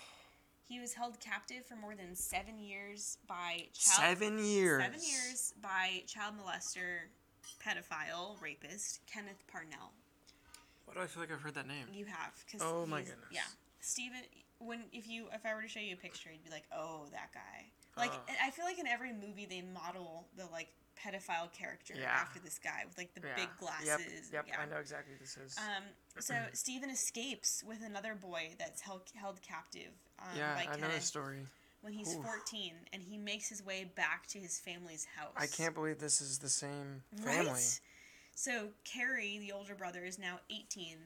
He 0.68 0.78
was 0.78 0.94
held 0.94 1.18
captive 1.18 1.66
for 1.66 1.74
more 1.74 1.96
than 1.96 2.14
seven 2.14 2.58
years 2.60 3.18
by 3.26 3.66
child, 3.72 4.18
seven 4.18 4.38
years. 4.38 4.82
seven 4.82 5.00
years 5.02 5.54
by 5.60 6.02
child 6.06 6.34
molester, 6.38 7.08
pedophile, 7.64 8.40
rapist 8.40 9.00
Kenneth 9.06 9.42
Parnell. 9.50 9.92
Why 10.84 10.94
do 10.94 11.00
I 11.00 11.06
feel 11.06 11.22
like 11.22 11.32
I've 11.32 11.42
heard 11.42 11.54
that 11.54 11.66
name? 11.66 11.86
You 11.92 12.04
have, 12.04 12.32
because 12.46 12.62
Oh 12.64 12.86
my 12.86 13.00
goodness. 13.00 13.18
yeah, 13.32 13.40
Steven. 13.80 14.20
When 14.58 14.84
if 14.92 15.08
you 15.08 15.26
if 15.34 15.44
I 15.44 15.54
were 15.54 15.62
to 15.62 15.68
show 15.68 15.80
you 15.80 15.94
a 15.94 15.96
picture, 15.96 16.30
you'd 16.32 16.44
be 16.44 16.50
like, 16.50 16.64
oh, 16.74 17.06
that 17.12 17.32
guy. 17.34 17.66
Like 17.96 18.12
and 18.28 18.36
I 18.42 18.50
feel 18.50 18.64
like 18.64 18.78
in 18.78 18.86
every 18.86 19.12
movie 19.12 19.46
they 19.48 19.62
model 19.62 20.26
the 20.36 20.46
like 20.52 20.68
pedophile 21.02 21.52
character 21.52 21.94
Yeah. 21.96 22.10
after 22.10 22.40
this 22.40 22.58
guy 22.58 22.84
with 22.86 22.96
like 22.98 23.14
the 23.14 23.26
Yeah. 23.26 23.34
big 23.36 23.48
glasses. 23.58 23.86
Yep. 23.86 24.32
Yep. 24.32 24.44
Yeah. 24.48 24.60
I 24.60 24.66
know 24.66 24.78
exactly 24.78 25.12
who 25.14 25.18
this 25.18 25.36
is. 25.36 25.56
Um, 25.58 25.84
so 26.20 26.34
Steven 26.52 26.90
escapes 26.90 27.62
with 27.66 27.82
another 27.84 28.14
boy 28.14 28.54
that's 28.58 28.80
held 28.80 29.02
held 29.14 29.40
captive. 29.42 29.92
Um, 30.18 30.36
yeah, 30.36 30.54
by 30.54 30.72
I 30.72 30.76
know 30.76 30.88
this 30.88 31.04
story. 31.04 31.40
when 31.82 31.92
he's 31.92 32.14
Oof. 32.16 32.24
14, 32.24 32.72
and 32.92 33.02
he 33.02 33.16
makes 33.18 33.48
his 33.48 33.62
way 33.64 33.84
back 33.94 34.26
to 34.28 34.38
his 34.38 34.58
family's 34.58 35.04
house. 35.16 35.32
I 35.36 35.46
can't 35.46 35.74
believe 35.74 35.98
this 35.98 36.20
is 36.20 36.38
the 36.38 36.48
same 36.48 37.02
family. 37.22 37.46
Right? 37.50 37.80
So 38.34 38.68
Cary, 38.84 39.38
the 39.38 39.52
older 39.52 39.74
brother, 39.74 40.04
is 40.04 40.18
now 40.18 40.40
18. 40.50 40.98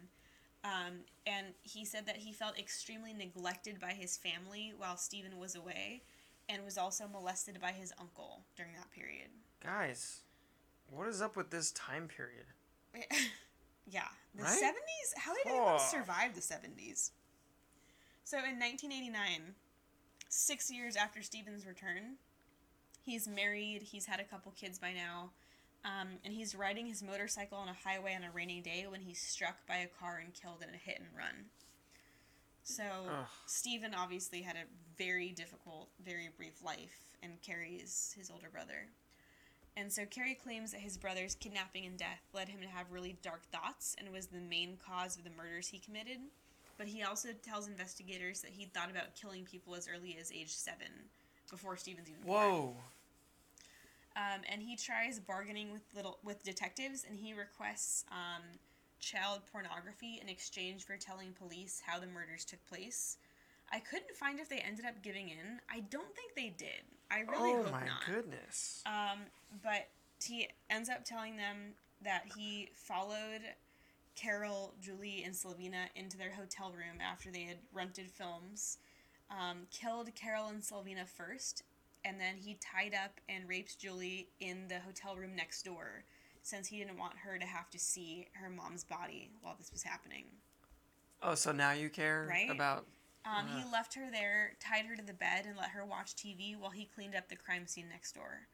Um, 0.63 1.05
and 1.27 1.47
he 1.63 1.85
said 1.85 2.07
that 2.07 2.17
he 2.19 2.33
felt 2.33 2.59
extremely 2.59 3.13
neglected 3.15 3.81
by 3.81 3.93
his 3.93 4.17
family 4.17 4.73
while 4.77 4.97
Steven 4.97 5.39
was 5.39 5.55
away 5.55 6.03
and 6.51 6.65
was 6.65 6.77
also 6.79 7.05
molested 7.09 7.61
by 7.61 7.73
his 7.73 7.93
uncle 8.01 8.41
during 8.57 8.73
that 8.75 8.91
period. 8.91 9.29
Guys, 9.63 10.21
what 10.91 11.09
is 11.09 11.23
up 11.23 11.37
with 11.37 11.51
this 11.51 11.71
time 11.73 12.09
period? 12.09 12.47
yeah. 13.91 14.09
The 14.35 14.43
Right? 14.45 14.63
70s? 14.63 15.19
How 15.21 15.35
did 15.35 15.47
anyone 15.47 15.75
Oh. 15.75 15.79
survive 15.91 16.35
the 16.35 16.41
70s? 16.41 17.11
So 18.25 18.39
in 18.39 18.59
1989, 18.59 19.55
six 20.29 20.71
years 20.71 20.97
after 20.97 21.23
Steven's 21.23 21.67
return, 21.67 22.17
he's 23.05 23.27
married, 23.27 23.83
he's 23.83 24.07
had 24.07 24.21
a 24.21 24.25
couple 24.25 24.53
kids 24.53 24.79
by 24.79 24.93
now, 24.93 25.31
um, 25.85 26.19
and 26.25 26.33
he's 26.35 26.55
riding 26.55 26.87
his 26.87 27.03
motorcycle 27.03 27.59
on 27.59 27.69
a 27.69 27.73
highway 27.85 28.15
on 28.15 28.23
a 28.23 28.31
rainy 28.31 28.61
day 28.61 28.87
when 28.89 29.01
he's 29.01 29.21
struck 29.21 29.67
by 29.67 29.77
a 29.77 29.87
car 29.89 30.19
and 30.19 30.35
killed 30.35 30.63
in 30.67 30.75
a 30.75 30.79
hit 30.79 30.99
and 31.01 31.09
run. 31.17 31.47
So 32.63 32.85
Ugh. 32.85 33.27
Steven 33.47 33.95
obviously 33.95 34.43
had 34.43 34.55
a 34.57 34.65
very 35.01 35.31
difficult, 35.31 35.89
very 36.05 36.29
brief 36.37 36.63
life, 36.63 37.17
and 37.23 37.41
Cary's 37.41 38.15
his 38.19 38.31
older 38.31 38.49
brother. 38.53 38.87
And 39.77 39.91
so 39.91 40.05
Cary 40.05 40.35
claims 40.35 40.73
that 40.73 40.83
his 40.83 40.99
brother's 40.99 41.37
kidnapping 41.37 41.87
and 41.87 41.97
death 41.97 42.21
led 42.35 42.51
him 42.51 42.61
to 42.61 42.69
have 42.69 42.93
really 42.93 43.17
dark 43.23 43.43
thoughts 43.51 43.97
and 43.99 44.13
was 44.13 44.27
the 44.27 44.41
main 44.41 44.77
cause 44.85 45.17
of 45.17 45.25
the 45.25 45.31
murders 45.31 45.69
he 45.69 45.79
committed. 45.79 46.19
But 46.77 46.87
he 46.87 47.03
also 47.03 47.29
tells 47.43 47.67
investigators 47.67 48.43
that 48.43 48.51
he 48.51 48.67
thought 48.67 48.91
about 48.91 49.15
killing 49.15 49.45
people 49.45 49.75
as 49.75 49.89
early 49.89 50.19
as 50.21 50.31
age 50.33 50.53
seven, 50.53 50.93
before 51.51 51.77
Stevens 51.79 52.09
even 52.11 52.21
born. 52.23 52.51
Whoa. 52.51 52.75
Um, 54.17 54.41
and 54.53 54.61
he 54.61 54.77
tries 54.77 55.19
bargaining 55.19 55.73
with 55.73 55.83
little 55.95 56.19
with 56.25 56.43
detectives, 56.43 57.07
and 57.09 57.19
he 57.19 57.33
requests 57.33 58.05
um, 58.11 58.43
child 58.99 59.41
pornography 59.51 60.19
in 60.21 60.29
exchange 60.29 60.85
for 60.85 60.97
telling 60.97 61.33
police 61.33 61.81
how 61.87 61.99
the 61.99 62.07
murders 62.07 62.45
took 62.45 62.65
place. 62.69 63.17
I 63.73 63.79
couldn't 63.79 64.17
find 64.17 64.41
if 64.41 64.49
they 64.49 64.59
ended 64.59 64.85
up 64.85 65.03
giving 65.03 65.29
in. 65.29 65.61
I 65.71 65.81
don't 65.81 66.15
think 66.15 66.35
they 66.35 66.53
did. 66.57 66.83
I 67.11 67.21
really 67.21 67.53
oh 67.53 67.63
hope 67.63 67.73
not. 67.73 67.83
Oh 67.83 67.87
my 67.87 68.15
goodness. 68.15 68.83
Um, 68.87 69.21
but 69.63 69.89
he 70.25 70.49
ends 70.69 70.89
up 70.89 71.05
telling 71.05 71.37
them 71.37 71.75
that 72.03 72.23
he 72.37 72.71
followed 72.75 73.43
Carole, 74.17 74.75
Juli, 74.81 75.23
and 75.25 75.35
Silvina 75.35 75.87
into 75.95 76.19
their 76.19 76.33
hotel 76.33 76.73
room 76.73 77.01
after 77.01 77.31
they 77.31 77.43
had 77.43 77.59
rented 77.73 78.11
films, 78.11 78.79
um, 79.31 79.67
killed 79.71 80.13
Carole 80.15 80.49
and 80.49 80.63
Silvina 80.63 81.07
first, 81.09 81.63
and 82.05 82.21
then 82.21 82.37
he 82.37 82.55
tied 82.61 82.95
up 82.95 83.21
and 83.29 83.49
raped 83.49 83.79
Juli 83.79 84.29
in 84.41 84.67
the 84.69 84.81
hotel 84.81 85.17
room 85.17 85.37
next 85.37 85.63
door 85.65 86.05
since 86.43 86.69
he 86.69 86.79
didn't 86.79 86.99
want 86.99 87.15
her 87.19 87.39
to 87.39 87.47
have 87.47 87.71
to 87.71 87.79
see 87.79 88.27
her 88.33 88.49
mom's 88.51 88.83
body 88.85 89.31
while 89.43 89.55
this 89.59 89.71
was 89.73 89.83
happening. 89.83 90.25
Oh, 91.23 91.35
so 91.35 91.53
now 91.53 91.73
you 91.73 91.91
care 91.91 92.27
Right? 92.29 92.51
about 92.51 92.87
Um. 93.25 93.47
He 93.49 93.71
left 93.71 93.95
her 93.95 94.11
there, 94.11 94.53
tied 94.61 94.87
her 94.87 94.97
to 94.97 95.03
the 95.03 95.13
bed, 95.13 95.45
and 95.47 95.57
let 95.57 95.71
her 95.71 95.85
watch 95.85 96.15
TV 96.17 96.57
while 96.59 96.71
he 96.71 96.87
cleaned 96.87 97.15
up 97.15 97.29
the 97.29 97.37
crime 97.37 97.67
scene 97.67 97.89
next 97.91 98.15
door. 98.15 98.47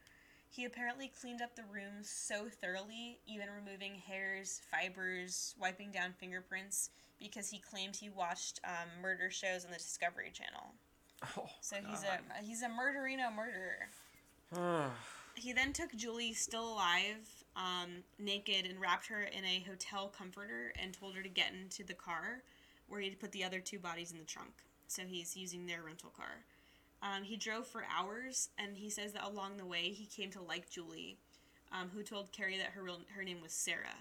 He 0.48 0.64
apparently 0.64 1.08
cleaned 1.20 1.42
up 1.42 1.54
the 1.54 1.64
room 1.64 2.02
so 2.02 2.46
thoroughly, 2.48 3.18
even 3.26 3.48
removing 3.50 3.94
hairs, 3.94 4.60
fibers, 4.70 5.54
wiping 5.60 5.90
down 5.90 6.14
fingerprints, 6.18 6.90
because 7.20 7.50
he 7.50 7.58
claimed 7.58 7.96
he 7.96 8.08
watched 8.08 8.60
um, 8.64 8.88
murder 9.02 9.30
shows 9.30 9.64
on 9.64 9.70
the 9.70 9.78
Discovery 9.78 10.30
Channel. 10.32 10.72
Oh, 11.38 11.48
So 11.62 11.76
he's 11.76 12.02
a 12.02 12.20
he's 12.44 12.62
a 12.62 12.68
murderino 12.68 13.34
murderer. 13.34 13.88
He 15.34 15.52
then 15.52 15.74
took 15.74 15.94
Juli, 15.94 16.32
still 16.32 16.72
alive, 16.72 17.44
um, 17.56 18.02
naked, 18.18 18.64
and 18.64 18.80
wrapped 18.80 19.06
her 19.08 19.22
in 19.22 19.44
a 19.44 19.64
hotel 19.68 20.08
comforter 20.08 20.72
and 20.80 20.94
told 20.94 21.14
her 21.14 21.22
to 21.22 21.28
get 21.28 21.52
into 21.52 21.84
the 21.84 21.92
car 21.94 22.42
where 22.88 23.00
he'd 23.00 23.18
put 23.20 23.32
the 23.32 23.44
other 23.44 23.60
two 23.60 23.78
bodies 23.78 24.12
in 24.12 24.18
the 24.18 24.24
trunk. 24.24 24.52
So 24.88 25.02
he's 25.02 25.36
using 25.36 25.66
their 25.66 25.82
rental 25.82 26.10
car. 26.16 26.44
Um, 27.02 27.24
he 27.24 27.36
drove 27.36 27.66
for 27.66 27.84
hours, 27.94 28.48
and 28.58 28.76
he 28.76 28.88
says 28.88 29.12
that 29.12 29.24
along 29.26 29.56
the 29.56 29.66
way 29.66 29.90
he 29.90 30.06
came 30.06 30.30
to 30.30 30.40
like 30.40 30.70
Juli, 30.70 31.18
um, 31.72 31.90
who 31.94 32.02
told 32.02 32.32
Cary 32.32 32.56
that 32.58 32.68
her 32.68 32.82
real, 32.82 33.00
her 33.14 33.22
name 33.24 33.40
was 33.42 33.52
Sarah. 33.52 33.98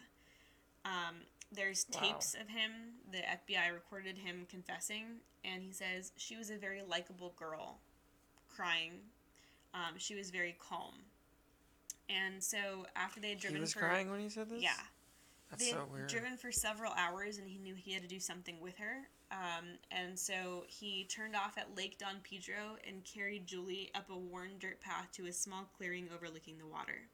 Um, 0.86 1.16
there's 1.52 1.86
Wow. 1.94 2.00
tapes 2.00 2.34
of 2.36 2.48
him. 2.50 2.72
The 3.12 3.18
FBI 3.20 3.74
recorded 3.74 4.18
him 4.20 4.46
confessing, 4.50 5.20
and 5.44 5.62
he 5.64 5.72
says 5.72 6.12
she 6.18 6.38
was 6.38 6.50
a 6.50 6.58
very 6.58 6.82
likable 6.84 7.34
girl, 7.36 7.80
crying. 8.56 8.94
Um, 9.74 9.96
she 9.98 10.16
was 10.16 10.30
very 10.30 10.56
calm. 10.60 10.94
And 12.08 12.42
so 12.44 12.86
after 12.96 13.20
they 13.20 13.30
had 13.30 13.40
driven 13.40 13.58
He 13.58 13.62
was 13.62 13.74
for 13.74 13.80
crying 13.80 14.10
when 14.12 14.20
he 14.20 14.30
said 14.30 14.50
this. 14.50 14.62
yeah, 14.62 14.80
That's 15.58 15.72
they 15.72 15.78
so 15.78 15.88
had 15.98 16.08
driven 16.08 16.38
for 16.38 16.52
several 16.52 16.92
hours, 16.94 17.38
and 17.38 17.48
he 17.48 17.58
knew 17.58 17.76
he 17.76 17.94
had 17.94 18.02
to 18.02 18.08
do 18.08 18.20
something 18.20 18.60
with 18.60 18.78
her. 18.78 19.08
Um, 19.32 19.66
and 19.92 20.18
so 20.18 20.64
he 20.68 21.06
turned 21.06 21.36
off 21.36 21.58
at 21.58 21.76
Lake 21.76 21.98
Don 21.98 22.18
Pedro 22.24 22.78
and 22.88 23.04
carried 23.04 23.48
Juli 23.48 23.90
up 23.96 24.10
a 24.10 24.18
worn 24.18 24.52
dirt 24.60 24.82
path 24.82 25.10
to 25.14 25.26
a 25.26 25.32
small 25.34 25.70
clearing 25.78 26.08
overlooking 26.14 26.58
the 26.58 26.68
water. 26.68 27.08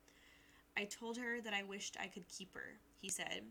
I 0.77 0.85
told 0.85 1.17
her 1.17 1.41
that 1.41 1.53
I 1.53 1.63
wished 1.63 1.97
I 2.01 2.07
could 2.07 2.27
keep 2.27 2.53
her, 2.53 2.77
he 2.99 3.09
said. 3.09 3.43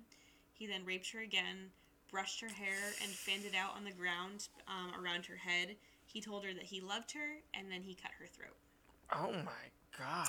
He 0.53 0.66
then 0.66 0.84
raped 0.84 1.11
her 1.12 1.20
again, 1.20 1.70
brushed 2.11 2.41
her 2.41 2.49
hair, 2.49 2.76
and 3.03 3.11
fanned 3.11 3.45
it 3.45 3.55
out 3.55 3.76
on 3.76 3.84
the 3.84 3.93
ground 3.93 4.49
um, 4.68 4.93
around 5.03 5.26
her 5.26 5.36
head. 5.36 5.76
He 6.07 6.20
told 6.20 6.45
her 6.45 6.53
that 6.53 6.64
he 6.64 6.80
loved 6.80 7.12
her, 7.12 7.38
and 7.55 7.70
then 7.70 7.82
he 7.82 7.95
cut 7.95 8.11
her 8.18 8.26
throat. 8.26 8.57
Oh 9.12 9.32
my 9.45 9.70
god. 9.99 10.28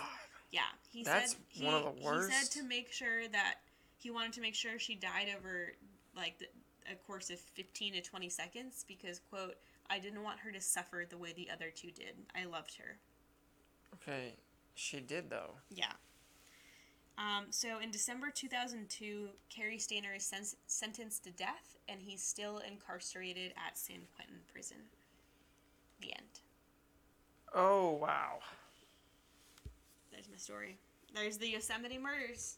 Yeah, 0.51 0.61
he 0.91 1.03
That's 1.03 1.31
said 1.31 1.41
he, 1.47 1.65
one 1.65 1.75
of 1.75 1.83
the 1.83 2.03
worst. 2.03 2.29
he 2.29 2.35
said 2.35 2.51
to 2.61 2.67
make 2.67 2.91
sure 2.91 3.27
that 3.29 3.55
he 4.01 4.09
wanted 4.11 4.33
to 4.33 4.41
make 4.41 4.55
sure 4.55 4.79
she 4.79 4.95
died 4.95 5.27
over 5.37 5.73
like 6.15 6.39
the, 6.39 6.47
a 6.91 6.95
course 6.95 7.29
of 7.29 7.39
15 7.39 7.93
to 7.93 8.01
20 8.01 8.29
seconds 8.29 8.83
because, 8.87 9.19
quote, 9.29 9.55
I 9.89 9.99
didn't 9.99 10.23
want 10.23 10.39
her 10.39 10.51
to 10.51 10.61
suffer 10.61 11.05
the 11.07 11.17
way 11.17 11.33
the 11.33 11.49
other 11.51 11.71
two 11.73 11.91
did. 11.91 12.15
I 12.35 12.45
loved 12.45 12.77
her. 12.77 12.97
Okay, 13.95 14.33
she 14.73 14.99
did 14.99 15.29
though. 15.29 15.51
Yeah. 15.69 15.93
Um, 17.17 17.47
so 17.49 17.79
in 17.79 17.91
December 17.91 18.31
2002, 18.33 19.29
Cary 19.49 19.77
Stayner 19.77 20.15
is 20.15 20.23
sen- 20.23 20.57
sentenced 20.65 21.25
to 21.25 21.31
death, 21.31 21.77
and 21.87 22.01
he's 22.01 22.23
still 22.23 22.59
incarcerated 22.59 23.53
at 23.57 23.77
San 23.77 23.99
Quentin 24.15 24.37
prison. 24.51 24.77
The 26.01 26.13
end. 26.13 26.39
Oh 27.53 27.91
wow. 27.91 28.39
There's 30.11 30.29
my 30.29 30.37
story. 30.37 30.77
There's 31.13 31.37
the 31.37 31.49
Yosemite 31.49 31.97
murders. 31.97 32.57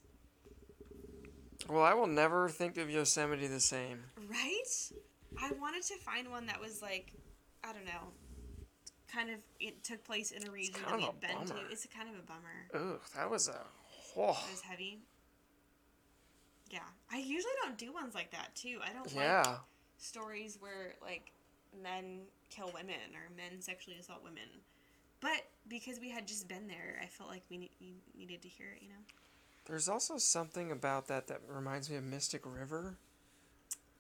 Well, 1.70 1.84
I 1.84 1.94
will 1.94 2.08
never 2.08 2.50
think 2.50 2.78
of 2.78 2.90
Yosemite 2.90 3.48
the 3.48 3.60
same. 3.60 4.04
Right? 4.30 4.92
I 5.42 5.52
wanted 5.60 5.84
to 5.84 5.96
find 5.98 6.30
one 6.30 6.46
that 6.48 6.60
was 6.60 6.82
like, 6.82 7.14
I 7.64 7.74
don't 7.74 7.86
know, 7.86 8.12
kind 9.12 9.30
of, 9.30 9.38
it 9.60 9.84
took 9.84 10.04
place 10.04 10.32
in 10.32 10.48
a 10.48 10.52
region 10.52 10.76
that 10.86 10.98
we 10.98 11.04
of 11.04 11.16
had 11.22 11.32
a 11.32 11.36
been 11.38 11.48
to. 11.48 11.56
It's 11.72 11.86
a 11.86 11.88
kind 11.88 12.10
of 12.10 12.16
a 12.16 12.22
bummer. 12.24 12.94
Ugh, 12.94 13.02
that 13.16 13.30
was 13.30 13.48
a. 13.48 13.60
It 14.16 14.18
was 14.52 14.62
heavy. 14.62 15.00
Yeah. 16.70 16.80
I 17.12 17.18
usually 17.18 17.54
don't 17.64 17.78
do 17.78 17.92
ones 17.94 18.14
like 18.14 18.32
that, 18.32 18.54
too. 18.56 18.80
I 18.84 18.94
don't 18.94 19.16
like 19.16 19.48
stories 19.98 20.58
where, 20.60 20.94
like, 21.02 21.32
men 21.82 22.22
kill 22.50 22.70
women 22.74 23.16
or 23.16 23.36
men 23.36 23.62
sexually 23.62 23.98
assault 23.98 24.24
women. 24.24 24.50
But 25.20 25.48
because 25.68 26.00
we 26.00 26.10
had 26.10 26.28
just 26.28 26.48
been 26.48 26.68
there, 26.68 27.00
I 27.02 27.08
felt 27.08 27.30
like 27.30 27.44
we 27.50 27.58
ne- 27.58 27.72
we 27.80 27.96
needed 28.16 28.42
to 28.42 28.50
hear 28.50 28.68
it, 28.76 28.84
you 28.84 28.90
know? 28.90 29.04
There's 29.66 29.88
also 29.88 30.18
something 30.18 30.72
about 30.72 31.08
that 31.08 31.28
that 31.28 31.42
reminds 31.48 31.90
me 31.90 31.96
of 31.96 32.04
Mystic 32.04 32.42
River. 32.46 32.98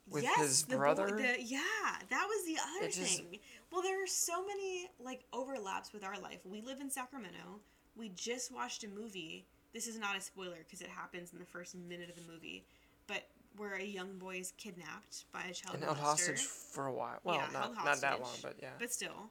With 0.09 0.23
yes, 0.23 0.37
his 0.37 0.63
the 0.63 0.75
brother? 0.75 1.07
the, 1.07 1.41
yeah, 1.41 1.61
that 2.09 2.27
was 2.27 2.45
the 2.45 2.57
other 2.77 2.87
just- 2.91 3.17
thing. 3.19 3.39
Well, 3.71 3.81
there 3.81 4.03
are 4.03 4.07
so 4.07 4.45
many 4.45 4.89
like 4.99 5.23
overlaps 5.31 5.93
with 5.93 6.03
our 6.03 6.19
life. 6.19 6.39
We 6.45 6.61
live 6.61 6.81
in 6.81 6.89
Sacramento. 6.91 7.61
We 7.95 8.09
just 8.09 8.51
watched 8.51 8.83
a 8.83 8.87
movie. 8.89 9.45
This 9.73 9.87
is 9.87 9.97
not 9.97 10.17
a 10.17 10.21
spoiler 10.21 10.57
because 10.59 10.81
it 10.81 10.89
happens 10.89 11.31
in 11.33 11.39
the 11.39 11.45
first 11.45 11.73
minute 11.75 12.09
of 12.09 12.15
the 12.15 12.31
movie, 12.31 12.65
but 13.07 13.23
where 13.57 13.75
a 13.75 13.83
young 13.83 14.17
boy 14.17 14.35
is 14.37 14.51
kidnapped 14.57 15.25
by 15.31 15.43
a 15.49 15.53
child 15.53 15.75
And 15.75 15.83
held 15.83 15.97
hostage 15.97 16.41
for 16.41 16.87
a 16.87 16.93
while. 16.93 17.19
Well, 17.23 17.35
Yeah, 17.35 17.47
not, 17.53 17.73
not 17.85 18.01
that 18.01 18.21
long, 18.21 18.31
but 18.41 18.55
yeah. 18.61 18.69
But 18.79 18.91
still, 18.91 19.29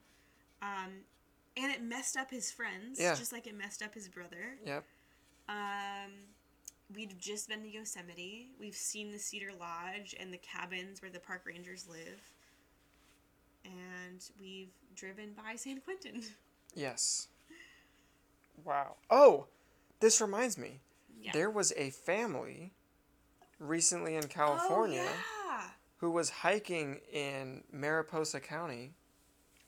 um, 0.63 0.91
and 1.57 1.71
it 1.71 1.83
messed 1.83 2.17
up 2.17 2.31
his 2.31 2.51
friends, 2.51 2.99
Yeah. 3.01 3.15
just 3.15 3.33
like 3.33 3.47
it 3.47 3.57
messed 3.57 3.83
up 3.83 3.95
his 3.95 4.09
brother. 4.09 4.57
Yep. 4.65 4.85
Um, 5.53 6.11
we've 6.95 7.17
just 7.19 7.49
been 7.49 7.63
to 7.63 7.69
Yosemite. 7.69 8.49
We've 8.59 8.75
seen 8.75 9.13
the 9.13 9.19
Cedar 9.19 9.51
Lodge 9.59 10.15
and 10.19 10.33
the 10.33 10.39
cabins 10.39 11.03
where 11.03 11.11
the 11.11 11.21
park 11.21 11.43
rangers 11.47 11.87
live. 11.89 12.21
And 13.65 14.23
we've 14.41 14.73
driven 14.97 15.33
by 15.35 15.57
San 15.57 15.81
Quentin. 15.81 16.23
Yes. 16.75 17.29
Wow. 18.65 18.95
Oh, 19.11 19.45
this 20.01 20.23
reminds 20.23 20.57
me. 20.57 20.81
Yeah. 21.21 21.33
There 21.35 21.51
was 21.51 21.71
a 21.77 21.91
family 21.91 22.73
recently 23.59 24.17
in 24.17 24.23
California 24.29 25.05
Oh, 25.07 25.51
yeah. 25.51 25.65
who 25.99 26.11
was 26.11 26.31
hiking 26.31 27.01
in 27.13 27.63
Mariposa 27.71 28.41
County. 28.41 28.93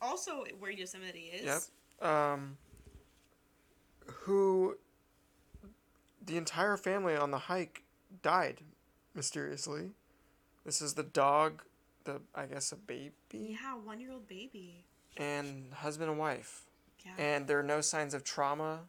Also, 0.01 0.45
where 0.59 0.71
Yosemite 0.71 1.31
is. 1.35 1.69
Yep. 2.01 2.09
Um, 2.11 2.57
who 4.07 4.79
the 6.25 6.37
entire 6.37 6.77
family 6.77 7.17
on 7.17 7.31
the 7.31 7.39
hike 7.39 7.83
died 8.23 8.61
mysteriously. 9.15 9.91
This 10.65 10.81
is 10.81 10.95
the 10.95 11.03
dog, 11.03 11.63
the 12.05 12.21
I 12.35 12.47
guess 12.47 12.73
a 12.73 12.77
baby, 12.77 13.13
Yeah, 13.33 13.75
one 13.77 14.01
year 14.01 14.13
old 14.13 14.27
baby. 14.29 14.85
and 15.17 15.73
husband 15.73 16.11
and 16.11 16.19
wife. 16.19 16.63
Yeah. 17.05 17.13
And 17.19 17.47
there 17.47 17.59
are 17.59 17.63
no 17.65 17.81
signs 17.81 18.15
of 18.15 18.25
trauma. 18.25 18.81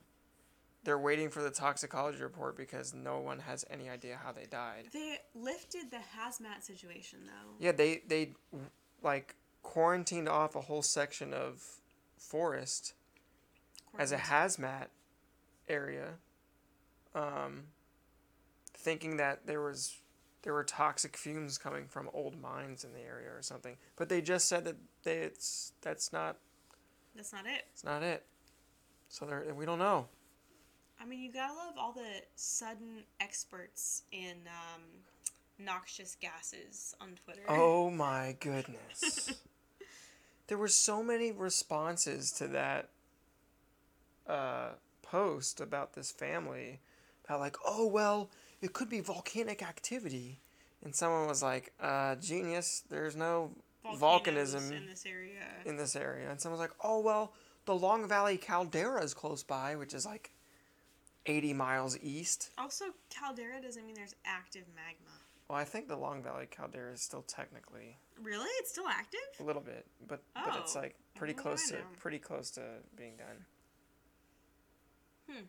They're 0.86 1.00
waiting 1.00 1.30
for 1.30 1.42
the 1.42 1.50
toxicology 1.50 2.22
report 2.22 2.56
because 2.56 2.94
no 2.94 3.20
one 3.20 3.40
has 3.40 3.66
any 3.70 3.90
idea 3.90 4.20
how 4.24 4.32
they 4.32 4.46
died. 4.46 4.86
they 4.94 5.18
lifted 5.34 5.90
the 5.92 5.98
hazmat 5.98 6.64
situation, 6.64 7.22
though. 7.26 7.52
Yeah, 7.60 7.72
they 7.72 8.04
they 8.08 8.34
like 9.04 9.36
quarantined 9.64 10.30
off 10.30 10.56
a 10.56 10.62
whole 10.62 10.84
section 10.84 11.34
of 11.34 11.62
forest 12.18 12.94
as 13.98 14.12
a 14.12 14.18
hazmat 14.18 14.88
area, 15.68 16.14
um, 17.16 17.63
thinking 18.76 19.18
that 19.18 19.47
there 19.47 19.61
was 19.61 19.97
there 20.43 20.53
were 20.53 20.63
toxic 20.63 21.18
fumes 21.18 21.57
coming 21.57 21.88
from 21.88 22.07
old 22.13 22.39
mines 22.39 22.84
in 22.84 22.93
the 22.93 22.99
area 22.99 23.30
or 23.30 23.41
something. 23.41 23.78
But 23.95 24.09
they 24.09 24.22
just 24.22 24.47
said 24.47 24.63
that 24.66 24.76
they, 25.03 25.18
it's 25.18 25.72
that's 25.82 26.13
not 26.13 26.38
That's 27.16 27.34
not 27.34 27.47
it. 27.47 27.63
it's 27.74 27.84
not 27.84 28.03
it. 28.03 28.24
So 29.09 29.26
there 29.26 29.43
we 29.55 29.66
don't 29.66 29.80
know. 29.80 30.05
I 31.01 31.05
mean, 31.05 31.20
you 31.22 31.32
gotta 31.32 31.53
love 31.53 31.74
all 31.78 31.91
the 31.93 32.22
sudden 32.36 33.03
experts 33.20 34.03
in 34.11 34.38
um, 34.47 34.82
noxious 35.57 36.16
gases 36.22 36.95
on 37.01 37.16
Twitter. 37.24 37.41
Oh 37.47 37.89
my 37.91 38.36
goodness. 38.39 39.34
there 40.47 40.57
were 40.57 40.68
so 40.68 41.01
many 41.01 41.32
responses 41.32 42.32
to 42.34 42.47
that 42.49 42.89
uh, 44.28 44.70
post 45.01 45.59
about 45.59 45.93
this 45.93 46.11
family 46.11 46.80
about 47.26 47.40
like, 47.40 47.58
oh 47.66 47.88
well, 47.88 48.30
it 48.62 48.74
could 48.74 48.90
be 48.90 49.02
volcanic 49.02 49.62
activity. 49.62 50.40
And 50.84 50.94
someone 50.96 51.28
was 51.28 51.42
like, 51.42 51.74
uh, 51.82 52.16
genius, 52.16 52.84
there's 52.90 53.16
no 53.16 53.52
volcanism 54.00 54.72
in 54.72 54.86
this 54.88 55.06
area. 55.06 55.42
in 55.66 55.78
this 55.78 55.96
area. 55.96 56.30
And 56.30 56.40
someone's 56.40 56.60
like, 56.62 56.74
oh 56.84 57.00
well, 57.00 57.34
the 57.66 57.76
Long 57.76 58.08
Valley 58.08 58.38
caldera 58.38 59.04
is 59.04 59.14
close 59.14 59.44
by, 59.44 59.76
which 59.76 59.94
is 59.94 60.06
like 60.06 60.32
80 61.26 61.54
miles 61.54 61.98
east. 62.02 62.52
Also, 62.58 62.86
caldera 63.10 63.62
doesn't 63.62 63.86
mean 63.86 63.96
there's 63.96 64.16
active 64.26 64.64
magma. 64.76 65.12
Well, 65.48 65.58
I 65.60 65.64
think 65.64 65.88
the 65.88 65.96
Long 65.98 66.24
Valley 66.24 66.48
caldera 66.50 66.92
is 66.94 67.02
still 67.02 67.22
technically 67.24 67.98
Really? 68.22 68.50
It's 68.60 68.72
still 68.72 68.88
active? 68.88 69.20
A 69.40 69.44
little 69.44 69.62
bit, 69.62 69.86
but 70.08 70.22
but 70.34 70.56
it's 70.62 70.76
Oh, 70.76 70.80
like 70.80 70.96
pretty 71.16 71.34
close 71.34 71.68
to 71.70 71.78
pretty 72.00 72.18
close 72.20 72.50
to 72.52 72.62
being 72.96 73.14
done. 73.18 73.46
Hmm. 75.30 75.44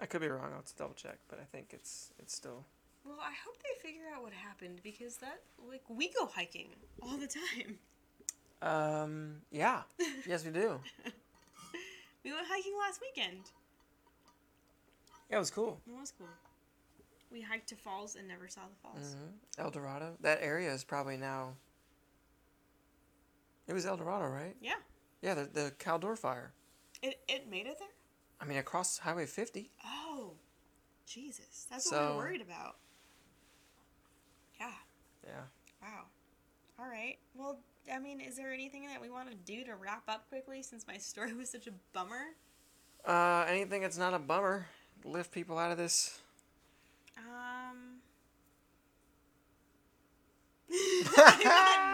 I 0.00 0.06
could 0.06 0.20
be 0.20 0.28
wrong. 0.28 0.46
I'll 0.50 0.56
have 0.56 0.64
to 0.66 0.76
double 0.76 0.94
check, 0.94 1.18
but 1.28 1.38
I 1.40 1.44
think 1.44 1.68
it's 1.72 2.12
it's 2.18 2.34
still. 2.34 2.64
Well, 3.04 3.18
I 3.20 3.32
hope 3.44 3.56
they 3.62 3.88
figure 3.88 4.04
out 4.14 4.22
what 4.22 4.32
happened 4.32 4.80
because 4.82 5.16
that, 5.18 5.40
like, 5.68 5.82
we 5.88 6.10
go 6.12 6.26
hiking 6.26 6.68
all 7.02 7.16
the 7.16 7.26
time. 7.28 7.78
Um. 8.60 9.36
Yeah. 9.50 9.82
yes, 10.26 10.44
we 10.44 10.50
do. 10.50 10.80
We 12.24 12.32
went 12.32 12.46
hiking 12.48 12.72
last 12.78 13.00
weekend. 13.00 13.44
Yeah, 15.30 15.36
it 15.36 15.40
was 15.40 15.50
cool. 15.50 15.80
It 15.86 15.98
was 15.98 16.12
cool. 16.16 16.26
We 17.30 17.40
hiked 17.42 17.68
to 17.68 17.76
falls 17.76 18.16
and 18.16 18.26
never 18.26 18.48
saw 18.48 18.62
the 18.62 18.76
falls. 18.82 19.14
hmm 19.14 19.62
El 19.62 19.70
Dorado. 19.70 20.14
That 20.20 20.38
area 20.42 20.72
is 20.72 20.82
probably 20.84 21.16
now. 21.16 21.52
It 23.66 23.74
was 23.74 23.84
El 23.86 23.96
Dorado, 23.96 24.26
right? 24.26 24.56
Yeah. 24.60 24.72
Yeah, 25.22 25.34
the 25.34 25.44
the 25.44 25.72
Caldor 25.78 26.16
fire. 26.18 26.52
It, 27.02 27.20
it 27.28 27.48
made 27.50 27.66
it 27.66 27.78
there? 27.78 27.88
I 28.40 28.44
mean, 28.44 28.58
across 28.58 28.98
Highway 28.98 29.26
50. 29.26 29.70
Oh, 29.84 30.32
Jesus. 31.06 31.66
That's 31.70 31.86
what 31.90 31.98
So- 31.98 32.10
we're 32.12 32.24
worried 32.24 32.40
about. 32.42 32.76
Yeah. 34.60 34.72
Yeah. 35.24 35.42
Wow. 35.82 36.04
All 36.78 36.86
right. 36.88 37.18
Well, 37.34 37.58
I 37.92 37.98
mean, 37.98 38.20
is 38.20 38.36
there 38.36 38.52
anything 38.52 38.86
that 38.86 39.00
we 39.00 39.10
want 39.10 39.28
to 39.30 39.34
do 39.34 39.64
to 39.64 39.74
wrap 39.74 40.02
up 40.08 40.28
quickly 40.28 40.62
since 40.62 40.86
my 40.86 40.96
story 40.98 41.32
was 41.32 41.50
such 41.50 41.66
a 41.66 41.72
bummer? 41.92 42.34
Uh, 43.04 43.44
anything 43.48 43.82
that's 43.82 43.98
not 43.98 44.14
a 44.14 44.18
bummer, 44.18 44.66
lift 45.04 45.32
people 45.32 45.58
out 45.58 45.70
of 45.72 45.78
this. 45.78 46.20
Um. 47.16 48.00
I 50.70 51.40
got 51.42 51.92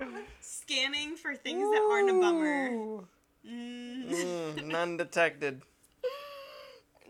nothing. 0.00 0.22
Scanning 0.40 1.16
for 1.16 1.34
things 1.34 1.60
that 1.70 1.88
aren't 1.90 2.10
a 2.10 2.20
bummer. 2.20 3.04
Mm. 3.48 4.10
Mm, 4.10 4.64
none 4.66 4.96
detected. 4.96 5.62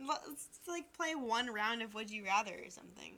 Let's 0.06 0.48
like 0.68 0.92
play 0.92 1.14
one 1.14 1.52
round 1.52 1.82
of 1.82 1.94
Would 1.94 2.10
You 2.10 2.24
Rather 2.24 2.52
or 2.52 2.70
something. 2.70 3.14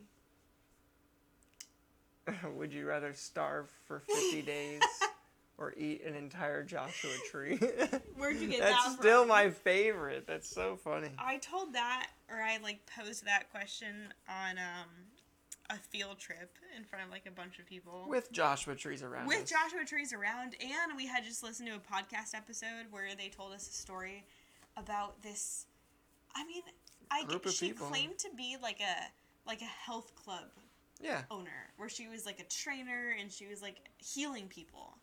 Would 2.57 2.73
you 2.73 2.87
rather 2.87 3.13
starve 3.13 3.71
for 3.87 4.01
50 4.01 4.43
days 4.47 4.81
or 5.59 5.75
eat 5.77 6.03
an 6.05 6.15
entire 6.15 6.63
Joshua 6.63 7.11
tree? 7.31 7.59
Where'd 8.17 8.41
you 8.41 8.49
get 8.49 8.61
That's 8.61 8.85
that 8.85 8.99
still 8.99 9.27
my 9.27 9.51
favorite. 9.51 10.27
That's 10.27 10.49
so 10.49 10.77
funny. 10.77 11.11
I 11.19 11.39
told 11.39 11.75
that, 11.75 12.09
or 12.31 12.41
I 12.41 12.59
like 12.63 12.89
posed 12.99 13.27
that 13.27 13.51
question 13.51 14.13
on 14.29 14.59
um, 14.59 14.89
a 15.71 15.77
field 15.77 16.19
trip 16.19 16.57
in 16.77 16.85
front 16.85 17.05
of 17.05 17.11
like 17.11 17.27
a 17.27 17.31
bunch 17.31 17.59
of 17.59 17.67
people. 17.67 18.05
With 18.09 18.31
Joshua 18.33 18.75
trees 18.75 19.03
around 19.03 19.27
with 19.29 19.45
us. 19.45 19.51
Joshua 19.51 19.85
Trees 19.87 20.13
around, 20.13 20.55
and 20.61 20.97
we 20.97 21.07
had 21.07 21.25
just 21.25 21.43
listened 21.43 21.69
to 21.69 21.75
a 21.77 21.79
podcast 21.79 22.35
episode 22.35 22.87
where 22.91 23.15
they 23.17 23.29
told 23.29 23.53
us 23.53 23.69
a 23.69 23.73
story 23.73 24.25
about 24.77 25.23
this. 25.23 25.67
I 26.35 26.45
mean, 26.45 26.63
I 27.11 27.25
Group 27.25 27.47
of 27.47 27.53
she 27.53 27.69
people. 27.69 27.87
claimed 27.87 28.19
to 28.19 28.29
be 28.37 28.57
like 28.61 28.81
a 28.81 29.49
like 29.49 29.63
a 29.63 29.65
health 29.65 30.13
club 30.17 30.51
Yeah. 31.01 31.23
owner, 31.31 31.71
where 31.77 31.89
she 31.89 32.09
was 32.09 32.27
like 32.27 32.41
a 32.41 32.45
trainer 32.45 33.15
and 33.19 33.33
she 33.33 33.47
was 33.47 33.63
like 33.63 33.77
healing 33.99 34.49
people. 34.49 34.99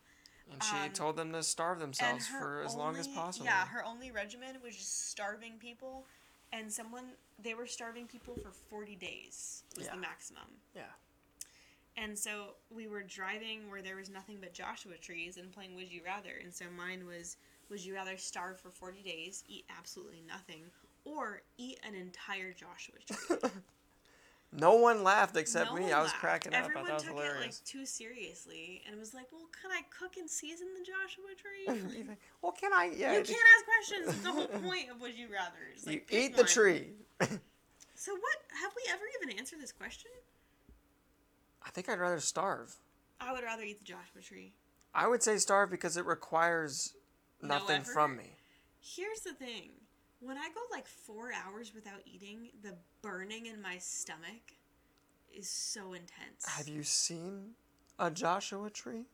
And 0.50 0.62
she 0.62 0.76
Um, 0.76 0.92
told 0.92 1.16
them 1.16 1.32
to 1.32 1.42
starve 1.42 1.78
themselves 1.78 2.26
for 2.26 2.62
as 2.62 2.74
long 2.74 2.96
as 2.96 3.06
possible. 3.08 3.44
Yeah, 3.46 3.66
her 3.66 3.84
only 3.84 4.10
regimen 4.10 4.56
was 4.62 4.74
just 4.76 5.08
starving 5.10 5.58
people, 5.58 6.06
and 6.52 6.72
someone 6.72 7.04
they 7.42 7.54
were 7.54 7.66
starving 7.66 8.06
people 8.06 8.34
for 8.42 8.50
forty 8.50 8.96
days 8.96 9.62
was 9.76 9.86
Yeah. 9.86 9.94
the 9.94 10.00
maximum. 10.00 10.48
Yeah. 10.74 10.82
And 11.96 12.16
so 12.16 12.54
we 12.70 12.86
were 12.86 13.02
driving 13.02 13.68
where 13.70 13.82
there 13.82 13.96
was 13.96 14.08
nothing 14.08 14.38
but 14.40 14.52
Joshua 14.54 14.96
trees 14.98 15.36
and 15.36 15.50
playing 15.52 15.74
Would 15.74 15.90
You 15.90 16.00
Rather. 16.04 16.30
And 16.42 16.52
so 16.54 16.66
mine 16.76 17.06
was 17.06 17.36
Would 17.70 17.84
you 17.84 17.94
rather 17.94 18.16
starve 18.16 18.58
for 18.60 18.70
40 18.70 19.02
days, 19.02 19.44
eat 19.48 19.64
absolutely 19.76 20.22
nothing, 20.26 20.62
or 21.04 21.42
eat 21.58 21.78
an 21.86 21.94
entire 21.94 22.52
Joshua 22.52 22.94
tree? 23.06 23.50
No 24.50 24.74
one 24.76 25.04
laughed 25.04 25.36
except 25.36 25.70
No 25.70 25.76
me. 25.76 25.92
I 25.92 26.00
was 26.00 26.08
laughed. 26.08 26.20
cracking 26.20 26.54
up. 26.54 26.60
Everyone 26.64 26.84
I 26.84 26.88
thought 26.88 26.90
it 26.90 26.94
was 26.94 27.02
took 27.02 27.12
hilarious. 27.12 27.44
it 27.44 27.46
like 27.48 27.64
too 27.64 27.84
seriously 27.86 28.82
and 28.88 28.98
was 28.98 29.12
like, 29.12 29.26
"Well, 29.30 29.46
can 29.60 29.70
I 29.70 29.82
cook 29.96 30.16
and 30.16 30.28
season 30.28 30.68
the 30.78 30.84
Joshua 30.84 31.34
tree?" 31.36 31.92
You 31.98 32.16
well, 32.40 32.52
can 32.52 32.72
I? 32.72 32.90
Yeah. 32.96 33.12
you 33.12 33.22
can't 33.24 33.28
ask 33.56 33.64
questions. 33.66 34.08
It's 34.08 34.22
the 34.22 34.32
whole 34.32 34.46
point 34.68 34.90
of 34.90 35.00
Would 35.00 35.14
You 35.14 35.28
Rather. 35.30 35.58
You 35.76 35.92
like, 35.92 36.06
pick 36.06 36.30
eat 36.30 36.36
the 36.36 36.44
tree. 36.44 36.92
So 38.00 38.12
what? 38.12 38.36
Have 38.62 38.70
we 38.76 38.82
ever 38.92 39.02
even 39.20 39.36
answered 39.38 39.60
this 39.60 39.72
question? 39.72 40.12
I 41.66 41.70
think 41.70 41.88
I'd 41.88 41.98
rather 41.98 42.20
starve. 42.20 42.76
I 43.20 43.32
would 43.32 43.42
rather 43.42 43.64
eat 43.64 43.80
the 43.80 43.84
Joshua 43.84 44.22
tree. 44.22 44.52
I 44.94 45.08
would 45.08 45.20
say 45.20 45.36
starve 45.38 45.68
because 45.68 45.96
it 45.96 46.06
requires 46.06 46.94
nothing 47.42 47.80
effort? 47.80 47.92
from 47.92 48.16
me. 48.16 48.36
Here's 48.80 49.20
the 49.22 49.32
thing. 49.32 49.72
When 50.20 50.36
I 50.36 50.48
go 50.54 50.60
like 50.72 50.86
four 50.86 51.30
hours 51.32 51.72
without 51.74 52.00
eating, 52.04 52.48
the 52.62 52.74
burning 53.02 53.46
in 53.46 53.62
my 53.62 53.78
stomach 53.78 54.52
is 55.34 55.48
so 55.48 55.92
intense. 55.92 56.44
Have 56.46 56.68
you 56.68 56.82
seen 56.82 57.50
a 57.98 58.10
Joshua 58.10 58.70
tree? 58.70 59.04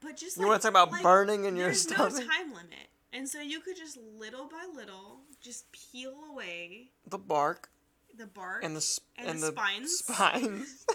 But 0.00 0.16
just 0.16 0.36
You 0.36 0.42
like, 0.42 0.48
wanna 0.48 0.60
talk 0.60 0.70
about 0.70 0.90
like, 0.92 1.02
burning 1.02 1.44
in 1.44 1.56
your 1.56 1.72
stomach? 1.72 2.12
there's 2.14 2.26
no 2.26 2.32
time 2.34 2.48
limit, 2.52 2.88
and 3.12 3.28
so 3.28 3.40
you 3.40 3.60
could 3.60 3.76
just 3.76 3.96
little 3.96 4.46
by 4.48 4.66
little 4.74 5.20
just 5.40 5.70
peel 5.72 6.14
away 6.30 6.90
The 7.08 7.18
bark 7.18 7.70
the 8.16 8.26
bark 8.26 8.62
and 8.64 8.76
the 8.76 8.80
sp- 8.82 9.02
and 9.16 9.28
and 9.28 9.42
the 9.42 9.46
the 9.46 9.52
spines. 9.52 9.98
spines. 9.98 10.86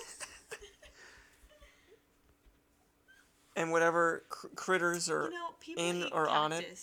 and 3.57 3.71
whatever 3.71 4.23
cr- 4.29 4.47
critters 4.55 5.09
are 5.09 5.25
you 5.25 5.31
know, 5.31 5.49
in 5.77 6.03
or 6.13 6.29
on 6.29 6.51
it. 6.53 6.77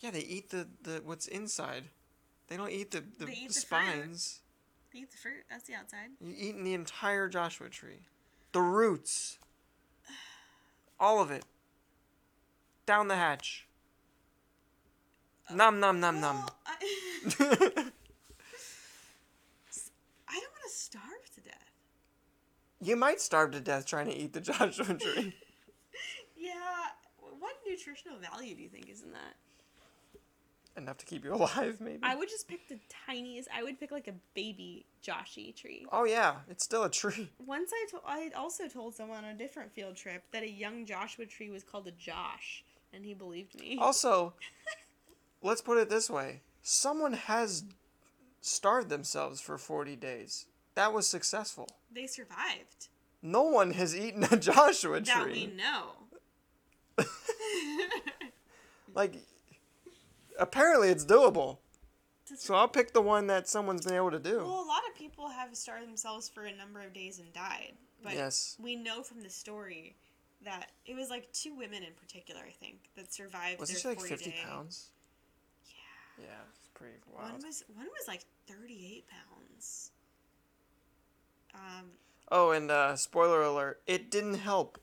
Yeah, 0.00 0.10
they 0.10 0.20
eat 0.20 0.50
the, 0.50 0.66
the 0.82 1.02
what's 1.04 1.26
inside. 1.26 1.84
They 2.48 2.56
don't 2.56 2.70
eat 2.70 2.90
the, 2.90 3.04
the, 3.18 3.26
They 3.26 3.32
eat 3.32 3.48
the 3.48 3.54
spines. 3.54 4.40
They 4.92 5.00
eat 5.00 5.10
the 5.10 5.16
fruit. 5.16 5.44
That's 5.48 5.64
the 5.64 5.74
outside. 5.74 6.08
You 6.20 6.34
eating 6.36 6.64
the 6.64 6.74
entire 6.74 7.28
Joshua 7.28 7.68
tree. 7.68 8.00
The 8.52 8.60
roots. 8.60 9.38
All 11.00 11.20
of 11.20 11.30
it. 11.30 11.44
Down 12.86 13.08
the 13.08 13.16
hatch. 13.16 13.66
Nom 15.52 15.80
nom 15.80 16.00
nom 16.00 16.20
nom. 16.20 16.36
Well, 16.36 16.56
I, 16.66 16.72
I 17.40 17.44
don't 20.34 20.52
want 20.52 20.64
to 20.64 20.74
starve 20.74 21.30
to 21.34 21.40
death. 21.40 21.70
you 22.80 22.96
might 22.96 23.20
starve 23.20 23.50
to 23.52 23.60
death 23.60 23.84
trying 23.86 24.06
to 24.06 24.16
eat 24.16 24.32
the 24.32 24.40
Joshua 24.40 24.94
tree. 24.94 25.34
Yeah. 26.36 26.54
What 27.38 27.56
nutritional 27.68 28.16
value 28.18 28.54
do 28.54 28.62
you 28.62 28.70
think 28.70 28.88
is 28.88 29.02
in 29.02 29.12
that? 29.12 29.34
Enough 30.76 30.98
to 30.98 31.06
keep 31.06 31.24
you 31.24 31.34
alive, 31.34 31.80
maybe. 31.80 32.00
I 32.02 32.14
would 32.14 32.28
just 32.28 32.48
pick 32.48 32.68
the 32.68 32.78
tiniest. 33.06 33.48
I 33.54 33.62
would 33.62 33.78
pick 33.78 33.90
like 33.90 34.08
a 34.08 34.14
baby 34.34 34.86
Joshi 35.04 35.54
tree. 35.54 35.86
Oh 35.92 36.04
yeah, 36.04 36.36
it's 36.48 36.64
still 36.64 36.84
a 36.84 36.90
tree. 36.90 37.30
Once 37.46 37.70
I 37.74 37.86
told, 37.90 38.02
I 38.06 38.30
also 38.36 38.68
told 38.68 38.94
someone 38.94 39.24
on 39.24 39.30
a 39.30 39.34
different 39.34 39.72
field 39.72 39.96
trip 39.96 40.22
that 40.32 40.42
a 40.42 40.48
young 40.48 40.86
Joshua 40.86 41.26
tree 41.26 41.50
was 41.50 41.62
called 41.64 41.86
a 41.88 41.92
Josh, 41.92 42.64
and 42.92 43.04
he 43.04 43.14
believed 43.14 43.58
me. 43.60 43.78
Also, 43.80 44.34
let's 45.42 45.60
put 45.60 45.78
it 45.78 45.90
this 45.90 46.08
way: 46.08 46.42
someone 46.62 47.14
has 47.14 47.64
starved 48.40 48.88
themselves 48.88 49.40
for 49.40 49.58
forty 49.58 49.96
days. 49.96 50.46
That 50.76 50.92
was 50.92 51.06
successful. 51.06 51.66
They 51.92 52.06
survived. 52.06 52.88
No 53.22 53.42
one 53.42 53.72
has 53.72 53.94
eaten 53.94 54.24
a 54.30 54.36
Joshua 54.36 55.00
tree. 55.00 55.12
That 55.14 55.26
we 55.26 55.46
know. 55.46 55.96
Like, 58.94 59.14
apparently 60.40 60.88
it's 60.88 61.04
doable. 61.04 61.58
So 62.36 62.54
I'll 62.54 62.68
pick 62.68 62.92
the 62.92 63.02
one 63.02 63.26
that 63.26 63.48
someone's 63.48 63.84
been 63.84 63.94
able 63.94 64.12
to 64.12 64.18
do. 64.20 64.38
Well, 64.38 64.62
a 64.62 64.68
lot 64.68 64.82
of 64.88 64.94
people 64.96 65.28
have 65.28 65.56
starved 65.56 65.86
themselves 65.86 66.28
for 66.28 66.44
a 66.44 66.52
number 66.56 66.80
of 66.80 66.92
days 66.92 67.18
and 67.18 67.32
died. 67.32 67.72
But 68.02 68.14
Yes. 68.14 68.56
we 68.60 68.76
know 68.76 69.02
from 69.02 69.22
the 69.22 69.30
story 69.30 69.96
that 70.44 70.70
it 70.86 70.94
was 70.94 71.10
like 71.10 71.30
two 71.32 71.54
women 71.54 71.82
in 71.82 71.92
particular, 71.94 72.40
I 72.46 72.52
think, 72.52 72.88
that 72.96 73.12
survived 73.12 73.58
Was 73.60 73.70
their 73.82 73.90
like 73.92 73.98
40 73.98 74.08
fifty 74.14 74.30
day. 74.30 74.36
pounds? 74.44 74.90
Yeah. 75.66 76.24
Yeah, 76.26 76.40
it's 76.56 76.68
pretty 76.72 76.96
wild. 77.12 77.32
One 77.32 77.42
was 77.44 77.64
one 77.74 77.86
was 77.86 78.06
like 78.08 78.24
38 78.46 79.04
pounds. 79.08 79.90
Um, 81.54 81.90
Oh, 82.32 82.52
and 82.52 82.70
uh, 82.70 82.94
spoiler 82.94 83.42
alert: 83.42 83.82
it 83.88 84.08
didn't 84.08 84.34
help. 84.34 84.78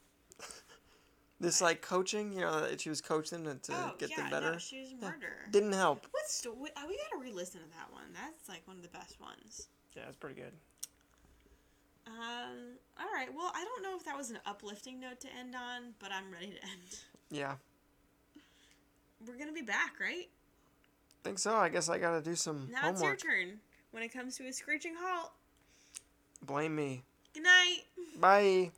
This 1.39 1.61
like 1.61 1.81
coaching, 1.81 2.33
you 2.33 2.41
know, 2.41 2.61
that 2.61 2.81
she 2.81 2.89
was 2.89 3.01
coaching 3.01 3.43
them 3.43 3.59
to 3.63 3.73
oh, 3.73 3.91
get 3.97 4.09
yeah, 4.09 4.17
them 4.17 4.29
better. 4.29 4.51
No, 4.53 4.57
she 4.57 4.79
was 4.81 4.91
a 4.91 4.95
murder. 4.95 5.37
Didn't 5.51 5.73
help. 5.73 6.07
What 6.11 6.27
sto- 6.27 6.55
we, 6.59 6.69
uh, 6.69 6.81
gotta 6.81 7.21
re-listen 7.21 7.61
to 7.61 7.67
that 7.69 7.91
one. 7.91 8.05
That's 8.13 8.49
like 8.49 8.61
one 8.65 8.77
of 8.77 8.83
the 8.83 8.89
best 8.89 9.19
ones. 9.21 9.67
Yeah, 9.95 10.03
it's 10.07 10.17
pretty 10.17 10.35
good. 10.35 10.53
Um. 12.07 12.77
All 12.99 13.11
right. 13.13 13.27
Well, 13.35 13.51
I 13.53 13.63
don't 13.63 13.83
know 13.83 13.95
if 13.97 14.05
that 14.05 14.17
was 14.17 14.31
an 14.31 14.39
uplifting 14.45 14.99
note 14.99 15.19
to 15.21 15.27
end 15.37 15.55
on, 15.55 15.93
but 15.99 16.11
I'm 16.11 16.31
ready 16.31 16.47
to 16.47 16.63
end. 16.63 16.99
Yeah, 17.29 17.55
We're 19.27 19.37
gonna 19.37 19.51
be 19.51 19.61
back, 19.61 19.99
right? 19.99 20.29
think 21.27 21.39
so. 21.39 21.55
I 21.55 21.67
guess 21.67 21.89
I 21.89 21.97
gotta 21.97 22.21
do 22.21 22.35
some 22.35 22.69
Now 22.71 22.89
it's 22.89 23.01
your 23.01 23.15
turn. 23.15 23.59
When 23.91 24.01
it 24.01 24.13
comes 24.13 24.37
to 24.37 24.47
a 24.47 24.53
screeching 24.53 24.93
halt. 24.97 25.31
Blame 26.45 26.75
me. 26.75 27.03
Good 27.33 27.43
night. 27.43 27.81
Bye. 28.19 28.71